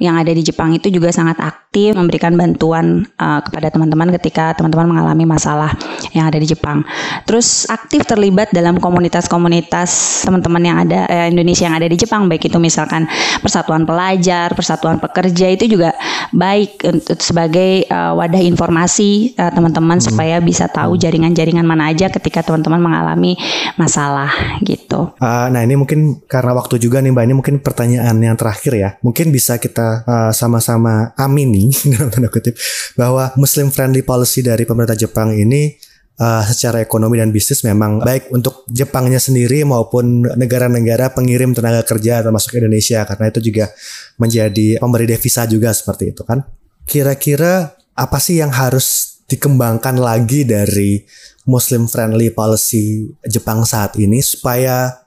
yang 0.01 0.16
ada 0.16 0.32
di 0.32 0.43
Jepang 0.45 0.72
itu 0.72 0.89
juga 0.89 1.12
sangat 1.12 1.41
aktif 1.41 1.95
memberikan 1.95 2.39
bantuan 2.39 3.05
uh, 3.18 3.41
kepada 3.43 3.72
teman-teman 3.74 4.14
ketika 4.20 4.55
teman-teman 4.55 4.95
mengalami 4.95 5.26
masalah 5.26 5.74
yang 6.14 6.30
ada 6.30 6.39
di 6.39 6.47
Jepang. 6.47 6.87
Terus 7.26 7.66
aktif 7.66 8.07
terlibat 8.07 8.55
dalam 8.55 8.78
komunitas-komunitas 8.78 10.22
teman-teman 10.22 10.62
yang 10.62 10.76
ada 10.87 11.11
eh, 11.11 11.26
Indonesia 11.32 11.66
yang 11.66 11.76
ada 11.76 11.89
di 11.91 11.97
Jepang 11.99 12.30
baik 12.30 12.47
itu 12.47 12.59
misalkan 12.62 13.11
persatuan 13.43 13.82
pelajar, 13.82 14.55
persatuan 14.55 15.03
pekerja 15.03 15.51
itu 15.51 15.66
juga 15.66 15.97
baik 16.30 16.87
untuk 16.87 17.18
sebagai 17.18 17.87
uh, 17.91 18.14
wadah 18.14 18.43
informasi 18.43 19.35
uh, 19.35 19.51
teman-teman 19.51 19.99
hmm. 19.99 20.07
supaya 20.07 20.37
bisa 20.39 20.70
tahu 20.70 20.95
jaringan-jaringan 20.95 21.66
mana 21.66 21.91
aja 21.91 22.07
ketika 22.11 22.47
teman-teman 22.47 22.78
mengalami 22.78 23.35
masalah 23.74 24.30
gitu. 24.62 25.11
Uh, 25.18 25.51
nah 25.51 25.61
ini 25.62 25.74
mungkin 25.74 26.22
karena 26.30 26.55
waktu 26.55 26.78
juga 26.78 27.03
nih 27.03 27.11
Mbak 27.11 27.24
ini 27.24 27.35
mungkin 27.35 27.55
pertanyaan 27.75 28.14
yang 28.22 28.39
terakhir 28.39 28.72
ya. 28.79 28.91
Mungkin 29.03 29.35
bisa 29.35 29.59
kita 29.59 30.07
uh, 30.07 30.31
sama-sama 30.31 31.11
amini 31.18 31.75
dalam 31.93 32.14
tanda 32.14 32.31
kutip 32.31 32.55
bahwa 32.95 33.35
Muslim 33.35 33.75
friendly 33.75 34.07
policy 34.07 34.47
dari 34.47 34.62
pemerintah 34.62 34.95
Jepang 34.95 35.35
ini 35.35 35.75
uh, 36.22 36.47
secara 36.47 36.79
ekonomi 36.79 37.18
dan 37.18 37.35
bisnis 37.35 37.66
memang 37.66 37.99
baik 37.99 38.31
untuk 38.31 38.62
Jepangnya 38.70 39.18
sendiri 39.18 39.66
maupun 39.66 40.22
negara-negara 40.39 41.11
pengirim 41.11 41.51
tenaga 41.51 41.83
kerja 41.83 42.22
termasuk 42.22 42.55
Indonesia 42.55 43.03
karena 43.03 43.27
itu 43.35 43.41
juga 43.43 43.75
menjadi 44.22 44.79
pemberi 44.79 45.11
devisa 45.11 45.43
juga 45.51 45.75
seperti 45.75 46.14
itu 46.14 46.22
kan. 46.22 46.47
Kira-kira 46.87 47.75
apa 47.99 48.18
sih 48.22 48.39
yang 48.39 48.55
harus 48.55 49.18
dikembangkan 49.27 49.97
lagi 49.99 50.45
dari 50.45 51.03
Muslim 51.45 51.89
friendly 51.89 52.33
policy 52.33 53.09
Jepang 53.25 53.68
saat 53.68 53.97
ini 54.01 54.20
supaya 54.25 55.04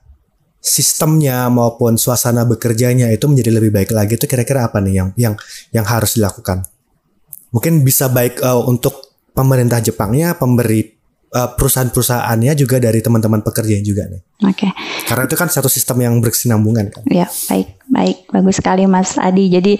sistemnya 0.58 1.46
maupun 1.48 1.94
suasana 1.94 2.42
bekerjanya 2.42 3.08
itu 3.14 3.30
menjadi 3.30 3.50
lebih 3.54 3.70
baik 3.70 3.90
lagi 3.94 4.18
itu 4.18 4.26
kira-kira 4.26 4.66
apa 4.66 4.82
nih 4.82 4.94
yang 4.98 5.08
yang 5.14 5.34
yang 5.70 5.86
harus 5.86 6.18
dilakukan? 6.18 6.66
Mungkin 7.54 7.86
bisa 7.86 8.10
baik 8.12 8.42
uh, 8.44 8.60
untuk 8.66 9.14
pemerintah 9.32 9.78
Jepangnya, 9.78 10.34
pemberi 10.34 10.97
perusahaan-perusahaannya 11.28 12.52
juga 12.56 12.80
dari 12.80 13.04
teman-teman 13.04 13.44
pekerja 13.44 13.76
juga 13.84 14.08
nih. 14.08 14.20
Oke. 14.48 14.64
Okay. 14.64 14.70
Karena 15.04 15.28
itu 15.28 15.36
kan 15.36 15.48
satu 15.50 15.68
sistem 15.68 16.00
yang 16.04 16.14
berkesinambungan 16.24 16.88
kan. 16.94 17.02
Ya, 17.10 17.28
baik, 17.50 17.68
baik, 17.90 18.18
bagus 18.32 18.56
sekali 18.62 18.88
Mas 18.88 19.18
Adi. 19.20 19.50
Jadi 19.52 19.76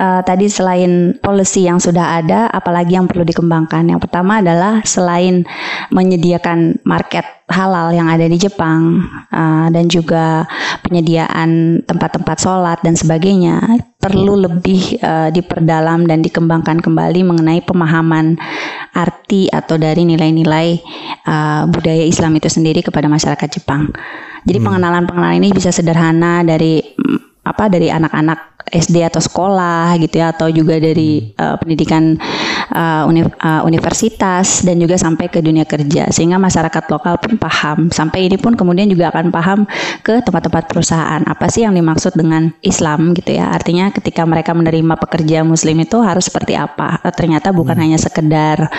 uh, 0.00 0.20
tadi 0.24 0.50
selain 0.50 1.14
policy 1.20 1.68
yang 1.68 1.78
sudah 1.78 2.22
ada, 2.22 2.50
apalagi 2.50 2.96
yang 2.98 3.06
perlu 3.06 3.22
dikembangkan. 3.22 3.86
Yang 3.86 4.08
pertama 4.08 4.42
adalah 4.42 4.82
selain 4.82 5.46
menyediakan 5.94 6.82
market 6.82 7.26
halal 7.50 7.90
yang 7.90 8.06
ada 8.06 8.24
di 8.30 8.38
Jepang 8.38 9.04
uh, 9.34 9.68
dan 9.68 9.90
juga 9.90 10.46
penyediaan 10.86 11.82
tempat-tempat 11.84 12.36
sholat 12.38 12.78
dan 12.80 12.94
sebagainya 12.94 13.82
perlu 14.00 14.48
lebih 14.48 14.96
uh, 15.04 15.28
diperdalam 15.28 16.08
dan 16.08 16.24
dikembangkan 16.24 16.80
kembali 16.80 17.20
mengenai 17.20 17.60
pemahaman 17.60 18.40
arti 18.96 19.52
atau 19.52 19.76
dari 19.76 20.08
nilai-nilai 20.08 20.80
uh, 21.28 21.68
budaya 21.68 22.08
Islam 22.08 22.32
itu 22.40 22.48
sendiri 22.48 22.80
kepada 22.80 23.12
masyarakat 23.12 23.60
Jepang. 23.60 23.92
Jadi 24.48 24.56
hmm. 24.56 24.66
pengenalan-pengenalan 24.66 25.36
ini 25.44 25.52
bisa 25.52 25.68
sederhana 25.68 26.40
dari 26.40 26.80
apa 27.40 27.72
dari 27.72 27.88
anak-anak 27.88 28.50
SD 28.70 29.02
atau 29.02 29.18
sekolah 29.18 29.98
gitu 29.98 30.22
ya 30.22 30.30
atau 30.30 30.46
juga 30.52 30.78
dari 30.78 31.34
uh, 31.34 31.58
pendidikan 31.58 32.14
uh, 32.70 33.08
uni, 33.08 33.26
uh, 33.26 33.62
universitas 33.66 34.62
dan 34.62 34.78
juga 34.78 34.94
sampai 34.94 35.26
ke 35.26 35.42
dunia 35.42 35.66
kerja. 35.66 36.06
Sehingga 36.12 36.38
masyarakat 36.38 36.84
lokal 36.92 37.18
pun 37.18 37.34
paham. 37.40 37.90
Sampai 37.90 38.30
ini 38.30 38.38
pun 38.38 38.54
kemudian 38.54 38.86
juga 38.86 39.10
akan 39.10 39.34
paham 39.34 39.58
ke 40.06 40.22
tempat-tempat 40.22 40.70
perusahaan. 40.70 41.22
Apa 41.26 41.50
sih 41.50 41.66
yang 41.66 41.74
dimaksud 41.74 42.14
dengan 42.14 42.54
Islam 42.62 43.16
gitu 43.16 43.34
ya? 43.34 43.50
Artinya 43.50 43.90
ketika 43.90 44.22
mereka 44.22 44.54
menerima 44.54 44.94
pekerja 45.00 45.42
muslim 45.42 45.82
itu 45.82 45.98
harus 46.04 46.30
seperti 46.30 46.54
apa? 46.54 47.02
Ternyata 47.10 47.50
bukan 47.50 47.74
hmm. 47.74 47.82
hanya 47.82 47.98
sekedar 47.98 48.70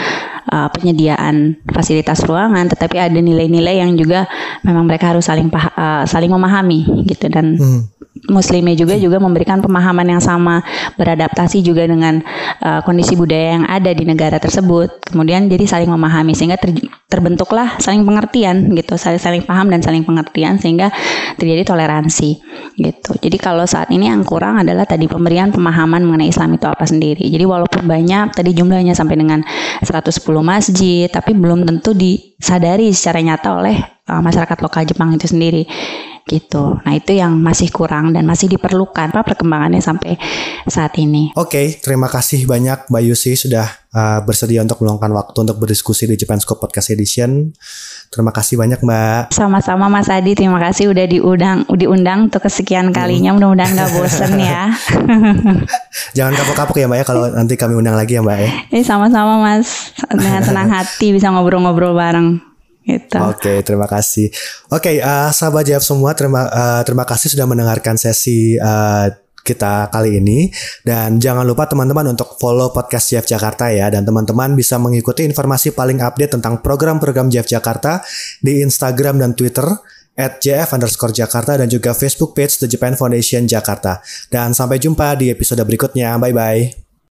uh, 0.47 0.70
penyediaan 0.72 1.59
fasilitas 1.68 2.24
ruangan 2.24 2.72
tetapi 2.72 2.95
ada 2.95 3.20
nilai-nilai 3.20 3.84
yang 3.84 3.91
juga 3.99 4.30
memang 4.64 4.88
mereka 4.88 5.12
harus 5.12 5.28
saling 5.28 5.51
uh, 5.51 6.07
saling 6.07 6.32
memahami 6.32 7.05
gitu 7.09 7.28
dan 7.28 7.59
hmm 7.59 8.01
muslimnya 8.32 8.74
juga 8.74 8.96
juga 8.96 9.20
memberikan 9.20 9.60
pemahaman 9.60 10.08
yang 10.08 10.24
sama 10.24 10.64
beradaptasi 10.96 11.60
juga 11.60 11.84
dengan 11.84 12.24
uh, 12.64 12.80
kondisi 12.82 13.20
budaya 13.20 13.60
yang 13.60 13.66
ada 13.68 13.92
di 13.92 14.08
negara 14.08 14.40
tersebut. 14.40 15.12
Kemudian 15.12 15.52
jadi 15.52 15.68
saling 15.68 15.92
memahami 15.92 16.32
sehingga 16.32 16.56
ter, 16.56 16.72
terbentuklah 17.12 17.76
saling 17.84 18.08
pengertian 18.08 18.72
gitu 18.72 18.96
saling 18.96 19.20
saling 19.20 19.44
paham 19.44 19.68
dan 19.68 19.84
saling 19.84 20.08
pengertian 20.08 20.58
sehingga 20.58 20.90
terjadi 21.36 21.68
toleransi 21.68 22.40
gitu. 22.80 23.12
Jadi 23.20 23.38
kalau 23.38 23.68
saat 23.68 23.92
ini 23.92 24.08
yang 24.08 24.24
kurang 24.24 24.64
adalah 24.64 24.88
tadi 24.88 25.12
pemberian 25.12 25.52
pemahaman 25.52 26.02
mengenai 26.08 26.32
Islam 26.32 26.56
itu 26.56 26.66
apa 26.66 26.88
sendiri. 26.88 27.28
Jadi 27.28 27.44
walaupun 27.44 27.84
banyak 27.84 28.32
tadi 28.32 28.56
jumlahnya 28.56 28.96
sampai 28.96 29.20
dengan 29.20 29.44
110 29.84 30.24
masjid 30.40 31.12
tapi 31.12 31.36
belum 31.36 31.68
tentu 31.68 31.92
disadari 31.92 32.96
secara 32.96 33.20
nyata 33.20 33.50
oleh 33.60 33.76
uh, 34.08 34.22
masyarakat 34.24 34.58
lokal 34.64 34.88
Jepang 34.88 35.12
itu 35.14 35.28
sendiri 35.28 35.68
gitu. 36.28 36.78
Nah 36.82 36.93
itu 36.93 37.11
yang 37.17 37.38
masih 37.38 37.69
kurang 37.74 38.13
dan 38.13 38.28
masih 38.28 38.47
diperlukan 38.51 39.11
apa 39.11 39.22
perkembangannya 39.26 39.82
sampai 39.82 40.15
saat 40.69 40.95
ini. 41.01 41.34
Oke, 41.36 41.49
okay, 41.49 41.65
terima 41.82 42.07
kasih 42.07 42.45
banyak 42.45 42.89
Mbak 42.89 43.03
Yusi 43.07 43.34
sudah 43.36 43.65
uh, 43.95 44.19
bersedia 44.24 44.63
untuk 44.63 44.82
meluangkan 44.84 45.11
waktu 45.11 45.38
untuk 45.43 45.57
berdiskusi 45.61 46.07
di 46.07 46.15
Japan 46.15 46.39
Scope 46.39 46.63
Podcast 46.67 46.91
Edition. 46.91 47.51
Terima 48.11 48.36
kasih 48.36 48.59
banyak 48.59 48.84
Mbak. 48.84 49.32
Sama-sama 49.32 49.88
Mas 49.88 50.11
Adi, 50.11 50.36
terima 50.36 50.59
kasih 50.59 50.91
udah 50.91 51.05
diundang 51.07 51.63
diundang 51.72 52.28
untuk 52.28 52.43
kesekian 52.43 52.91
kalinya. 52.91 53.32
Hmm. 53.32 53.39
Mudah-mudahan 53.39 53.72
gak 53.72 53.91
bosen 53.95 54.32
ya. 54.36 54.72
Jangan 56.17 56.34
kapok-kapok 56.36 56.76
ya 56.80 56.88
Mbak 56.91 56.99
ya 56.99 57.05
kalau 57.07 57.24
nanti 57.32 57.53
kami 57.55 57.74
undang 57.80 57.95
lagi 57.95 58.19
ya 58.19 58.22
Mbak 58.24 58.38
ya. 58.38 58.49
Eh 58.72 58.84
sama-sama 58.84 59.39
Mas, 59.39 59.95
dengan 60.11 60.43
senang 60.43 60.67
hati 60.67 61.15
bisa 61.15 61.32
ngobrol-ngobrol 61.32 61.95
bareng. 61.95 62.51
Gitu. 62.82 63.14
Oke, 63.14 63.38
okay, 63.38 63.58
terima 63.62 63.86
kasih. 63.86 64.34
Oke, 64.74 64.98
okay, 64.98 65.06
uh, 65.06 65.30
sahabat 65.30 65.70
JF 65.70 65.86
semua, 65.86 66.18
terima 66.18 66.50
uh, 66.50 66.82
terima 66.82 67.06
kasih 67.06 67.38
sudah 67.38 67.46
mendengarkan 67.46 67.94
sesi 67.94 68.58
uh, 68.58 69.06
kita 69.42 69.90
kali 69.90 70.22
ini 70.22 70.54
dan 70.86 71.18
jangan 71.18 71.42
lupa 71.42 71.66
teman-teman 71.66 72.14
untuk 72.14 72.38
follow 72.38 72.70
podcast 72.70 73.10
JF 73.10 73.26
Jakarta 73.26 73.74
ya 73.74 73.90
dan 73.90 74.06
teman-teman 74.06 74.54
bisa 74.54 74.78
mengikuti 74.78 75.26
informasi 75.26 75.74
paling 75.74 75.98
update 75.98 76.38
tentang 76.38 76.62
program-program 76.62 77.28
JF 77.28 77.50
Jakarta 77.50 78.06
di 78.38 78.62
Instagram 78.62 79.18
dan 79.18 79.34
Twitter 79.34 79.66
at 80.14 80.38
JF 80.38 80.78
underscore 80.78 81.16
Jakarta 81.16 81.58
dan 81.58 81.68
juga 81.72 81.98
Facebook 81.98 82.38
page 82.38 82.62
The 82.62 82.68
Japan 82.70 82.94
Foundation 82.94 83.50
Jakarta. 83.50 84.04
Dan 84.30 84.54
sampai 84.54 84.78
jumpa 84.78 85.18
di 85.18 85.34
episode 85.34 85.64
berikutnya. 85.66 86.20
Bye-bye. 86.22 86.81